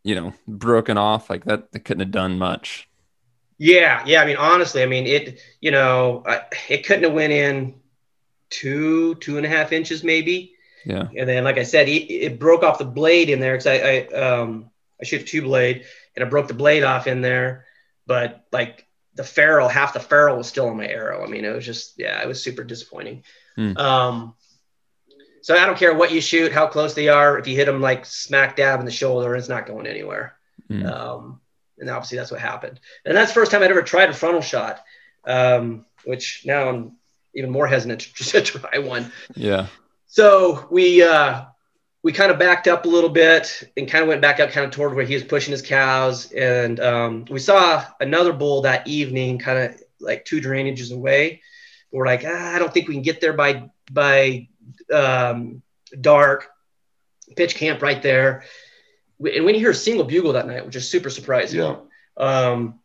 you 0.07 0.15
know, 0.15 0.33
broken 0.47 0.97
off, 0.97 1.29
like 1.29 1.43
that, 1.43 1.73
they 1.73 1.79
couldn't 1.79 1.99
have 1.99 2.11
done 2.11 2.39
much. 2.39 2.87
Yeah. 3.57 4.03
Yeah. 4.05 4.21
I 4.21 4.25
mean, 4.25 4.37
honestly, 4.37 4.81
I 4.81 4.85
mean, 4.85 5.05
it, 5.05 5.41
you 5.59 5.69
know, 5.69 6.23
I, 6.25 6.43
it 6.69 6.85
couldn't 6.85 7.03
have 7.03 7.11
went 7.11 7.33
in 7.33 7.75
two, 8.49 9.15
two 9.15 9.35
and 9.35 9.45
a 9.45 9.49
half 9.49 9.73
inches 9.73 10.05
maybe. 10.05 10.55
Yeah. 10.85 11.09
And 11.17 11.27
then, 11.27 11.43
like 11.43 11.57
I 11.57 11.63
said, 11.63 11.89
it, 11.89 12.09
it 12.09 12.39
broke 12.39 12.63
off 12.63 12.77
the 12.77 12.85
blade 12.85 13.29
in 13.29 13.41
there 13.41 13.57
because 13.57 13.67
I, 13.67 13.75
I, 13.75 14.05
um, 14.13 14.71
I 15.01 15.03
shoot 15.03 15.27
two 15.27 15.41
blade 15.41 15.83
and 16.15 16.23
I 16.23 16.29
broke 16.29 16.47
the 16.47 16.53
blade 16.53 16.83
off 16.83 17.05
in 17.07 17.19
there. 17.19 17.65
But 18.05 18.45
like 18.53 18.87
the 19.15 19.25
ferrule, 19.25 19.67
half 19.67 19.91
the 19.91 19.99
ferrule 19.99 20.37
was 20.37 20.47
still 20.47 20.69
on 20.69 20.77
my 20.77 20.87
arrow. 20.87 21.21
I 21.21 21.27
mean, 21.27 21.43
it 21.43 21.53
was 21.53 21.65
just, 21.65 21.99
yeah, 21.99 22.23
it 22.23 22.27
was 22.29 22.41
super 22.41 22.63
disappointing. 22.63 23.25
Hmm. 23.57 23.75
Um, 23.75 24.35
so 25.47 25.55
I 25.55 25.65
don't 25.65 25.77
care 25.77 25.93
what 25.93 26.11
you 26.11 26.19
shoot, 26.19 26.51
how 26.51 26.67
close 26.67 26.93
they 26.93 27.07
are. 27.07 27.39
If 27.39 27.47
you 27.47 27.55
hit 27.55 27.67
them 27.67 27.79
like 27.79 28.05
smack 28.05 28.57
dab 28.57 28.81
in 28.81 28.85
the 28.85 28.91
shoulder, 28.91 29.33
it's 29.33 29.47
not 29.47 29.65
going 29.65 29.87
anywhere. 29.87 30.35
Mm. 30.69 30.85
Um, 30.85 31.39
and 31.79 31.89
obviously 31.89 32.17
that's 32.17 32.31
what 32.31 32.41
happened. 32.41 32.81
And 33.05 33.15
that's 33.15 33.31
the 33.31 33.35
first 33.35 33.51
time 33.51 33.63
I'd 33.63 33.71
ever 33.71 33.81
tried 33.81 34.09
a 34.09 34.13
frontal 34.13 34.41
shot, 34.41 34.83
um, 35.25 35.85
which 36.03 36.43
now 36.45 36.67
I'm 36.67 36.97
even 37.33 37.49
more 37.49 37.65
hesitant 37.65 38.01
to, 38.01 38.41
try 38.59 38.79
one. 38.79 39.09
Yeah. 39.37 39.67
So 40.07 40.67
we 40.69 41.01
uh, 41.01 41.45
we 42.03 42.11
kind 42.11 42.29
of 42.29 42.37
backed 42.37 42.67
up 42.67 42.83
a 42.83 42.89
little 42.89 43.09
bit 43.09 43.71
and 43.77 43.89
kind 43.89 44.01
of 44.01 44.09
went 44.09 44.21
back 44.21 44.41
up 44.41 44.49
kind 44.49 44.65
of 44.65 44.71
toward 44.71 44.95
where 44.95 45.05
he 45.05 45.13
was 45.13 45.23
pushing 45.23 45.53
his 45.53 45.61
cows. 45.61 46.29
And 46.33 46.81
um, 46.81 47.23
we 47.29 47.39
saw 47.39 47.85
another 48.01 48.33
bull 48.33 48.63
that 48.63 48.85
evening, 48.85 49.39
kind 49.39 49.59
of 49.59 49.81
like 50.01 50.25
two 50.25 50.41
drainages 50.41 50.93
away. 50.93 51.41
We're 51.89 52.05
like, 52.05 52.25
ah, 52.27 52.53
I 52.53 52.59
don't 52.59 52.73
think 52.73 52.89
we 52.89 52.95
can 52.95 53.01
get 53.01 53.21
there 53.21 53.31
by 53.31 53.69
by 53.89 54.49
um, 54.93 55.61
dark. 55.99 56.49
Pitch 57.35 57.55
camp 57.55 57.81
right 57.81 58.01
there. 58.01 58.43
And 59.19 59.45
we 59.45 59.51
didn't 59.51 59.59
hear 59.59 59.71
a 59.71 59.75
single 59.75 60.05
bugle 60.05 60.33
that 60.33 60.47
night, 60.47 60.65
which 60.65 60.75
is 60.75 60.89
super 60.89 61.09
surprising. 61.09 61.59
Yeah. 61.59 61.77
Um, 62.15 62.79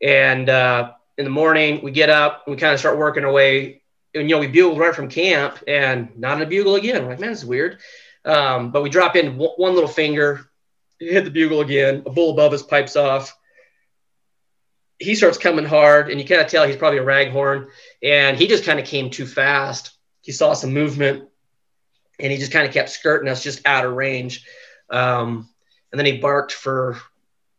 and 0.00 0.48
uh, 0.48 0.92
in 1.18 1.24
the 1.24 1.30
morning, 1.30 1.80
we 1.82 1.90
get 1.90 2.08
up, 2.08 2.44
we 2.46 2.56
kind 2.56 2.72
of 2.72 2.80
start 2.80 2.96
working 2.96 3.24
our 3.24 3.32
way. 3.32 3.82
And, 4.14 4.28
you 4.28 4.36
know, 4.36 4.40
we 4.40 4.46
bugled 4.46 4.78
right 4.78 4.94
from 4.94 5.08
camp 5.08 5.58
and 5.68 6.18
not 6.18 6.36
in 6.36 6.42
a 6.42 6.46
bugle 6.46 6.76
again. 6.76 7.02
We're 7.02 7.10
like, 7.10 7.20
man, 7.20 7.30
this 7.30 7.40
is 7.40 7.46
weird. 7.46 7.80
Um, 8.24 8.70
but 8.70 8.82
we 8.82 8.90
drop 8.90 9.16
in 9.16 9.36
one, 9.36 9.52
one 9.56 9.74
little 9.74 9.88
finger, 9.88 10.48
hit 10.98 11.24
the 11.24 11.30
bugle 11.30 11.60
again, 11.60 12.02
a 12.06 12.10
bull 12.10 12.30
above 12.30 12.52
us 12.52 12.62
pipes 12.62 12.96
off. 12.96 13.36
He 14.98 15.14
starts 15.14 15.38
coming 15.38 15.64
hard, 15.64 16.10
and 16.10 16.20
you 16.20 16.26
kind 16.26 16.40
of 16.40 16.46
tell 16.46 16.66
he's 16.66 16.76
probably 16.76 17.00
a 17.00 17.04
raghorn. 17.04 17.68
And 18.02 18.36
he 18.36 18.46
just 18.46 18.64
kind 18.64 18.78
of 18.78 18.86
came 18.86 19.10
too 19.10 19.26
fast. 19.26 19.92
He 20.22 20.32
saw 20.32 20.54
some 20.54 20.72
movement, 20.72 21.28
and 22.18 22.32
he 22.32 22.38
just 22.38 22.52
kind 22.52 22.66
of 22.66 22.72
kept 22.72 22.90
skirting 22.90 23.28
us 23.28 23.42
just 23.42 23.66
out 23.66 23.84
of 23.84 23.92
range. 23.92 24.46
Um, 24.90 25.48
and 25.90 25.98
then 25.98 26.06
he 26.06 26.18
barked 26.18 26.52
for 26.52 26.96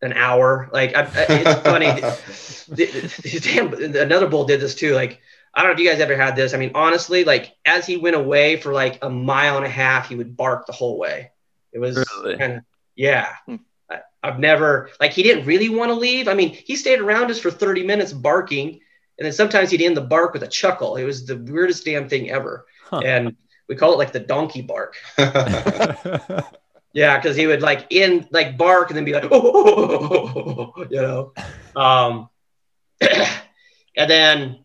an 0.02 0.14
hour. 0.14 0.70
Like 0.74 0.96
I, 0.96 1.02
I, 1.02 1.08
it's 1.30 1.62
funny. 1.64 1.88
the, 1.90 3.22
the, 3.24 3.40
damn, 3.40 3.96
another 3.96 4.28
bull 4.28 4.46
did 4.46 4.60
this 4.60 4.76
too. 4.76 4.94
Like 4.94 5.20
I 5.54 5.62
don't 5.62 5.70
know 5.70 5.74
if 5.74 5.80
you 5.80 5.90
guys 5.90 6.00
ever 6.00 6.16
had 6.16 6.36
this. 6.36 6.54
I 6.54 6.58
mean, 6.58 6.72
honestly, 6.76 7.24
like 7.24 7.56
as 7.66 7.86
he 7.86 7.98
went 7.98 8.16
away 8.16 8.58
for 8.58 8.74
like 8.74 9.00
a 9.04 9.10
mile 9.10 9.58
and 9.58 9.66
a 9.66 9.70
half, 9.70 10.10
he 10.10 10.16
would 10.16 10.36
bark 10.36 10.66
the 10.66 10.74
whole 10.74 10.98
way. 10.98 11.32
It 11.72 11.80
was 11.80 11.98
Really? 12.24 12.38
kind 12.38 12.54
of 12.54 12.64
yeah. 12.96 13.34
Hmm. 13.46 13.56
I, 13.90 14.00
I've 14.24 14.40
never 14.40 14.90
like 15.00 15.12
he 15.12 15.24
didn't 15.24 15.46
really 15.46 15.70
want 15.70 15.90
to 15.90 15.96
leave. 15.96 16.28
I 16.28 16.34
mean, 16.34 16.50
he 16.50 16.76
stayed 16.76 17.00
around 17.00 17.30
us 17.32 17.40
for 17.40 17.52
30 17.52 17.84
minutes 17.84 18.14
barking, 18.14 18.80
and 19.24 19.32
then 19.32 19.34
sometimes 19.34 19.72
he'd 19.72 19.82
end 19.82 19.96
the 19.96 20.02
bark 20.02 20.34
with 20.34 20.44
a 20.44 20.48
chuckle. 20.48 20.98
It 20.98 21.06
was 21.06 21.26
the 21.26 21.38
weirdest 21.38 21.86
damn 21.86 22.10
thing 22.10 22.30
ever, 22.30 22.66
Huh. 22.84 23.00
and 23.06 23.38
we 23.70 23.76
call 23.78 23.94
it 23.94 23.98
like 23.98 24.12
the 24.12 24.20
donkey 24.20 24.62
bark. 24.62 24.98
Yeah, 26.94 27.18
because 27.18 27.36
he 27.36 27.48
would 27.48 27.64
like 27.64 27.88
in 27.90 28.28
like 28.30 28.56
bark 28.56 28.90
and 28.90 28.98
then 28.98 29.04
be 29.04 29.14
like, 29.14 29.26
oh, 29.32 30.74
you 30.92 31.02
know. 31.02 31.34
Um, 31.76 32.30
and 33.02 34.10
then, 34.10 34.64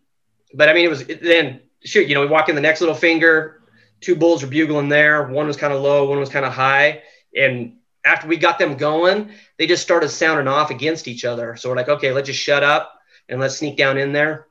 but 0.52 0.68
I 0.68 0.74
mean, 0.74 0.84
it 0.84 0.90
was 0.90 1.06
then 1.06 1.62
shoot, 1.82 2.06
you 2.06 2.14
know, 2.14 2.20
we 2.20 2.26
walk 2.26 2.50
in 2.50 2.54
the 2.54 2.60
next 2.60 2.80
little 2.80 2.94
finger, 2.94 3.62
two 4.02 4.14
bulls 4.14 4.42
were 4.42 4.48
bugling 4.50 4.90
there. 4.90 5.26
One 5.28 5.46
was 5.46 5.56
kind 5.56 5.72
of 5.72 5.80
low, 5.80 6.06
one 6.06 6.20
was 6.20 6.28
kind 6.28 6.44
of 6.44 6.52
high. 6.52 7.02
And 7.34 7.76
after 8.04 8.28
we 8.28 8.36
got 8.36 8.58
them 8.58 8.76
going, 8.76 9.30
they 9.56 9.66
just 9.66 9.82
started 9.82 10.10
sounding 10.10 10.48
off 10.48 10.70
against 10.70 11.08
each 11.08 11.24
other. 11.24 11.56
So 11.56 11.70
we're 11.70 11.76
like, 11.76 11.88
okay, 11.88 12.12
let's 12.12 12.26
just 12.26 12.40
shut 12.40 12.62
up 12.62 12.92
and 13.30 13.40
let's 13.40 13.56
sneak 13.56 13.78
down 13.78 13.96
in 13.96 14.12
there. 14.12 14.47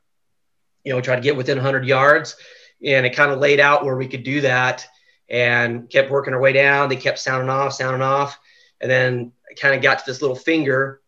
You 0.88 0.94
know, 0.94 1.02
try 1.02 1.18
to 1.18 1.22
get 1.22 1.36
within 1.36 1.58
100 1.58 1.86
yards. 1.86 2.38
And 2.82 3.06
it 3.06 3.14
kind 3.14 3.30
of 3.30 3.40
laid 3.40 3.60
out 3.60 3.84
where 3.84 3.98
we 3.98 4.08
could 4.08 4.24
do 4.24 4.40
that 4.40 4.88
and 5.28 5.90
kept 5.90 6.10
working 6.10 6.34
our 6.34 6.40
way 6.40 6.54
down. 6.54 6.88
They 6.88 6.96
kept 6.96 7.20
sounding 7.20 7.50
off, 7.50 7.74
sounding 7.74 8.02
off. 8.02 8.40
And 8.80 8.90
then 8.90 9.34
I 9.52 9.54
kind 9.56 9.76
of 9.76 9.82
got 9.82 10.00
to 10.00 10.06
this 10.06 10.22
little 10.22 10.38
finger. 10.38 11.02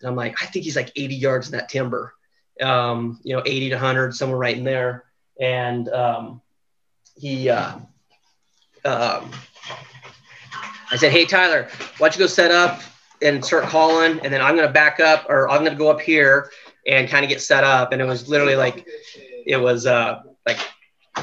And 0.00 0.08
I'm 0.08 0.16
like, 0.16 0.42
I 0.42 0.46
think 0.46 0.64
he's 0.64 0.74
like 0.74 0.90
80 0.96 1.14
yards 1.14 1.46
in 1.46 1.52
that 1.52 1.68
timber, 1.68 2.12
um, 2.60 3.20
you 3.22 3.36
know, 3.36 3.42
80 3.46 3.68
to 3.68 3.74
100, 3.76 4.16
somewhere 4.16 4.36
right 4.36 4.56
in 4.56 4.64
there. 4.64 5.04
And 5.40 5.88
um, 5.90 6.42
he, 7.16 7.50
uh, 7.50 7.76
um, 8.84 9.30
I 10.90 10.96
said, 10.96 11.12
Hey, 11.12 11.24
Tyler, 11.24 11.68
why 11.98 12.08
don't 12.08 12.16
you 12.16 12.24
go 12.24 12.26
set 12.26 12.50
up 12.50 12.80
and 13.22 13.44
start 13.44 13.66
calling? 13.66 14.18
And 14.24 14.34
then 14.34 14.40
I'm 14.40 14.56
going 14.56 14.66
to 14.66 14.72
back 14.72 14.98
up 14.98 15.26
or 15.28 15.48
I'm 15.48 15.60
going 15.60 15.70
to 15.70 15.78
go 15.78 15.88
up 15.88 16.00
here 16.00 16.50
and 16.90 17.08
kind 17.08 17.24
of 17.24 17.28
get 17.28 17.40
set 17.40 17.62
up. 17.62 17.92
And 17.92 18.02
it 18.02 18.04
was 18.04 18.28
literally 18.28 18.56
like, 18.56 18.86
it 19.46 19.56
was 19.56 19.86
uh, 19.86 20.22
like 20.46 20.58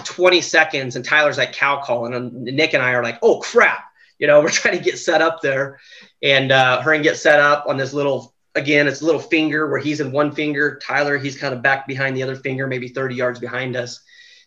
20 0.06 0.40
seconds 0.42 0.96
and 0.96 1.04
Tyler's 1.04 1.38
like 1.38 1.52
cow 1.52 1.82
calling 1.84 2.14
and 2.14 2.32
Nick 2.44 2.74
and 2.74 2.82
I 2.82 2.94
are 2.94 3.04
like, 3.04 3.20
oh 3.22 3.40
crap. 3.40 3.84
You 4.18 4.28
know, 4.28 4.42
we're 4.42 4.50
trying 4.50 4.78
to 4.78 4.84
get 4.84 4.98
set 4.98 5.22
up 5.22 5.42
there 5.42 5.80
and 6.24 6.52
uh, 6.52 6.82
her 6.82 6.94
and 6.94 7.04
get 7.04 7.18
set 7.18 7.40
up 7.40 7.66
on 7.68 7.76
this 7.76 7.94
little, 7.94 8.34
again, 8.56 8.88
it's 8.88 9.02
a 9.02 9.06
little 9.06 9.22
finger 9.22 9.70
where 9.70 9.80
he's 9.80 10.00
in 10.00 10.12
one 10.12 10.32
finger. 10.32 10.80
Tyler, 10.82 11.18
he's 11.18 11.38
kind 11.38 11.54
of 11.54 11.62
back 11.62 11.86
behind 11.86 12.16
the 12.16 12.24
other 12.24 12.36
finger, 12.36 12.66
maybe 12.66 12.88
30 12.88 13.16
yards 13.16 13.40
behind 13.40 13.76
us. 13.76 14.02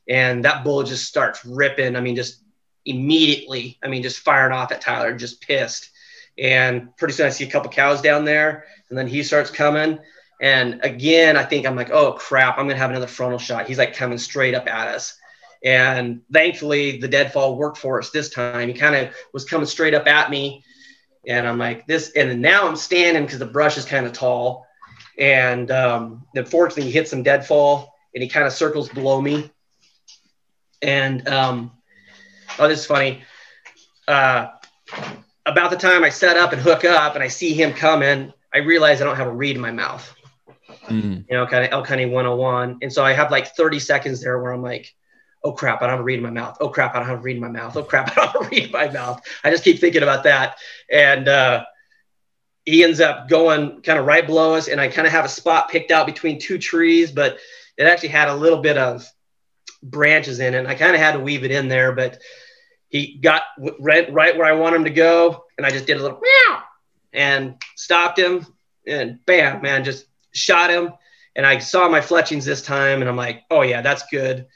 And 0.09 0.45
that 0.45 0.65
bull 0.65 0.83
just 0.83 1.05
starts 1.05 1.45
ripping. 1.45 1.97
I 1.97 2.01
mean, 2.01 2.17
just 2.17 2.43
immediately, 2.87 3.79
I 3.83 3.89
mean, 3.89 4.03
just 4.03 4.21
firing 4.21 4.53
off 4.53 4.73
at 4.73 4.81
Tyler, 4.81 5.15
just 5.15 5.43
pissed. 5.43 5.91
And 6.39 6.97
pretty 6.97 7.13
soon 7.13 7.27
I 7.27 7.31
see 7.31 7.45
a 7.45 7.51
couple 7.51 7.71
cows 7.71 8.01
down 8.01 8.25
there 8.25 8.65
and 8.89 8.99
then 8.99 9.07
he 9.07 9.23
starts 9.23 9.51
coming. 9.51 9.99
And 10.41 10.81
again, 10.83 11.37
I 11.37 11.45
think 11.45 11.67
I'm 11.67 11.77
like, 11.77 11.91
oh 11.91 12.13
crap, 12.13 12.59
I'm 12.59 12.67
gonna 12.67 12.79
have 12.79 12.91
another 12.91 13.07
frontal 13.07 13.39
shot. 13.39 13.69
He's 13.69 13.79
like 13.79 13.95
coming 13.95 14.19
straight 14.19 14.55
up 14.55 14.67
at 14.67 14.89
us. 14.89 15.17
And 15.63 16.23
thankfully, 16.33 16.99
the 16.99 17.09
deadfall 17.09 17.57
worked 17.57 17.77
for 17.77 17.99
us 17.99 18.11
this 18.11 18.31
time. 18.31 18.69
He 18.69 18.75
kind 18.75 18.95
of 18.95 19.15
was 19.35 19.45
coming 19.45 19.67
straight 19.67 19.93
up 19.93 20.07
at 20.07 20.31
me. 20.31 20.65
And 21.27 21.47
I'm 21.47 21.59
like, 21.59 21.87
this, 21.87 22.13
and 22.13 22.41
now 22.41 22.67
I'm 22.67 22.77
standing 22.77 23.25
because 23.25 23.39
the 23.39 23.47
brush 23.47 23.77
is 23.77 23.85
kind 23.85 24.07
of 24.07 24.15
tall. 24.15 24.67
And 25.19 25.71
um, 25.71 26.25
unfortunately, 26.35 26.85
he 26.85 26.91
hits 26.91 27.11
some 27.11 27.23
deadfall 27.23 27.95
and 28.15 28.23
he 28.23 28.29
kind 28.31 28.47
of 28.47 28.55
circles 28.55 28.89
below 28.89 29.21
me. 29.21 29.51
And 30.81 31.29
um, 31.29 31.73
oh, 32.59 32.67
this 32.67 32.81
is 32.81 32.87
funny. 32.87 33.23
Uh, 34.09 34.49
about 35.45 35.71
the 35.71 35.77
time 35.77 36.03
I 36.03 36.09
set 36.09 36.39
up 36.39 36.55
and 36.55 36.63
hook 36.63 36.87
up 36.87 37.15
and 37.15 37.23
I 37.23 37.29
see 37.29 37.53
him 37.53 37.75
coming, 37.75 38.33
I 38.55 38.59
realize 38.59 39.03
I 39.03 39.05
don't 39.05 39.17
have 39.17 39.27
a 39.27 39.33
reed 39.33 39.57
in 39.57 39.63
my 39.63 39.73
mouth 39.73 40.17
Mm. 40.91 41.25
you 41.29 41.37
know, 41.37 41.47
kind 41.47 41.65
of 41.65 41.73
elk 41.73 41.87
hunting 41.87 42.13
101. 42.13 42.79
And 42.83 42.93
so 42.93 43.05
I 43.05 43.13
have 43.13 43.31
like 43.31 43.55
30 43.55 43.79
seconds 43.79 44.21
there 44.21 44.41
where 44.41 44.53
I'm 44.53 44.63
like, 44.63 44.95
oh 45.43 45.53
crap, 45.53 45.81
I 45.81 45.87
don't 45.87 45.95
have 45.95 46.01
a 46.01 46.05
reed 46.05 46.19
in 46.19 46.23
my 46.23 46.31
mouth. 46.31 46.59
Oh 46.61 46.69
crap, 46.69 46.95
I 46.95 46.99
don't 46.99 47.09
have 47.09 47.21
a 47.21 47.23
reed 47.23 47.37
in 47.37 47.43
my 47.43 47.49
mouth. 47.49 47.77
Oh 47.77 47.83
crap, 47.83 48.11
I 48.13 48.15
don't 48.15 48.33
have 48.33 48.43
a 48.43 48.49
reed 48.49 48.65
in 48.65 48.73
my 48.73 48.89
mouth. 48.91 49.21
I 49.43 49.51
just 49.51 49.65
keep 49.65 49.79
thinking 49.79 50.03
about 50.03 50.25
that. 50.25 50.59
And 50.91 51.29
uh, 51.29 51.65
he 52.65 52.85
ends 52.85 53.01
up 53.01 53.29
going 53.29 53.83
kind 53.83 53.99
of 53.99 54.07
right 54.07 54.27
below 54.27 54.55
us. 54.55 54.69
And 54.69 54.81
I 54.81 54.89
kind 54.89 55.07
of 55.07 55.13
have 55.13 55.25
a 55.25 55.29
spot 55.29 55.71
picked 55.71 55.91
out 55.91 56.07
between 56.07 56.39
two 56.39 56.59
trees, 56.59 57.11
but 57.11 57.39
it 57.77 57.85
actually 57.85 58.11
had 58.11 58.29
a 58.29 58.35
little 58.35 58.61
bit 58.61 58.77
of 58.77 59.07
branches 59.83 60.41
in 60.41 60.55
it. 60.55 60.59
And 60.59 60.69
I 60.69 60.75
kind 60.75 60.95
of 60.95 61.01
had 61.01 61.13
to 61.13 61.21
weave 61.21 61.45
it 61.45 61.51
in 61.51 61.69
there, 61.69 61.93
but 61.93 62.21
he 62.89 63.19
got 63.19 63.43
right, 63.79 64.13
right 64.13 64.37
where 64.37 64.47
I 64.47 64.53
want 64.53 64.75
him 64.75 64.85
to 64.85 64.91
go. 64.91 65.45
And 65.57 65.67
I 65.67 65.71
just 65.71 65.87
did 65.87 65.97
a 65.97 66.03
little 66.03 66.21
meow. 66.21 66.63
and 67.13 67.63
stopped 67.77 68.19
him 68.19 68.47
and 68.87 69.25
bam, 69.27 69.63
man, 69.63 69.85
just 69.85 70.07
shot 70.33 70.71
him. 70.71 70.93
And 71.37 71.47
I 71.47 71.59
saw 71.59 71.89
my 71.89 72.01
fletchings 72.01 72.45
this 72.45 72.63
time 72.63 73.01
and 73.01 73.09
I'm 73.09 73.17
like, 73.17 73.45
oh 73.51 73.63
yeah, 73.63 73.83
that's 73.83 74.05
good. 74.11 74.47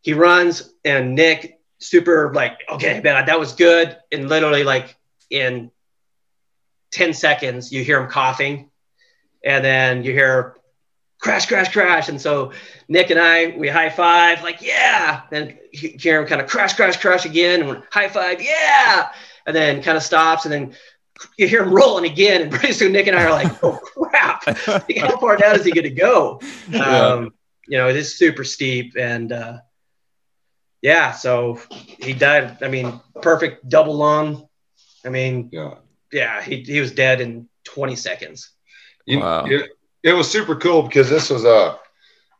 He 0.00 0.14
runs 0.14 0.72
and 0.84 1.14
Nick 1.14 1.60
super 1.78 2.32
like, 2.32 2.60
okay, 2.70 3.00
man, 3.02 3.26
that 3.26 3.40
was 3.40 3.54
good. 3.54 3.96
And 4.12 4.28
literally 4.28 4.64
like 4.64 4.96
in 5.30 5.70
10 6.92 7.12
seconds, 7.12 7.72
you 7.72 7.82
hear 7.82 8.00
him 8.00 8.08
coughing 8.08 8.70
and 9.44 9.64
then 9.64 10.04
you 10.04 10.12
hear 10.12 10.56
crash, 11.18 11.46
crash, 11.46 11.72
crash. 11.72 12.08
And 12.08 12.20
so 12.20 12.52
Nick 12.88 13.10
and 13.10 13.20
I, 13.20 13.54
we 13.56 13.68
high 13.68 13.90
five, 13.90 14.42
like, 14.42 14.62
yeah. 14.62 15.22
Then 15.30 15.58
hear 15.72 16.20
him 16.20 16.26
kind 16.28 16.40
of 16.40 16.48
crash, 16.48 16.74
crash, 16.74 16.96
crash 16.96 17.24
again, 17.24 17.62
and 17.62 17.82
high 17.90 18.08
five, 18.08 18.42
yeah. 18.42 19.08
And 19.46 19.54
then 19.54 19.82
kind 19.82 19.96
of 19.96 20.02
stops, 20.02 20.44
and 20.44 20.52
then 20.52 20.74
you 21.36 21.46
hear 21.48 21.62
him 21.62 21.72
rolling 21.74 22.10
again. 22.10 22.42
And 22.42 22.50
pretty 22.50 22.72
soon 22.74 22.92
Nick 22.92 23.06
and 23.06 23.16
I 23.16 23.24
are 23.24 23.30
like, 23.30 23.64
oh 23.64 23.78
crap, 23.94 24.44
how 24.44 25.18
far 25.18 25.36
down 25.36 25.56
is 25.56 25.64
he 25.64 25.72
going 25.72 25.84
to 25.84 25.90
go? 25.90 26.40
Yeah. 26.70 27.06
Um, 27.12 27.34
you 27.68 27.78
know, 27.78 27.88
it 27.88 27.96
is 27.96 28.16
super 28.18 28.44
steep. 28.44 28.94
And 28.98 29.32
uh, 29.32 29.58
yeah, 30.82 31.12
so 31.12 31.60
he 31.98 32.12
died. 32.12 32.58
I 32.62 32.68
mean, 32.68 33.00
perfect 33.22 33.68
double 33.68 33.94
lung. 33.96 34.48
I 35.04 35.08
mean, 35.08 35.50
Yeah. 35.52 35.74
yeah, 36.12 36.42
he, 36.42 36.62
he 36.62 36.80
was 36.80 36.92
dead 36.92 37.20
in 37.20 37.48
20 37.64 37.96
seconds. 37.96 38.50
You- 39.06 39.20
Wow. 39.20 39.44
it, 39.46 39.70
it 40.02 40.12
was 40.12 40.30
super 40.30 40.54
cool 40.56 40.82
because 40.82 41.08
this 41.10 41.30
was 41.30 41.44
a 41.44 41.78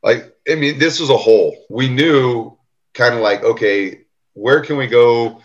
like 0.03 0.33
I 0.49 0.55
mean 0.55 0.79
this 0.79 1.01
was 1.01 1.11
a 1.11 1.17
hole. 1.17 1.57
We 1.69 1.89
knew 1.89 2.57
kind 2.95 3.15
of 3.15 3.21
like 3.21 3.43
okay, 3.43 4.03
where 4.35 4.61
can 4.61 4.77
we 4.77 4.87
go 4.87 5.41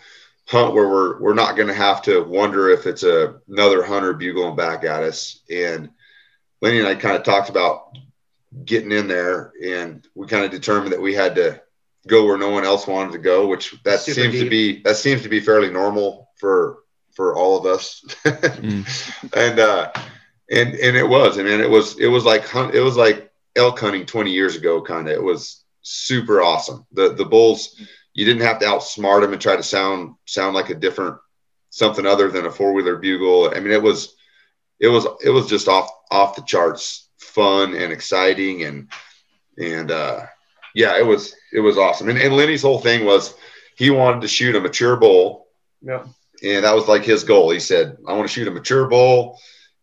hunt 0.52 0.74
where 0.74 0.88
we're 0.88 1.18
we're 1.18 1.34
not 1.34 1.56
going 1.56 1.68
to 1.68 1.74
have 1.74 2.02
to 2.02 2.22
wonder 2.22 2.68
if 2.68 2.86
it's 2.86 3.02
a, 3.02 3.40
another 3.48 3.82
hunter 3.82 4.12
bugling 4.12 4.54
back 4.54 4.84
at 4.84 5.02
us. 5.02 5.40
And 5.50 5.90
Lenny 6.60 6.78
and 6.78 6.86
I 6.86 6.94
kind 6.94 7.16
of 7.16 7.24
talked 7.24 7.48
about 7.48 7.96
getting 8.64 8.92
in 8.92 9.08
there, 9.08 9.52
and 9.64 10.06
we 10.14 10.26
kind 10.26 10.44
of 10.44 10.50
determined 10.50 10.92
that 10.92 11.00
we 11.00 11.14
had 11.14 11.34
to 11.36 11.62
go 12.06 12.26
where 12.26 12.36
no 12.36 12.50
one 12.50 12.64
else 12.64 12.86
wanted 12.86 13.12
to 13.12 13.18
go, 13.18 13.48
which 13.48 13.74
that 13.84 14.00
Super 14.00 14.14
seems 14.14 14.40
to 14.40 14.50
be 14.50 14.82
that 14.82 14.96
seems 14.96 15.22
to 15.22 15.28
be 15.30 15.40
fairly 15.40 15.70
normal 15.70 16.28
for 16.36 16.80
for 17.14 17.34
all 17.34 17.58
of 17.58 17.66
us. 17.66 18.04
Mm. 18.24 19.32
and 19.36 19.58
uh 19.58 19.90
and 20.50 20.74
and 20.74 20.96
it 20.96 21.08
was 21.08 21.38
and 21.38 21.48
then 21.48 21.60
it 21.60 21.70
was 21.70 21.98
it 21.98 22.08
was 22.08 22.24
like 22.24 22.46
hunt 22.46 22.74
it 22.74 22.80
was 22.80 22.96
like 22.96 23.32
elk 23.56 23.80
hunting 23.80 24.06
20 24.06 24.30
years 24.30 24.56
ago 24.56 24.80
kind 24.82 25.08
of 25.08 25.14
it 25.14 25.22
was 25.22 25.64
super 25.82 26.42
awesome 26.42 26.86
the 26.92 27.12
the 27.14 27.24
bulls 27.24 27.76
you 28.14 28.24
didn't 28.24 28.42
have 28.42 28.58
to 28.60 28.66
outsmart 28.66 29.22
them 29.22 29.32
and 29.32 29.40
try 29.42 29.56
to 29.56 29.62
sound 29.62 30.14
sound 30.26 30.54
like 30.54 30.70
a 30.70 30.74
different 30.74 31.16
something 31.70 32.06
other 32.06 32.30
than 32.30 32.46
a 32.46 32.50
four-wheeler 32.50 32.96
bugle 32.96 33.50
i 33.54 33.60
mean 33.60 33.72
it 33.72 33.82
was 33.82 34.14
it 34.80 34.88
was 34.88 35.06
it 35.24 35.30
was 35.30 35.46
just 35.48 35.68
off 35.68 35.88
off 36.10 36.36
the 36.36 36.42
charts 36.42 37.08
fun 37.18 37.74
and 37.74 37.92
exciting 37.92 38.62
and 38.64 38.88
and 39.58 39.90
uh 39.90 40.20
yeah 40.74 40.98
it 40.98 41.06
was 41.06 41.34
it 41.52 41.60
was 41.60 41.78
awesome 41.78 42.08
and, 42.08 42.18
and 42.18 42.36
lenny's 42.36 42.62
whole 42.62 42.78
thing 42.78 43.04
was 43.06 43.34
he 43.76 43.90
wanted 43.90 44.20
to 44.20 44.28
shoot 44.28 44.54
a 44.56 44.60
mature 44.60 44.96
bull 44.96 45.46
Yeah. 45.80 46.04
and 46.42 46.64
that 46.64 46.74
was 46.74 46.88
like 46.88 47.04
his 47.04 47.24
goal. 47.24 47.50
He 47.50 47.60
said, 47.60 47.96
"I 48.06 48.12
want 48.12 48.28
to 48.28 48.32
shoot 48.32 48.46
a 48.48 48.50
mature 48.50 48.86
bull," 48.86 49.38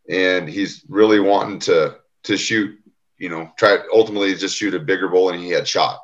and 0.09 0.47
he's 0.47 0.83
really 0.87 1.19
wanting 1.19 1.59
to 1.61 1.97
to 2.23 2.37
shoot. 2.37 2.77
You 3.17 3.29
know, 3.29 3.51
try 3.57 3.79
ultimately 3.93 4.33
just 4.35 4.55
shoot 4.57 4.73
a 4.75 4.79
bigger 4.79 5.07
bull, 5.09 5.29
and 5.29 5.39
he 5.41 5.49
had 5.49 5.67
shot. 5.67 5.99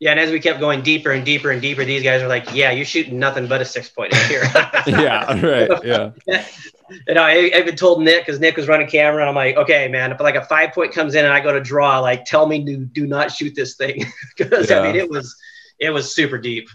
Yeah, 0.00 0.12
and 0.12 0.20
as 0.20 0.30
we 0.30 0.38
kept 0.38 0.60
going 0.60 0.82
deeper 0.82 1.10
and 1.10 1.24
deeper 1.24 1.50
and 1.50 1.60
deeper, 1.60 1.84
these 1.84 2.04
guys 2.04 2.22
were 2.22 2.28
like, 2.28 2.54
"Yeah, 2.54 2.70
you're 2.70 2.84
shooting 2.84 3.18
nothing 3.18 3.48
but 3.48 3.60
a 3.60 3.64
six 3.64 3.88
point 3.88 4.14
here." 4.14 4.42
yeah, 4.86 5.44
right. 5.44 5.70
Yeah. 5.84 6.10
and 7.08 7.18
I 7.18 7.32
I 7.32 7.58
even 7.58 7.74
told 7.74 8.02
Nick 8.02 8.24
because 8.24 8.38
Nick 8.38 8.56
was 8.56 8.68
running 8.68 8.86
camera, 8.86 9.22
and 9.22 9.28
I'm 9.28 9.34
like, 9.34 9.56
"Okay, 9.56 9.88
man, 9.88 10.12
if 10.12 10.20
like 10.20 10.36
a 10.36 10.44
five 10.44 10.72
point 10.72 10.92
comes 10.92 11.16
in 11.16 11.24
and 11.24 11.34
I 11.34 11.40
go 11.40 11.52
to 11.52 11.60
draw, 11.60 11.98
like, 11.98 12.24
tell 12.26 12.46
me 12.46 12.64
to 12.64 12.76
do 12.76 13.08
not 13.08 13.32
shoot 13.32 13.54
this 13.56 13.74
thing 13.74 14.04
because 14.36 14.70
Yeah. 14.70 14.80
I 14.80 14.86
mean 14.86 14.96
it 14.96 15.10
was 15.10 15.34
it 15.80 15.90
was 15.90 16.14
super 16.14 16.38
deep." 16.38 16.68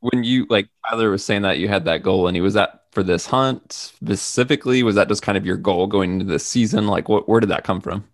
When 0.00 0.22
you 0.22 0.46
like 0.50 0.68
Tyler 0.88 1.10
was 1.10 1.24
saying 1.24 1.42
that 1.42 1.58
you 1.58 1.68
had 1.68 1.86
that 1.86 2.02
goal 2.02 2.28
and 2.28 2.36
he 2.36 2.42
was 2.42 2.54
that 2.54 2.84
for 2.92 3.02
this 3.02 3.26
hunt 3.26 3.72
specifically, 3.72 4.82
was 4.82 4.96
that 4.96 5.08
just 5.08 5.22
kind 5.22 5.38
of 5.38 5.46
your 5.46 5.56
goal 5.56 5.86
going 5.86 6.12
into 6.12 6.26
this 6.26 6.44
season? 6.46 6.88
Like 6.88 7.08
what 7.08 7.26
where 7.26 7.40
did 7.40 7.48
that 7.50 7.64
come 7.64 7.80
from? 7.80 8.04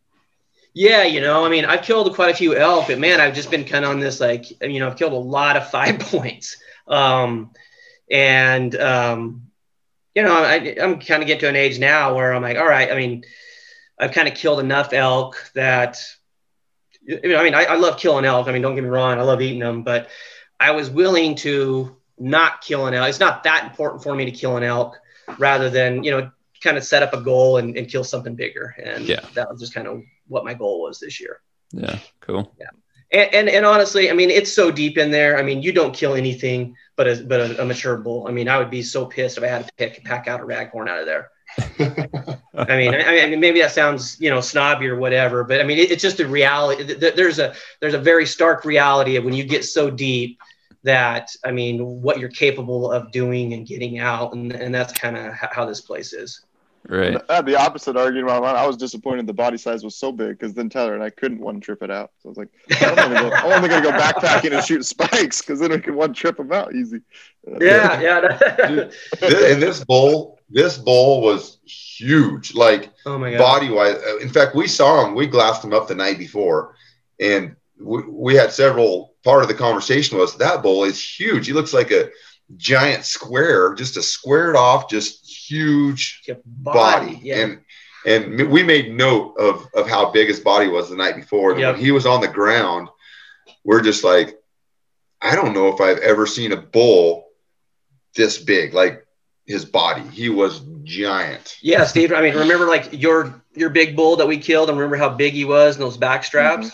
Yeah, 0.75 1.05
you 1.05 1.21
know, 1.21 1.45
I 1.45 1.49
mean, 1.49 1.65
I've 1.65 1.83
killed 1.83 2.13
quite 2.15 2.31
a 2.31 2.37
few 2.37 2.57
elk, 2.57 2.89
but 2.89 2.99
man, 2.99 3.21
I've 3.21 3.35
just 3.35 3.51
been 3.51 3.65
kind 3.65 3.85
of 3.85 3.93
on 3.93 4.01
this 4.01 4.21
like, 4.21 4.51
you 4.61 4.81
know, 4.81 4.89
I've 4.89 4.97
killed 4.97 5.13
a 5.13 5.17
lot 5.17 5.57
of 5.57 5.71
five 5.77 6.01
points. 6.01 6.57
Um, 6.89 7.53
and, 8.11 8.75
um, 8.75 9.43
you 10.15 10.23
know, 10.23 10.35
I, 10.35 10.77
I'm 10.81 10.99
kind 11.01 11.23
of 11.23 11.27
getting 11.29 11.41
to 11.41 11.49
an 11.49 11.57
age 11.57 11.79
now 11.79 12.15
where 12.15 12.35
I'm 12.35 12.43
like, 12.43 12.59
all 12.59 12.67
right, 12.67 12.91
I 12.91 12.97
mean, 12.97 13.25
I've 13.99 14.13
kind 14.13 14.27
of 14.29 14.35
killed 14.35 14.61
enough 14.61 14.93
elk 14.93 15.51
that, 15.55 16.05
you 17.03 17.21
know, 17.23 17.37
I 17.39 17.45
mean, 17.45 17.55
I, 17.55 17.65
I 17.65 17.77
love 17.77 17.99
killing 17.99 18.25
elk. 18.25 18.49
I 18.49 18.53
mean, 18.53 18.63
don't 18.63 18.75
get 18.75 18.83
me 18.85 18.91
wrong, 18.91 19.19
I 19.19 19.23
love 19.23 19.41
eating 19.41 19.61
them, 19.61 19.83
but 19.85 20.09
I 20.59 20.73
was 20.73 20.91
willing 20.91 21.37
to 21.37 21.97
not 22.19 22.61
kill 22.63 22.87
an 22.87 22.95
elk. 22.95 23.09
It's 23.09 23.21
not 23.21 23.45
that 23.45 23.65
important 23.65 24.03
for 24.03 24.15
me 24.15 24.25
to 24.25 24.31
kill 24.33 24.57
an 24.57 24.65
elk 24.65 24.99
rather 25.39 25.71
than, 25.71 26.03
you 26.03 26.11
know, 26.11 26.31
kind 26.63 26.77
of 26.77 26.85
set 26.85 27.03
up 27.03 27.13
a 27.13 27.21
goal 27.21 27.59
and, 27.59 27.77
and 27.77 27.89
kill 27.89 28.05
something 28.05 28.35
bigger. 28.35 28.75
And 28.83 29.05
Yeah. 29.05 29.21
that 29.35 29.51
was 29.51 29.61
just 29.61 29.75
kind 29.75 29.87
of 29.87 30.03
what 30.27 30.45
my 30.45 30.55
goal 30.55 30.83
was 30.83 30.99
this 30.99 31.21
year. 31.21 31.41
Yeah, 31.73 31.99
cool. 32.21 32.55
And, 33.13 33.35
and, 33.35 33.49
and 33.49 33.67
honestly, 33.67 34.11
I 34.11 34.13
mean, 34.13 34.31
it's 34.31 34.53
so 34.53 34.71
deep 34.71 34.99
in 34.99 35.11
there. 35.11 35.39
I 35.39 35.43
mean, 35.43 35.63
you 35.63 35.73
don't 35.73 35.95
kill 35.95 36.15
anything 36.15 36.77
but 36.97 37.07
a, 37.07 37.25
but 37.25 37.41
a, 37.41 37.63
a 37.63 37.65
mature 37.65 37.97
bull. 37.97 38.27
I 38.29 38.33
mean, 38.33 38.49
I 38.49 38.59
would 38.59 38.71
be 38.71 38.83
so 38.83 39.07
pissed 39.07 39.39
if 39.39 39.45
I 39.45 39.49
had 39.49 39.67
to 39.67 39.73
pick, 39.77 40.05
pack 40.05 40.29
out 40.29 40.41
a 40.41 40.45
raghorn 40.45 40.89
out 40.89 41.01
of 41.01 41.07
there. 41.07 41.31
I 42.55 42.77
mean, 42.77 42.95
I, 42.95 43.21
I 43.21 43.27
mean, 43.27 43.41
maybe 43.41 43.61
that 43.61 43.73
sounds, 43.73 44.21
you 44.21 44.31
know, 44.31 44.41
snobby 44.41 44.89
or 44.89 44.97
whatever, 44.97 45.45
but 45.45 45.61
I 45.61 45.65
mean, 45.65 45.79
it, 45.79 45.91
it's 45.91 46.03
just 46.03 46.21
a 46.21 46.27
reality. 46.27 46.85
Th- 46.85 46.99
th- 46.99 47.15
There's 47.15 47.39
a, 47.39 47.55
there's 47.81 47.95
a 47.95 47.99
very 47.99 48.27
stark 48.27 48.65
reality 48.65 49.17
of 49.17 49.25
when 49.25 49.35
you 49.35 49.45
get 49.45 49.65
so 49.65 49.91
deep 49.91 50.41
that, 50.83 51.31
I 51.45 51.51
mean, 51.51 52.03
what 52.03 52.19
you're 52.19 52.29
capable 52.29 52.91
of 52.91 53.13
doing 53.13 53.53
and 53.53 53.67
getting 53.67 53.99
out. 53.99 54.35
And, 54.35 54.53
and 54.53 54.75
that's 54.75 54.93
kind 54.93 55.17
of 55.17 55.33
how 55.35 55.65
this 55.65 55.81
place 55.81 56.13
is. 56.13 56.45
Right. 56.87 57.19
I 57.31 57.37
had 57.37 57.47
the 57.47 57.57
opposite 57.59 57.97
argument. 57.97 58.31
I 58.31 58.67
was 58.67 58.77
disappointed 58.77 59.27
the 59.27 59.33
body 59.33 59.57
size 59.57 59.83
was 59.83 59.97
so 59.97 60.13
big 60.13 60.39
because 60.39 60.53
then 60.53 60.69
Tyler 60.69 60.95
and 60.95 61.03
I 61.03 61.09
couldn't 61.09 61.41
one 61.41 61.59
trip 61.61 61.83
it 61.83 61.91
out. 61.91 62.11
So 62.19 62.29
I 62.29 62.31
was 62.31 62.37
like, 62.39 62.49
I'm 62.83 62.99
only 62.99 63.17
gonna 63.17 63.31
go, 63.31 63.37
I'm 63.37 63.53
only 63.53 63.69
gonna 63.71 63.83
go 63.83 63.93
backpacking 63.93 64.53
and 64.55 64.63
shoot 64.65 64.85
spikes 64.85 65.41
because 65.41 65.61
then 65.61 65.71
we 65.71 65.79
can 65.81 65.95
one 65.95 66.13
trip 66.13 66.37
them 66.37 66.53
out 66.53 66.75
easy. 66.75 67.01
Yeah. 67.61 68.01
Yeah. 68.01 68.67
Dude, 68.69 68.93
This- 69.21 69.53
and 69.53 69.63
this 69.63 69.85
bull, 69.85 70.39
this 70.51 70.79
bull 70.79 71.21
was 71.23 71.59
huge, 71.67 72.55
like 72.55 72.91
oh 73.07 73.19
my 73.19 73.33
God. 73.33 73.39
body 73.39 73.71
wise. 73.71 73.97
Uh, 73.97 74.19
in 74.19 74.29
fact, 74.31 74.55
we 74.55 74.67
saw 74.67 75.07
him. 75.07 75.15
We 75.15 75.27
glassed 75.27 75.65
him 75.65 75.73
up 75.75 75.87
the 75.89 75.95
night 75.95 76.19
before, 76.19 76.75
and 77.21 77.57
we, 77.81 78.03
we 78.09 78.35
had 78.35 78.53
several. 78.53 79.13
Part 79.25 79.43
of 79.43 79.49
the 79.49 79.55
conversation 79.55 80.19
was 80.19 80.37
that 80.37 80.63
bull 80.63 80.85
is 80.85 81.03
huge. 81.03 81.47
He 81.47 81.55
looks 81.55 81.73
like 81.73 81.91
a 81.91 82.11
giant 82.59 83.05
square, 83.07 83.75
just 83.75 83.97
a 83.97 84.03
squared 84.03 84.55
off, 84.55 84.91
just 84.91 85.24
huge 85.49 86.23
Your 86.27 86.39
body. 86.45 87.21
Yeah. 87.23 87.41
And 87.41 87.61
and 88.07 88.51
we 88.51 88.63
made 88.63 88.93
note 88.95 89.35
of 89.39 89.67
of 89.75 89.89
how 89.89 90.11
big 90.11 90.29
his 90.29 90.41
body 90.41 90.69
was 90.69 90.91
the 90.91 90.97
night 90.97 91.17
before. 91.17 91.53
And 91.53 91.61
Yep. 91.61 91.75
when 91.77 91.85
he 91.85 91.91
was 91.93 92.07
on 92.07 92.21
the 92.21 92.29
ground, 92.29 92.89
we're 93.65 93.81
just 93.83 94.05
like, 94.05 94.39
I 95.23 95.35
don't 95.35 95.55
know 95.55 95.69
if 95.69 95.81
I've 95.81 95.99
ever 95.99 96.27
seen 96.27 96.53
a 96.53 96.57
bull 96.57 97.27
this 98.15 98.39
big, 98.39 98.75
like 98.75 99.07
his 99.47 99.65
body. 99.65 100.03
He 100.13 100.29
was 100.29 100.61
giant. 100.85 101.57
Yeah, 101.63 101.85
Steve. 101.85 102.13
I 102.13 102.21
mean, 102.21 102.35
remember 102.35 102.67
like 102.67 102.89
your 102.93 103.43
your 103.55 103.71
big 103.71 103.97
bull 103.97 104.17
that 104.17 104.27
we 104.27 104.39
killed, 104.39 104.69
and 104.69 104.79
remember 104.79 104.97
how 104.97 105.09
big 105.09 105.33
he 105.33 105.45
was 105.45 105.77
and 105.77 105.85
those 105.85 105.97
back 105.97 106.25
straps. 106.25 106.71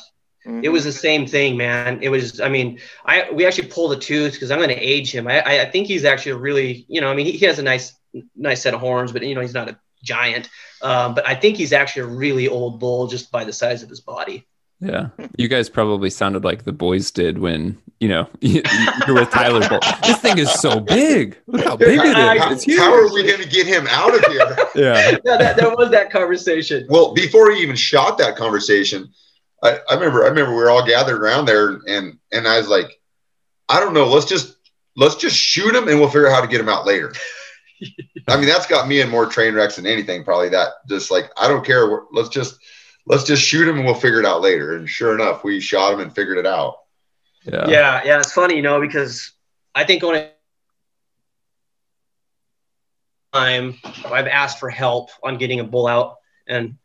Mhm. 0.47 0.65
It 0.65 0.71
was 0.71 0.85
the 0.85 0.93
same 0.93 1.27
thing, 1.27 1.57
man. 1.57 1.99
It 2.03 2.09
was. 2.09 2.41
I 2.41 2.49
mean, 2.49 2.81
I 3.05 3.29
we 3.31 3.45
actually 3.47 3.69
pulled 3.69 3.93
a 3.93 3.97
tooth 3.97 4.33
because 4.33 4.51
I'm 4.51 4.59
going 4.59 4.71
to 4.71 4.75
age 4.77 5.13
him. 5.15 5.29
I, 5.29 5.41
I 5.41 5.61
I 5.63 5.71
think 5.71 5.87
he's 5.87 6.05
actually 6.05 6.33
a 6.33 6.37
really, 6.39 6.87
you 6.89 7.01
know, 7.01 7.11
I 7.11 7.15
mean, 7.15 7.27
he, 7.27 7.33
he 7.33 7.45
has 7.47 7.59
a 7.59 7.63
nice 7.63 7.93
nice 8.37 8.63
set 8.63 8.75
of 8.75 8.81
horns, 8.81 9.13
but 9.13 9.23
you 9.23 9.35
know, 9.35 9.41
he's 9.41 9.55
not 9.55 9.69
a 9.69 9.79
giant. 10.03 10.49
Um, 10.83 11.15
but 11.15 11.27
I 11.29 11.35
think 11.35 11.57
he's 11.57 11.73
actually 11.73 12.03
a 12.03 12.07
really 12.07 12.49
old 12.49 12.81
bull 12.81 13.07
just 13.07 13.31
by 13.31 13.45
the 13.45 13.53
size 13.53 13.83
of 13.83 13.89
his 13.89 14.01
body. 14.01 14.47
Yeah. 14.83 15.09
You 15.37 15.49
guys 15.49 15.69
probably 15.69 16.09
sounded 16.09 16.43
like 16.43 16.65
the 16.65 16.73
boys 16.73 17.11
did 17.11 17.39
when, 17.39 17.77
you 18.01 18.09
know, 18.09 18.29
you're 18.41 18.63
with 19.15 19.31
Tyler 19.31 19.69
Bull. 19.69 19.81
This 20.03 20.17
thing 20.21 20.39
is 20.39 20.51
so 20.55 20.81
big. 20.81 21.37
Look 21.47 21.63
how 21.65 21.77
big 21.77 21.99
it 22.01 22.15
How, 22.17 22.33
is. 22.35 22.41
how- 22.43 22.51
It's 22.53 22.63
huge. 22.65 22.79
how 22.79 22.91
are 22.95 23.13
we 23.13 23.23
going 23.27 23.43
to 23.43 23.49
get 23.49 23.67
him 23.67 23.87
out 23.91 24.15
of 24.15 24.25
here? 24.33 24.57
Yeah. 24.75 25.19
yeah, 25.25 25.37
that, 25.37 25.57
there 25.59 25.69
was 25.77 25.91
that 25.91 26.11
conversation. 26.11 26.87
well, 26.89 27.13
before 27.13 27.51
he 27.51 27.61
even 27.61 27.77
shot 27.77 28.17
that 28.19 28.37
conversation, 28.37 29.11
I, 29.63 29.81
I 29.91 29.95
remember 29.95 30.25
I 30.25 30.29
remember 30.29 30.53
we 30.53 30.63
were 30.63 30.71
all 30.71 30.87
gathered 30.87 31.21
around 31.21 31.45
there 31.45 31.81
and 31.87 32.17
and 32.33 32.49
I 32.49 32.57
was 32.57 32.69
like, 32.69 32.99
I 33.69 33.81
don't 33.81 33.93
know, 33.93 34.07
let's 34.07 34.25
just 34.27 34.57
let's 34.97 35.17
just 35.17 35.37
shoot 35.37 35.75
him 35.75 35.89
and 35.89 36.01
we'll 36.01 36.09
figure 36.09 36.29
out 36.29 36.35
how 36.37 36.41
to 36.41 36.47
get 36.47 36.61
him 36.61 36.69
out 36.71 36.87
later. 36.87 37.13
I 38.29 38.37
mean, 38.37 38.47
that's 38.47 38.67
got 38.67 38.89
me 38.89 39.01
in 39.01 39.09
more 39.09 39.27
train 39.27 39.55
wrecks 39.55 39.77
than 39.77 39.87
anything, 39.87 40.25
probably 40.25 40.51
that 40.51 40.69
just 40.89 41.11
like 41.11 41.31
I 41.37 41.49
don't 41.49 41.65
care. 41.65 42.03
Let's 42.13 42.29
just 42.29 42.59
let's 43.07 43.25
just 43.25 43.43
shoot 43.43 43.67
him 43.69 43.77
and 43.77 43.85
we'll 43.85 43.95
figure 43.95 44.21
it 44.21 44.27
out 44.27 44.41
later. 44.43 44.77
And 44.77 44.89
sure 44.89 45.15
enough, 45.15 45.45
we 45.45 45.61
shot 45.61 45.95
him 45.95 46.01
and 46.01 46.15
figured 46.15 46.39
it 46.39 46.47
out. 46.47 46.77
Yeah. 47.45 47.69
Yeah, 47.69 48.03
yeah, 48.05 48.19
it's 48.19 48.33
funny, 48.33 48.57
you 48.57 48.63
know, 48.63 48.81
because 48.81 49.33
I 49.75 49.85
think 49.85 50.05
only 50.05 50.29
time 53.33 53.77
I've 54.05 54.27
asked 54.27 54.59
for 54.59 54.71
help 54.71 55.11
on 55.23 55.39
getting 55.39 55.61
a 55.61 55.65
bull 55.65 55.87
out, 55.87 56.19
and 56.47 56.77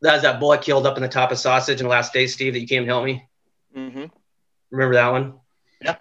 that's 0.00 0.22
that 0.22 0.38
bull 0.38 0.52
I 0.52 0.58
killed 0.58 0.86
up 0.86 0.96
in 0.96 1.02
the 1.02 1.08
top 1.08 1.32
of 1.32 1.38
sausage 1.38 1.80
in 1.80 1.86
the 1.86 1.90
last 1.90 2.12
day, 2.12 2.26
Steve, 2.26 2.52
that 2.52 2.60
you 2.60 2.66
came 2.66 2.82
and 2.82 2.90
helped 2.90 3.06
me. 3.06 3.28
Mm-hmm. 3.76 4.04
Remember 4.70 4.94
that 4.94 5.10
one? 5.10 5.34
Yeah. 5.82 5.96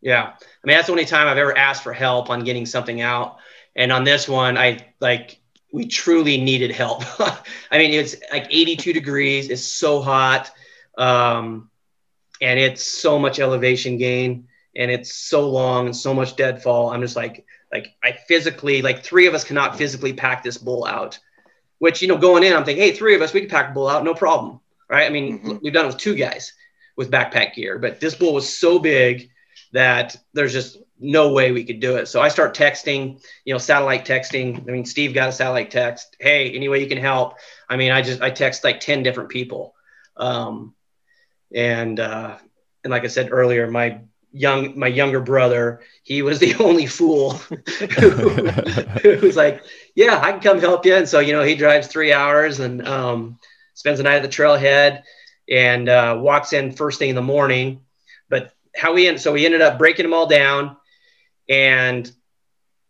Yeah. 0.00 0.22
I 0.22 0.66
mean, 0.66 0.76
that's 0.76 0.86
the 0.86 0.92
only 0.92 1.06
time 1.06 1.26
I've 1.26 1.38
ever 1.38 1.56
asked 1.56 1.82
for 1.82 1.92
help 1.92 2.30
on 2.30 2.44
getting 2.44 2.66
something 2.66 3.00
out. 3.00 3.38
And 3.76 3.92
on 3.92 4.04
this 4.04 4.28
one, 4.28 4.56
I 4.56 4.86
like 5.00 5.40
we 5.72 5.86
truly 5.86 6.38
needed 6.38 6.70
help. 6.70 7.02
I 7.70 7.78
mean, 7.78 7.92
it's 7.92 8.14
like 8.32 8.46
82 8.48 8.92
degrees. 8.92 9.50
It's 9.50 9.64
so 9.64 10.00
hot. 10.00 10.50
Um, 10.96 11.68
and 12.40 12.60
it's 12.60 12.84
so 12.84 13.18
much 13.18 13.40
elevation 13.40 13.98
gain 13.98 14.46
and 14.76 14.90
it's 14.90 15.14
so 15.14 15.48
long 15.50 15.86
and 15.86 15.96
so 15.96 16.14
much 16.14 16.36
deadfall. 16.36 16.90
I'm 16.90 17.00
just 17.00 17.16
like, 17.16 17.44
like 17.72 17.88
I 18.04 18.12
physically, 18.12 18.82
like 18.82 19.02
three 19.02 19.26
of 19.26 19.34
us 19.34 19.42
cannot 19.42 19.76
physically 19.76 20.12
pack 20.12 20.44
this 20.44 20.58
bull 20.58 20.84
out, 20.84 21.18
which, 21.78 22.02
you 22.02 22.08
know, 22.08 22.18
going 22.18 22.44
in, 22.44 22.52
I'm 22.52 22.64
thinking, 22.64 22.84
Hey, 22.84 22.92
three 22.92 23.16
of 23.16 23.22
us, 23.22 23.32
we 23.32 23.40
can 23.40 23.50
pack 23.50 23.70
a 23.70 23.74
bull 23.74 23.88
out. 23.88 24.04
No 24.04 24.14
problem. 24.14 24.60
Right. 24.88 25.06
I 25.06 25.08
mean, 25.10 25.40
Mhm. 25.40 25.62
we've 25.62 25.72
done 25.72 25.86
it 25.86 25.88
with 25.88 25.98
two 25.98 26.14
guys 26.14 26.52
with 26.96 27.10
backpack 27.10 27.54
gear, 27.54 27.78
but 27.78 27.98
this 27.98 28.14
bull 28.14 28.34
was 28.34 28.56
so 28.56 28.78
big 28.78 29.30
that 29.72 30.14
there's 30.34 30.52
just 30.52 30.78
no 30.98 31.32
way 31.32 31.52
we 31.52 31.64
could 31.64 31.80
do 31.80 31.96
it. 31.96 32.06
So 32.06 32.20
I 32.20 32.28
start 32.28 32.56
texting, 32.56 33.22
you 33.44 33.52
know, 33.52 33.58
satellite 33.58 34.06
texting. 34.06 34.68
I 34.68 34.72
mean, 34.72 34.84
Steve 34.84 35.14
got 35.14 35.28
a 35.28 35.32
satellite 35.32 35.70
text. 35.70 36.16
Hey, 36.20 36.52
any 36.52 36.68
way 36.68 36.80
you 36.80 36.88
can 36.88 36.98
help? 36.98 37.34
I 37.68 37.76
mean, 37.76 37.92
I 37.92 38.02
just 38.02 38.22
I 38.22 38.30
text 38.30 38.64
like 38.64 38.80
10 38.80 39.02
different 39.02 39.30
people. 39.30 39.74
Um, 40.16 40.74
and 41.54 41.98
uh, 41.98 42.36
and 42.82 42.90
like 42.90 43.04
I 43.04 43.08
said 43.08 43.30
earlier, 43.32 43.70
my 43.70 44.00
young 44.32 44.78
my 44.78 44.88
younger 44.88 45.20
brother, 45.20 45.80
he 46.02 46.22
was 46.22 46.38
the 46.40 46.54
only 46.56 46.86
fool 46.86 47.32
who, 47.98 48.08
who 48.08 49.26
was 49.26 49.36
like, 49.36 49.62
yeah, 49.94 50.20
I 50.20 50.32
can 50.32 50.40
come 50.40 50.60
help 50.60 50.86
you. 50.86 50.94
And 50.94 51.08
so 51.08 51.20
you 51.20 51.32
know, 51.32 51.42
he 51.42 51.54
drives 51.54 51.86
three 51.86 52.12
hours 52.12 52.60
and 52.60 52.86
um, 52.86 53.38
spends 53.74 53.98
the 53.98 54.04
night 54.04 54.16
at 54.16 54.22
the 54.22 54.28
trailhead 54.28 55.02
and 55.48 55.88
uh, 55.88 56.18
walks 56.20 56.52
in 56.52 56.72
first 56.72 56.98
thing 56.98 57.10
in 57.10 57.16
the 57.16 57.22
morning. 57.22 57.80
But 58.28 58.52
how 58.74 58.94
we 58.94 59.06
end, 59.06 59.20
so 59.20 59.32
we 59.32 59.44
ended 59.44 59.60
up 59.60 59.78
breaking 59.78 60.04
them 60.04 60.14
all 60.14 60.26
down, 60.26 60.76
and 61.48 62.10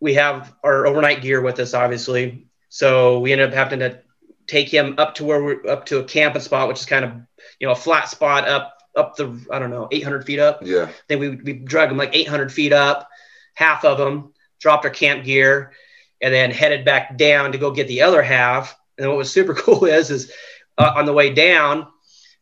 we 0.00 0.14
have 0.14 0.54
our 0.62 0.86
overnight 0.86 1.22
gear 1.22 1.40
with 1.40 1.58
us, 1.60 1.74
obviously. 1.74 2.46
So 2.68 3.20
we 3.20 3.32
ended 3.32 3.48
up 3.48 3.54
having 3.54 3.78
to 3.80 4.00
take 4.46 4.68
him 4.68 4.96
up 4.98 5.14
to 5.16 5.24
where 5.24 5.42
we're 5.42 5.66
up 5.68 5.86
to 5.86 5.98
a 5.98 6.04
camping 6.04 6.42
spot, 6.42 6.68
which 6.68 6.80
is 6.80 6.86
kind 6.86 7.04
of 7.04 7.12
you 7.58 7.66
know 7.66 7.72
a 7.72 7.76
flat 7.76 8.08
spot 8.08 8.48
up 8.48 8.78
up 8.96 9.16
the 9.16 9.44
I 9.50 9.58
don't 9.58 9.70
know 9.70 9.88
800 9.90 10.24
feet 10.24 10.38
up. 10.38 10.60
Yeah. 10.62 10.90
Then 11.08 11.18
we 11.18 11.30
we 11.30 11.52
drug 11.52 11.90
him 11.90 11.96
like 11.96 12.14
800 12.14 12.52
feet 12.52 12.72
up, 12.72 13.08
half 13.54 13.84
of 13.84 13.98
them 13.98 14.32
dropped 14.60 14.84
our 14.84 14.90
camp 14.90 15.24
gear, 15.24 15.72
and 16.20 16.32
then 16.32 16.50
headed 16.50 16.84
back 16.84 17.16
down 17.16 17.52
to 17.52 17.58
go 17.58 17.70
get 17.70 17.88
the 17.88 18.02
other 18.02 18.22
half. 18.22 18.78
And 18.98 19.08
what 19.08 19.16
was 19.16 19.32
super 19.32 19.54
cool 19.54 19.84
is 19.84 20.10
is 20.10 20.32
uh, 20.78 20.92
on 20.96 21.06
the 21.06 21.12
way 21.12 21.32
down, 21.32 21.86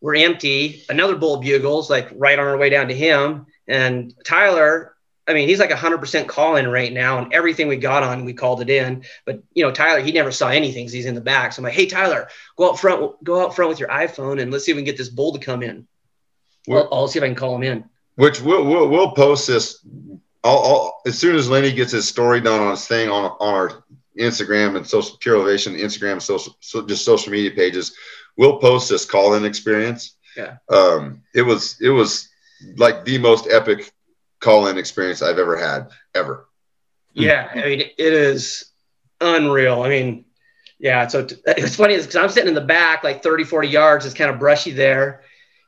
we're 0.00 0.16
empty. 0.16 0.84
Another 0.88 1.16
bull 1.16 1.38
bugles 1.38 1.90
like 1.90 2.08
right 2.14 2.38
on 2.38 2.46
our 2.46 2.58
way 2.58 2.70
down 2.70 2.88
to 2.88 2.94
him, 2.94 3.46
and 3.66 4.14
Tyler. 4.24 4.91
I 5.29 5.35
mean, 5.35 5.49
he's 5.49 5.61
like 5.61 5.70
100% 5.70 6.27
call 6.27 6.57
in 6.57 6.68
right 6.68 6.93
now, 6.93 7.18
and 7.18 7.33
everything 7.33 7.68
we 7.68 7.77
got 7.77 8.03
on, 8.03 8.25
we 8.25 8.33
called 8.33 8.61
it 8.61 8.68
in. 8.68 9.05
But 9.25 9.43
you 9.55 9.64
know, 9.64 9.70
Tyler, 9.70 10.01
he 10.01 10.11
never 10.12 10.33
saw 10.33 10.49
anything. 10.49 10.89
he's 10.89 11.07
in 11.07 11.14
the 11.14 11.20
back. 11.20 11.53
So 11.53 11.61
I'm 11.61 11.64
like, 11.64 11.75
hey, 11.75 11.87
Tyler, 11.87 12.29
go 12.57 12.70
out 12.70 12.81
front, 12.81 13.23
go 13.23 13.45
out 13.45 13.55
front 13.55 13.68
with 13.68 13.79
your 13.79 13.89
iPhone, 13.89 14.41
and 14.41 14.51
let's 14.51 14.64
see 14.64 14.73
if 14.73 14.77
we 14.77 14.83
can 14.83 14.87
get 14.87 14.97
this 14.97 15.09
bull 15.09 15.33
to 15.33 15.39
come 15.39 15.62
in. 15.62 15.87
Well, 16.66 16.89
I'll 16.91 17.09
see 17.09 17.18
if 17.18 17.23
I 17.23 17.29
can 17.29 17.37
call 17.37 17.55
him 17.57 17.62
in. 17.62 17.85
Which 18.16 18.41
we'll 18.41 18.64
we'll, 18.64 18.89
we'll 18.89 19.12
post 19.12 19.47
this. 19.47 19.85
I'll, 20.45 20.59
I'll, 20.59 21.01
as 21.07 21.18
soon 21.18 21.37
as 21.37 21.49
Lenny 21.49 21.73
gets 21.73 21.93
his 21.93 22.09
story 22.09 22.41
done 22.41 22.61
on 22.61 22.73
his 22.73 22.87
thing 22.87 23.09
on 23.09 23.25
on 23.25 23.55
our 23.55 23.85
Instagram 24.18 24.77
and 24.77 24.87
social 24.87 25.16
pure 25.18 25.37
elevation 25.37 25.75
Instagram 25.75 26.20
social 26.20 26.57
so 26.61 26.85
just 26.87 27.05
social 27.05 27.33
media 27.33 27.53
pages, 27.53 27.97
we'll 28.37 28.59
post 28.59 28.89
this 28.89 29.05
call 29.05 29.35
in 29.35 29.45
experience. 29.45 30.16
Yeah. 30.37 30.57
Um, 30.68 31.23
it 31.35 31.43
was 31.43 31.77
it 31.81 31.91
was 31.91 32.29
like 32.77 33.05
the 33.05 33.18
most 33.18 33.49
epic 33.51 33.93
call 34.43 34.66
in 34.66 34.76
experience 34.76 35.22
I've 35.22 35.38
ever 35.38 35.57
had 35.57 35.88
ever. 36.14 36.49
Yeah, 37.14 37.49
I 37.53 37.57
mean, 37.57 37.80
it 37.80 37.95
is 37.99 38.72
unreal. 39.20 39.82
I 39.82 39.88
mean, 39.88 40.24
yeah, 40.78 41.07
so 41.07 41.24
t- 41.24 41.36
it's 41.47 41.76
funny 41.76 41.97
because 41.97 42.16
I'm 42.16 42.28
sitting 42.28 42.49
in 42.49 42.55
the 42.55 42.61
back, 42.61 43.05
like 43.05 43.22
30, 43.22 43.45
40 43.45 43.68
yards, 43.68 44.05
it's 44.05 44.14
kind 44.14 44.30
of 44.30 44.38
brushy 44.38 44.72
there. 44.72 45.22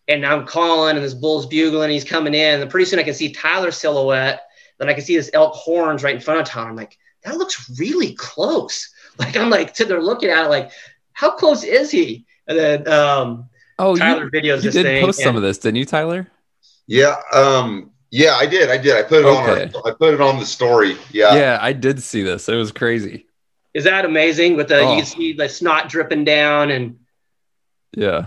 And 0.09 0.27
I'm 0.27 0.47
calling, 0.47 0.97
and 0.97 1.05
this 1.05 1.15
bull's 1.15 1.47
bugling, 1.47 1.91
he's 1.91 2.05
coming 2.05 2.35
in. 2.35 2.61
And 2.61 2.71
pretty 2.71 2.85
soon 2.85 2.99
I 2.99 3.05
can 3.05 3.15
see 3.15 3.33
Tyler's 3.33 3.77
silhouette. 3.77 4.43
Then 4.79 4.89
I 4.89 4.95
can 4.95 5.05
see 5.05 5.17
this 5.17 5.31
elk 5.33 5.55
horns 5.55 6.03
right 6.03 6.15
in 6.15 6.21
front 6.21 6.41
of 6.41 6.47
Tyler. 6.47 6.71
I'm 6.71 6.77
like, 6.77 6.99
that 7.23 7.39
looks 7.39 7.71
really 7.79 8.15
close. 8.15 8.91
Like, 9.17 9.37
I'm 9.37 9.49
like 9.49 9.77
sitting 9.77 9.91
there 9.91 10.03
looking 10.03 10.29
at 10.29 10.47
it, 10.47 10.49
like, 10.49 10.73
how 11.13 11.31
close 11.31 11.63
is 11.63 11.89
he? 11.89 12.27
And 12.49 12.59
then 12.59 12.89
um, 12.89 13.49
oh, 13.79 13.95
Tyler 13.95 14.25
you, 14.25 14.31
videos 14.33 14.57
you 14.57 14.63
this 14.63 14.75
did 14.75 14.83
thing. 14.83 15.05
post 15.05 15.21
some 15.21 15.37
of 15.37 15.43
this, 15.43 15.59
didn't 15.59 15.77
you, 15.77 15.85
Tyler? 15.85 16.27
Yeah. 16.89 17.15
Um, 17.33 17.93
yeah, 18.15 18.35
I 18.37 18.47
did. 18.47 18.71
I 18.71 18.79
did. 18.79 18.97
I 18.97 19.03
put 19.03 19.21
it 19.21 19.27
Okay. 19.27 19.65
on. 19.65 19.75
Our, 19.75 19.91
I 19.91 19.95
put 19.95 20.15
it 20.15 20.21
on 20.21 20.39
the 20.39 20.47
story. 20.47 20.97
Yeah. 21.11 21.35
yeah, 21.35 21.59
I 21.61 21.73
did 21.73 22.03
see 22.03 22.23
this. 22.23 22.49
It 22.49 22.55
was 22.55 22.71
crazy. 22.73 23.27
is 23.75 23.85
that 23.85 24.05
amazing? 24.05 24.57
With 24.57 24.69
the, 24.69 24.79
Oh. 24.81 24.97
you 24.97 25.05
see 25.05 25.33
the 25.33 25.49
snot 25.49 25.89
dripping 25.89 26.25
down 26.25 26.71
and 26.71 26.99
Yeah. 27.97 28.25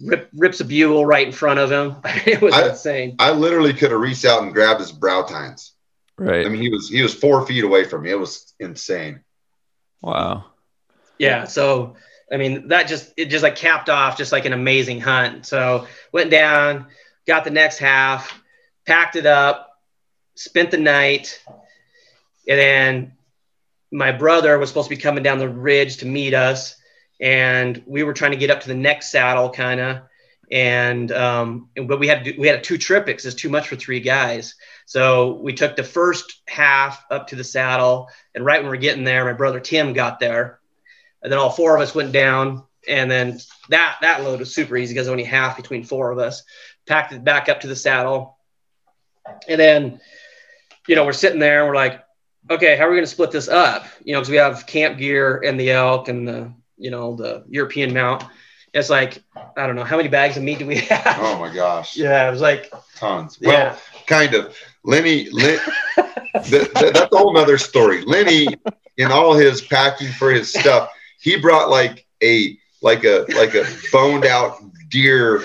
rip, 0.00 0.28
rips 0.34 0.58
a 0.60 0.64
bugle 0.64 1.06
right 1.06 1.24
in 1.26 1.32
front 1.32 1.60
of 1.60 1.70
him. 1.70 1.96
it 2.26 2.40
was 2.42 2.52
I- 2.54 2.70
insane. 2.70 3.14
I 3.20 3.30
literally 3.30 3.72
could 3.72 3.92
have 3.92 4.00
reached 4.00 4.24
out 4.24 4.42
and 4.42 4.52
grabbed 4.52 4.80
his 4.80 4.90
brow 4.92 5.22
tines. 5.22 5.72
Right. 6.18 6.44
I 6.44 6.48
mean, 6.48 6.60
he 6.60 6.68
was 6.68 6.88
he 6.88 7.00
was 7.00 7.14
four 7.14 7.46
feet 7.46 7.62
away 7.62 7.84
from 7.84 8.02
me. 8.02 8.10
It 8.10 8.18
was 8.18 8.52
insane. 8.58 9.20
wow. 10.02 10.46
Yeah. 11.18 11.44
So, 11.44 11.94
I 12.32 12.36
mean, 12.36 12.68
that 12.68 12.86
just, 12.88 13.12
it 13.16 13.26
just 13.26 13.42
like 13.42 13.56
capped 13.56 13.88
off 13.88 14.16
just 14.18 14.30
like 14.32 14.44
an 14.44 14.52
amazing 14.52 15.00
hunt. 15.00 15.46
So 15.46 15.86
went 16.12 16.30
down, 16.30 16.86
got 17.26 17.42
the 17.44 17.50
next 17.50 17.78
half, 17.78 18.37
packed 18.88 19.16
it 19.16 19.26
up, 19.26 19.78
spent 20.34 20.70
the 20.70 20.78
night. 20.78 21.42
And 22.48 22.58
then 22.58 23.12
my 23.92 24.12
brother 24.12 24.58
was 24.58 24.70
supposed 24.70 24.88
to 24.88 24.96
be 24.96 25.00
coming 25.00 25.22
down 25.22 25.38
the 25.38 25.48
ridge 25.48 25.98
to 25.98 26.06
meet 26.06 26.32
us. 26.32 26.74
And 27.20 27.82
we 27.86 28.02
were 28.02 28.14
trying 28.14 28.30
to 28.30 28.38
get 28.38 28.50
up 28.50 28.62
to 28.62 28.68
the 28.68 28.74
next 28.74 29.10
saddle 29.10 29.50
kind 29.50 29.78
of. 29.78 29.98
And, 30.50 31.12
um, 31.12 31.68
but 31.76 31.98
we 31.98 32.08
had, 32.08 32.26
we 32.38 32.48
had 32.48 32.60
a 32.60 32.62
two 32.62 32.78
tripics. 32.78 33.26
It's 33.26 33.34
too 33.34 33.50
much 33.50 33.68
for 33.68 33.76
three 33.76 34.00
guys. 34.00 34.54
So 34.86 35.34
we 35.34 35.52
took 35.52 35.76
the 35.76 35.84
first 35.84 36.40
half 36.48 37.04
up 37.10 37.28
to 37.28 37.36
the 37.36 37.44
saddle. 37.44 38.08
And 38.34 38.42
right 38.42 38.62
when 38.62 38.70
we're 38.70 38.78
getting 38.78 39.04
there, 39.04 39.26
my 39.26 39.34
brother 39.34 39.60
Tim 39.60 39.92
got 39.92 40.18
there 40.18 40.60
and 41.22 41.30
then 41.30 41.38
all 41.38 41.50
four 41.50 41.76
of 41.76 41.82
us 41.82 41.94
went 41.94 42.12
down 42.12 42.64
and 42.88 43.10
then 43.10 43.38
that 43.68 43.98
that 44.00 44.22
load 44.22 44.38
was 44.38 44.54
super 44.54 44.76
easy 44.76 44.94
because 44.94 45.08
only 45.08 45.24
half 45.24 45.56
between 45.56 45.84
four 45.84 46.10
of 46.10 46.18
us 46.18 46.42
packed 46.86 47.12
it 47.12 47.24
back 47.24 47.48
up 47.48 47.60
to 47.60 47.66
the 47.66 47.76
saddle 47.76 48.37
and 49.48 49.60
then 49.60 50.00
you 50.86 50.94
know 50.96 51.04
we're 51.04 51.12
sitting 51.12 51.38
there 51.38 51.60
and 51.60 51.68
we're 51.68 51.74
like 51.74 52.02
okay 52.50 52.76
how 52.76 52.84
are 52.84 52.90
we 52.90 52.96
going 52.96 53.04
to 53.04 53.10
split 53.10 53.30
this 53.30 53.48
up 53.48 53.86
you 54.04 54.12
know 54.12 54.20
because 54.20 54.30
we 54.30 54.36
have 54.36 54.66
camp 54.66 54.98
gear 54.98 55.42
and 55.44 55.58
the 55.58 55.70
elk 55.70 56.08
and 56.08 56.26
the 56.26 56.52
you 56.76 56.90
know 56.90 57.14
the 57.16 57.44
european 57.48 57.92
mount 57.92 58.24
it's 58.74 58.88
like 58.90 59.22
i 59.56 59.66
don't 59.66 59.76
know 59.76 59.84
how 59.84 59.96
many 59.96 60.08
bags 60.08 60.36
of 60.36 60.42
meat 60.42 60.58
do 60.58 60.66
we 60.66 60.76
have 60.90 61.18
Oh 61.20 61.38
my 61.38 61.52
gosh. 61.52 61.96
yeah 61.96 62.28
it 62.28 62.30
was 62.30 62.40
like 62.40 62.70
Tons. 62.96 63.38
Well, 63.40 63.52
yeah 63.52 63.76
kind 64.06 64.34
of. 64.34 64.56
Lenny, 64.84 65.28
Len, 65.30 65.58
th- 66.44 66.72
th- 66.72 66.72
that's 66.72 67.12
a 67.12 67.16
whole 67.16 67.32
nother 67.34 67.58
story. 67.58 68.02
Lenny, 68.02 68.46
in 68.96 69.12
all 69.12 69.34
his 69.34 69.60
packing 69.60 70.08
for 70.12 70.30
his 70.32 70.50
stuff, 70.52 70.88
he 71.20 71.36
brought 71.38 71.68
like 71.68 72.06
a 72.22 72.56
like 72.80 73.04
a 73.04 73.26
like 73.36 73.54
a 73.54 73.64
boned 73.92 74.24
out 74.24 74.56
deer 74.88 75.42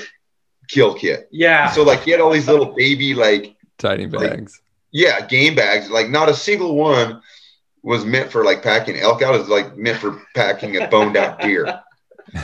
kill 0.70 0.94
kit. 0.94 1.28
yeah 1.32 1.70
So 1.72 1.84
like 1.84 2.04
he 2.04 2.12
had 2.12 2.22
all 2.22 2.32
these 2.32 2.48
little 2.48 2.74
baby 2.74 3.14
like 3.14 3.56
Tiny 3.78 4.08
Like- 4.08 4.30
bags. 4.32 4.62
yeah 4.92 5.26
game 5.26 5.56
bags. 5.56 5.90
Like 5.90 6.10
not 6.10 6.30
a 6.30 6.34
single 6.34 6.76
one 6.76 7.22
was 7.82 8.06
meant 8.06 8.32
for 8.32 8.44
like 8.46 8.62
packing 8.64 8.98
elk 8.98 9.22
out. 9.22 9.36
Is 9.36 9.50
like 9.50 9.76
meant 9.78 10.00
for 10.00 10.22
packing 10.36 10.78
a 10.82 10.88
boned 10.88 11.18
out 11.18 11.40
deer. 11.40 11.80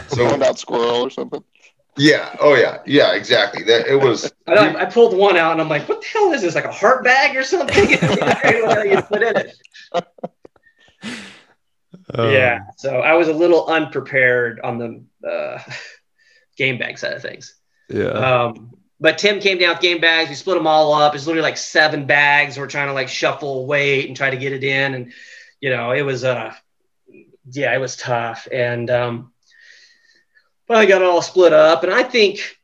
So 0.10 0.28
Found 0.28 0.44
out 0.44 0.60
squirrel 0.60 1.02
or 1.06 1.10
something. 1.10 1.42
yeah, 1.98 2.36
oh 2.42 2.54
yeah, 2.54 2.80
yeah, 2.86 3.14
exactly. 3.14 3.64
That 3.64 3.88
it 3.88 3.96
was. 3.96 4.32
I, 4.48 4.54
know, 4.56 4.78
I 4.78 4.86
pulled 4.86 5.16
one 5.18 5.38
out 5.38 5.54
and 5.54 5.62
I'm 5.62 5.70
like, 5.70 5.88
what 5.88 6.02
the 6.02 6.08
hell 6.08 6.34
is 6.34 6.42
this? 6.42 6.54
Like 6.54 6.66
a 6.66 6.72
heart 6.72 7.04
bag 7.06 7.36
or 7.38 7.44
something? 7.44 7.90
you 7.90 7.98
put 9.04 9.22
in 9.24 9.38
it. 9.38 9.56
Oh. 12.14 12.30
yeah. 12.30 12.60
So 12.78 13.00
I 13.00 13.14
was 13.14 13.28
a 13.30 13.34
little 13.34 13.68
unprepared 13.68 14.60
on 14.62 14.78
the 14.78 15.28
uh, 15.28 15.60
game 16.58 16.78
bag 16.78 16.98
side 16.98 17.14
of 17.14 17.22
things. 17.22 17.56
Yeah. 17.90 18.08
Um, 18.10 18.72
but 19.00 19.18
Tim 19.18 19.40
came 19.40 19.58
down 19.58 19.76
with 19.76 19.82
game 19.82 20.02
bags. 20.02 20.30
We 20.30 20.36
split 20.36 20.58
them 20.58 20.68
all 20.68 20.94
up. 20.94 21.16
It's 21.16 21.26
literally 21.26 21.48
like 21.48 21.58
seven 21.58 22.06
bags. 22.06 22.58
We're 22.58 22.68
trying 22.68 22.88
to 22.88 22.94
like 22.94 23.10
shuffle 23.10 23.66
weight 23.66 24.08
and 24.08 24.16
try 24.18 24.30
to 24.30 24.38
get 24.38 24.54
it 24.54 24.64
in. 24.64 24.94
And, 24.94 25.14
you 25.62 25.70
know, 25.70 25.92
it 25.92 26.02
was, 26.02 26.24
uh, 26.24 26.54
yeah, 27.52 27.74
it 27.74 27.80
was 27.80 27.96
tough. 27.96 28.48
And, 28.52 28.90
um, 28.90 29.32
but 30.68 30.78
I 30.78 30.86
got 30.86 31.02
it 31.02 31.08
all 31.08 31.22
split 31.22 31.54
up. 31.54 31.84
And 31.84 31.94
I 31.94 32.04
think, 32.04 32.58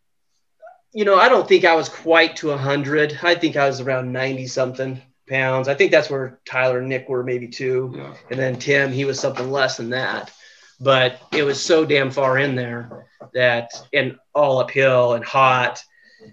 you 0.94 1.06
know, 1.06 1.16
I 1.16 1.30
don't 1.30 1.48
think 1.48 1.66
I 1.66 1.76
was 1.76 1.90
quite 1.90 2.36
to 2.38 2.50
100. 2.50 3.20
I 3.24 3.36
think 3.36 3.56
I 3.56 3.68
was 3.68 3.82
around 3.82 4.12
90 4.12 4.48
something. 4.48 5.02
pounds. 5.28 5.68
I 5.68 5.74
think 5.74 5.92
that's 5.92 6.10
where 6.10 6.40
Tyler 6.46 6.80
and 6.80 6.90
Nick 6.90 7.10
were 7.10 7.24
maybe 7.24 7.48
two. 7.48 7.94
Yeah. 7.96 8.14
And 8.30 8.40
then 8.40 8.60
Tim, 8.60 8.92
he 8.92 9.06
was 9.06 9.20
something 9.20 9.52
less 9.52 9.78
than 9.78 9.90
that. 9.90 10.32
But 10.80 11.20
it 11.32 11.44
was 11.44 11.62
so 11.62 11.86
damn 11.86 12.12
far 12.12 12.38
in 12.38 12.56
there 12.56 13.08
that, 13.34 13.72
and 13.94 14.18
all 14.34 14.60
uphill 14.60 15.14
and 15.14 15.24
hot. 15.24 15.82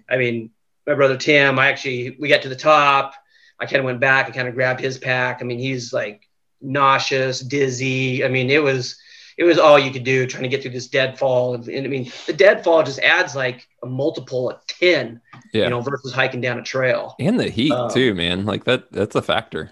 I 0.09 0.17
mean, 0.17 0.51
my 0.87 0.95
brother 0.95 1.17
Tim, 1.17 1.59
I 1.59 1.69
actually, 1.69 2.17
we 2.19 2.29
got 2.29 2.43
to 2.43 2.49
the 2.49 2.57
top. 2.57 3.15
I 3.61 3.67
kind 3.67 3.77
of 3.79 3.85
went 3.85 4.01
back 4.01 4.27
and 4.27 4.35
kind 4.35 4.49
of 4.49 4.55
grabbed 4.55 4.81
his 4.81 4.99
pack. 4.99 5.41
I 5.41 5.45
mean, 5.45 5.59
he's 5.59 5.93
like 5.93 6.29
nauseous, 6.61 7.41
dizzy. 7.41 8.25
I 8.25 8.29
mean, 8.29 8.51
it 8.51 8.63
was, 8.63 8.97
it 9.39 9.45
was 9.45 9.59
all 9.59 9.79
you 9.79 9.91
could 9.91 10.05
do 10.05 10.27
trying 10.27 10.43
to 10.43 10.49
get 10.49 10.63
through 10.63 10.73
this 10.73 10.89
deadfall. 10.89 11.55
And, 11.55 11.67
and 11.69 11.87
I 11.87 11.89
mean, 11.89 12.11
the 12.27 12.33
deadfall 12.33 12.83
just 12.83 12.99
adds 13.01 13.35
like 13.35 13.67
a 13.83 13.87
multiple 13.87 14.51
of 14.51 14.67
10, 14.67 15.21
Yeah. 15.53 15.65
you 15.65 15.71
know, 15.71 15.81
versus 15.81 16.13
hiking 16.13 16.41
down 16.41 16.59
a 16.59 16.63
trail. 16.63 17.15
and 17.19 17.39
the 17.39 17.49
heat 17.51 17.73
Um, 17.73 17.91
too, 17.91 18.15
man. 18.15 18.45
Like 18.45 18.65
that 18.65 18.91
that's 18.93 19.15
a 19.17 19.23
factor. 19.23 19.71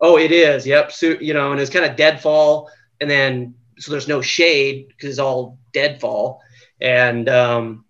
Oh, 0.00 0.18
it 0.18 0.32
is. 0.32 0.66
Yep. 0.66 0.92
So, 0.92 1.06
you 1.20 1.34
know, 1.34 1.52
and 1.52 1.60
it's 1.60 1.70
kind 1.70 1.84
of 1.84 1.96
deadfall. 1.96 2.70
And 3.00 3.10
then, 3.10 3.54
so 3.78 3.90
there's 3.92 4.08
no 4.08 4.20
shade 4.20 4.88
because 4.88 5.10
it's 5.10 5.18
all 5.18 5.58
deadfall. 5.72 6.40
And 6.80 7.28
um, 7.28 7.84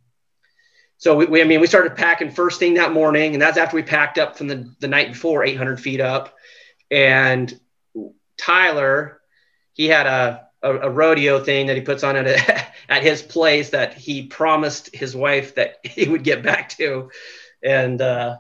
so 1.02 1.16
we, 1.16 1.26
we, 1.26 1.40
I 1.42 1.44
mean, 1.44 1.60
we 1.60 1.66
started 1.66 1.96
packing 1.96 2.30
first 2.30 2.60
thing 2.60 2.74
that 2.74 2.92
morning. 2.92 3.32
And 3.32 3.42
that's 3.42 3.58
after 3.58 3.74
we 3.74 3.82
packed 3.82 4.18
up 4.18 4.38
from 4.38 4.46
the, 4.46 4.72
the 4.78 4.86
night 4.86 5.08
before, 5.08 5.42
800 5.42 5.80
feet 5.80 6.00
up. 6.00 6.32
And 6.92 7.52
Tyler, 8.38 9.20
he 9.72 9.88
had 9.88 10.06
a, 10.06 10.46
a, 10.62 10.72
a 10.72 10.90
rodeo 10.90 11.42
thing 11.42 11.66
that 11.66 11.74
he 11.74 11.82
puts 11.82 12.04
on 12.04 12.14
at, 12.14 12.28
a, 12.28 12.66
at 12.88 13.02
his 13.02 13.20
place 13.20 13.70
that 13.70 13.94
he 13.94 14.28
promised 14.28 14.94
his 14.94 15.16
wife 15.16 15.56
that 15.56 15.78
he 15.82 16.08
would 16.08 16.22
get 16.22 16.44
back 16.44 16.68
to. 16.76 17.10
And 17.64 18.00
uh, 18.00 18.36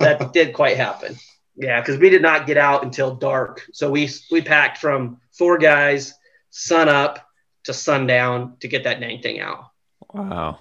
that 0.00 0.32
did 0.32 0.52
quite 0.52 0.76
happen. 0.76 1.14
Yeah, 1.54 1.80
because 1.80 2.00
we 2.00 2.10
did 2.10 2.22
not 2.22 2.48
get 2.48 2.56
out 2.56 2.82
until 2.82 3.14
dark. 3.14 3.62
So 3.72 3.88
we 3.88 4.10
we 4.32 4.42
packed 4.42 4.78
from 4.78 5.20
four 5.30 5.58
guys, 5.58 6.12
sun 6.50 6.88
up 6.88 7.24
to 7.66 7.72
sundown 7.72 8.56
to 8.62 8.66
get 8.66 8.82
that 8.82 8.98
dang 8.98 9.22
thing 9.22 9.38
out. 9.38 9.70
Wow. 10.12 10.58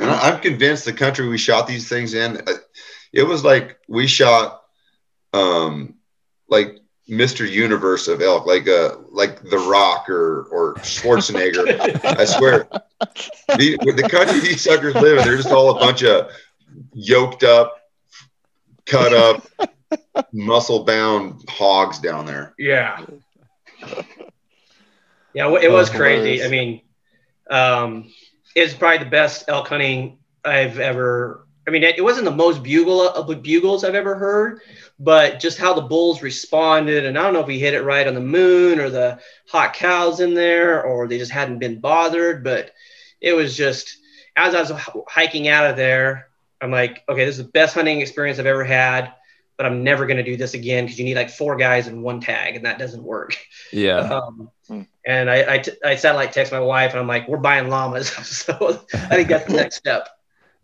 And 0.00 0.10
I- 0.10 0.30
I'm 0.30 0.40
convinced 0.40 0.84
the 0.84 0.92
country 0.92 1.28
we 1.28 1.38
shot 1.38 1.66
these 1.66 1.88
things 1.88 2.14
in, 2.14 2.38
uh, 2.38 2.52
it 3.12 3.22
was 3.24 3.44
like 3.44 3.78
we 3.88 4.06
shot, 4.06 4.62
um, 5.32 5.94
like 6.48 6.78
Mr. 7.08 7.48
Universe 7.48 8.08
of 8.08 8.22
elk, 8.22 8.46
like 8.46 8.68
uh, 8.68 8.96
like 9.10 9.42
The 9.42 9.58
Rock 9.58 10.08
or 10.08 10.44
or 10.50 10.74
Schwarzenegger. 10.76 12.00
I 12.18 12.24
swear, 12.24 12.68
the 13.58 13.76
the 13.96 14.08
country 14.08 14.40
these 14.40 14.62
suckers 14.62 14.94
live 14.94 15.18
in, 15.18 15.24
they're 15.24 15.36
just 15.36 15.50
all 15.50 15.70
a 15.76 15.78
bunch 15.80 16.02
of 16.04 16.30
yoked 16.94 17.42
up, 17.42 17.76
cut 18.86 19.12
up, 19.12 19.46
muscle 20.32 20.84
bound 20.84 21.44
hogs 21.48 21.98
down 21.98 22.26
there. 22.26 22.54
Yeah. 22.58 23.04
Yeah, 25.34 25.48
it 25.60 25.70
was 25.70 25.90
crazy. 25.90 26.44
I 26.44 26.48
mean, 26.48 26.80
um, 27.50 28.12
it's 28.54 28.74
probably 28.74 28.98
the 28.98 29.10
best 29.10 29.44
elk 29.48 29.68
hunting 29.68 30.18
I've 30.44 30.78
ever. 30.78 31.46
I 31.66 31.70
mean, 31.70 31.82
it, 31.84 32.02
wasn't 32.02 32.24
the 32.24 32.30
most 32.32 32.62
bugle 32.62 33.00
uh, 33.02 33.12
of 33.12 33.26
the 33.26 33.36
bugles 33.36 33.84
I've 33.84 33.94
ever 33.94 34.14
heard, 34.14 34.60
but 34.98 35.38
just 35.38 35.58
how 35.58 35.74
the 35.74 35.82
bulls 35.82 36.22
responded, 36.22 37.04
and 37.04 37.18
I 37.18 37.22
don't 37.22 37.34
know 37.34 37.40
if 37.40 37.46
we 37.46 37.58
hit 37.58 37.74
it 37.74 37.82
right 37.82 38.06
on 38.06 38.14
the 38.14 38.20
moon 38.20 38.80
or 38.80 38.90
the 38.90 39.20
hot 39.48 39.74
cows 39.74 40.20
in 40.20 40.34
there, 40.34 40.82
or 40.82 41.06
they 41.06 41.18
just 41.18 41.30
hadn't 41.30 41.58
been 41.58 41.80
bothered. 41.80 42.42
But 42.42 42.72
it 43.20 43.34
was 43.34 43.56
just 43.56 43.98
as 44.36 44.54
I 44.54 44.60
was 44.60 44.72
hiking 45.08 45.48
out 45.48 45.68
of 45.68 45.76
there, 45.76 46.28
I'm 46.60 46.70
like, 46.70 47.04
okay, 47.08 47.24
this 47.24 47.38
is 47.38 47.44
the 47.44 47.50
best 47.52 47.74
hunting 47.74 48.00
experience 48.00 48.38
I've 48.38 48.46
ever 48.46 48.64
had, 48.64 49.12
but 49.60 49.66
I'm 49.66 49.84
never 49.84 50.06
going 50.06 50.16
to 50.16 50.22
do 50.22 50.38
this 50.38 50.54
again 50.54 50.86
because 50.86 50.98
you 50.98 51.04
need 51.04 51.16
like 51.16 51.28
four 51.28 51.54
guys 51.54 51.86
in 51.86 52.00
one 52.00 52.18
tag, 52.18 52.56
and 52.56 52.64
that 52.64 52.78
doesn't 52.78 53.02
work. 53.02 53.36
Yeah. 53.72 54.20
Um, 54.70 54.86
and 55.04 55.28
I, 55.28 55.54
I, 55.54 55.58
t- 55.58 55.72
I 55.84 55.96
satellite 55.96 56.32
text 56.32 56.52
my 56.52 56.60
wife, 56.60 56.92
and 56.92 57.00
I'm 57.00 57.08
like, 57.08 57.28
we're 57.28 57.38
buying 57.38 57.68
llamas. 57.68 58.08
so 58.26 58.80
I 58.94 59.16
think 59.16 59.28
that's 59.28 59.46
the 59.46 59.56
next 59.56 59.76
step. 59.76 60.08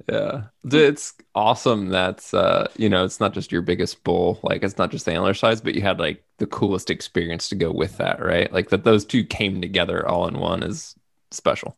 Yeah. 0.09 0.43
It's 0.63 1.15
awesome 1.35 1.89
that's 1.89 2.33
uh 2.33 2.69
you 2.77 2.89
know, 2.89 3.05
it's 3.05 3.19
not 3.19 3.33
just 3.33 3.51
your 3.51 3.63
biggest 3.63 4.05
bull, 4.05 4.39
like 4.45 4.63
it's 4.63 4.79
not 4.79 4.93
just 4.93 5.05
the 5.05 5.13
antler 5.13 5.35
size, 5.35 5.61
but 5.61 5.75
you 5.75 5.81
had 5.81 5.99
like 5.99 6.23
the 6.39 6.47
coolest 6.47 6.91
experience 6.91 7.49
to 7.49 7.57
go 7.57 7.73
with 7.73 7.97
that, 7.97 8.23
right? 8.23 8.53
Like 8.53 8.69
that 8.69 8.85
those 8.85 9.05
two 9.05 9.25
came 9.25 9.61
together 9.61 10.07
all 10.07 10.29
in 10.29 10.39
one 10.39 10.63
is 10.63 10.95
special. 11.33 11.77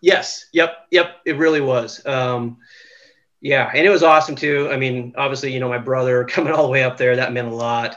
Yes. 0.00 0.46
Yep. 0.52 0.76
Yep. 0.90 1.16
It 1.24 1.36
really 1.36 1.60
was. 1.60 2.04
Um, 2.04 2.56
yeah, 3.40 3.70
and 3.72 3.86
it 3.86 3.90
was 3.90 4.02
awesome 4.02 4.34
too. 4.34 4.68
I 4.70 4.76
mean, 4.76 5.14
obviously, 5.16 5.52
you 5.52 5.60
know, 5.60 5.68
my 5.68 5.78
brother 5.78 6.24
coming 6.28 6.52
all 6.52 6.64
the 6.64 6.72
way 6.72 6.82
up 6.82 6.96
there, 6.96 7.16
that 7.16 7.32
meant 7.32 7.48
a 7.48 7.54
lot. 7.54 7.96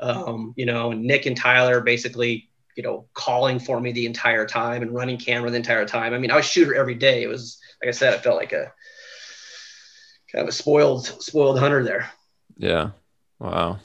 Um, 0.00 0.54
you 0.56 0.66
know, 0.66 0.92
Nick 0.92 1.26
and 1.26 1.36
Tyler 1.36 1.80
basically, 1.80 2.48
you 2.76 2.82
know, 2.82 3.06
calling 3.14 3.58
for 3.58 3.80
me 3.80 3.92
the 3.92 4.06
entire 4.06 4.46
time 4.46 4.82
and 4.82 4.94
running 4.94 5.18
camera 5.18 5.50
the 5.50 5.56
entire 5.56 5.84
time. 5.84 6.14
I 6.14 6.18
mean, 6.18 6.30
I 6.30 6.36
was 6.36 6.46
shooter 6.46 6.74
every 6.74 6.94
day. 6.94 7.22
It 7.22 7.26
was 7.26 7.58
like 7.82 7.88
I 7.88 7.92
said, 7.92 8.14
I 8.14 8.18
felt 8.18 8.36
like 8.36 8.52
a 8.52 8.72
kind 10.32 10.42
of 10.42 10.48
a 10.48 10.52
spoiled, 10.52 11.06
spoiled 11.06 11.58
hunter 11.58 11.82
there. 11.82 12.10
Yeah. 12.56 12.90
Wow. 13.38 13.78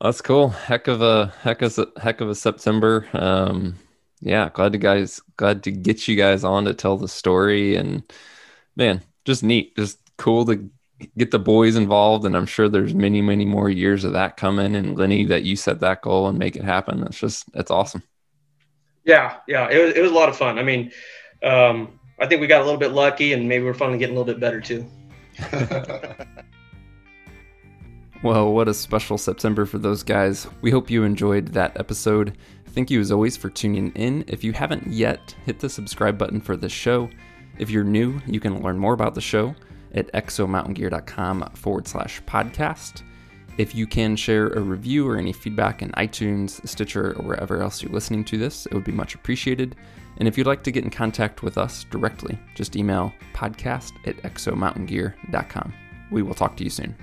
That's 0.00 0.20
cool. 0.20 0.50
Heck 0.50 0.88
of 0.88 1.02
a 1.02 1.32
heck 1.40 1.62
of 1.62 1.78
a 1.78 2.00
heck 2.00 2.20
of 2.20 2.28
a 2.28 2.34
September. 2.34 3.06
Um 3.12 3.76
yeah, 4.20 4.50
glad 4.52 4.72
to 4.72 4.78
guys 4.78 5.20
glad 5.36 5.64
to 5.64 5.72
get 5.72 6.06
you 6.06 6.16
guys 6.16 6.44
on 6.44 6.64
to 6.64 6.74
tell 6.74 6.96
the 6.96 7.08
story 7.08 7.74
and 7.76 8.02
man, 8.76 9.02
just 9.24 9.42
neat. 9.42 9.76
Just 9.76 9.98
cool 10.16 10.44
to 10.46 10.70
get 11.18 11.30
the 11.30 11.38
boys 11.38 11.74
involved 11.74 12.24
and 12.24 12.36
I'm 12.36 12.46
sure 12.46 12.68
there's 12.68 12.94
many, 12.94 13.20
many 13.20 13.44
more 13.44 13.68
years 13.68 14.04
of 14.04 14.12
that 14.12 14.36
coming 14.36 14.76
and 14.76 14.96
Lenny 14.96 15.24
that 15.26 15.42
you 15.42 15.56
set 15.56 15.80
that 15.80 16.02
goal 16.02 16.28
and 16.28 16.38
make 16.38 16.56
it 16.56 16.64
happen. 16.64 17.00
That's 17.00 17.18
just 17.18 17.52
that's 17.52 17.70
awesome. 17.70 18.02
Yeah, 19.04 19.38
yeah, 19.48 19.68
it 19.68 19.84
was, 19.84 19.94
it 19.94 20.00
was 20.00 20.12
a 20.12 20.14
lot 20.14 20.28
of 20.28 20.36
fun. 20.36 20.58
I 20.58 20.62
mean, 20.62 20.92
um, 21.42 21.98
I 22.20 22.26
think 22.26 22.40
we 22.40 22.46
got 22.46 22.60
a 22.60 22.64
little 22.64 22.78
bit 22.78 22.92
lucky, 22.92 23.32
and 23.32 23.48
maybe 23.48 23.64
we're 23.64 23.74
finally 23.74 23.98
getting 23.98 24.14
a 24.14 24.18
little 24.18 24.32
bit 24.32 24.40
better 24.40 24.60
too. 24.60 24.86
Well, 28.22 28.52
what 28.52 28.68
a 28.68 28.74
special 28.74 29.18
September 29.18 29.66
for 29.66 29.78
those 29.78 30.04
guys. 30.04 30.46
We 30.60 30.70
hope 30.70 30.90
you 30.90 31.02
enjoyed 31.02 31.48
that 31.48 31.76
episode. 31.76 32.38
Thank 32.68 32.88
you 32.88 33.00
as 33.00 33.10
always 33.10 33.36
for 33.36 33.50
tuning 33.50 33.90
in. 33.96 34.24
If 34.28 34.44
you 34.44 34.52
haven't 34.52 34.86
yet, 34.86 35.34
hit 35.44 35.58
the 35.58 35.68
subscribe 35.68 36.18
button 36.18 36.40
for 36.40 36.56
this 36.56 36.70
show. 36.70 37.10
If 37.58 37.70
you're 37.70 37.84
new, 37.84 38.20
you 38.26 38.40
can 38.40 38.62
learn 38.62 38.78
more 38.78 38.94
about 38.94 39.14
the 39.14 39.20
show 39.20 39.54
at 39.94 40.12
exomountaingear.com 40.12 41.50
forward 41.54 41.86
slash 41.86 42.22
podcast. 42.22 43.02
If 43.58 43.74
you 43.74 43.86
can 43.86 44.16
share 44.16 44.48
a 44.48 44.60
review 44.60 45.08
or 45.08 45.18
any 45.18 45.32
feedback 45.32 45.82
in 45.82 45.90
iTunes, 45.92 46.66
Stitcher, 46.66 47.12
or 47.18 47.24
wherever 47.24 47.62
else 47.62 47.82
you're 47.82 47.92
listening 47.92 48.24
to 48.24 48.38
this, 48.38 48.66
it 48.66 48.74
would 48.74 48.84
be 48.84 48.92
much 48.92 49.14
appreciated. 49.14 49.76
And 50.16 50.26
if 50.26 50.38
you'd 50.38 50.46
like 50.46 50.62
to 50.64 50.70
get 50.70 50.84
in 50.84 50.90
contact 50.90 51.42
with 51.42 51.58
us 51.58 51.84
directly, 51.84 52.38
just 52.54 52.76
email 52.76 53.12
podcast 53.34 53.92
at 54.06 54.16
exomountaingear.com. 54.18 55.74
We 56.10 56.22
will 56.22 56.34
talk 56.34 56.56
to 56.56 56.64
you 56.64 56.70
soon. 56.70 56.96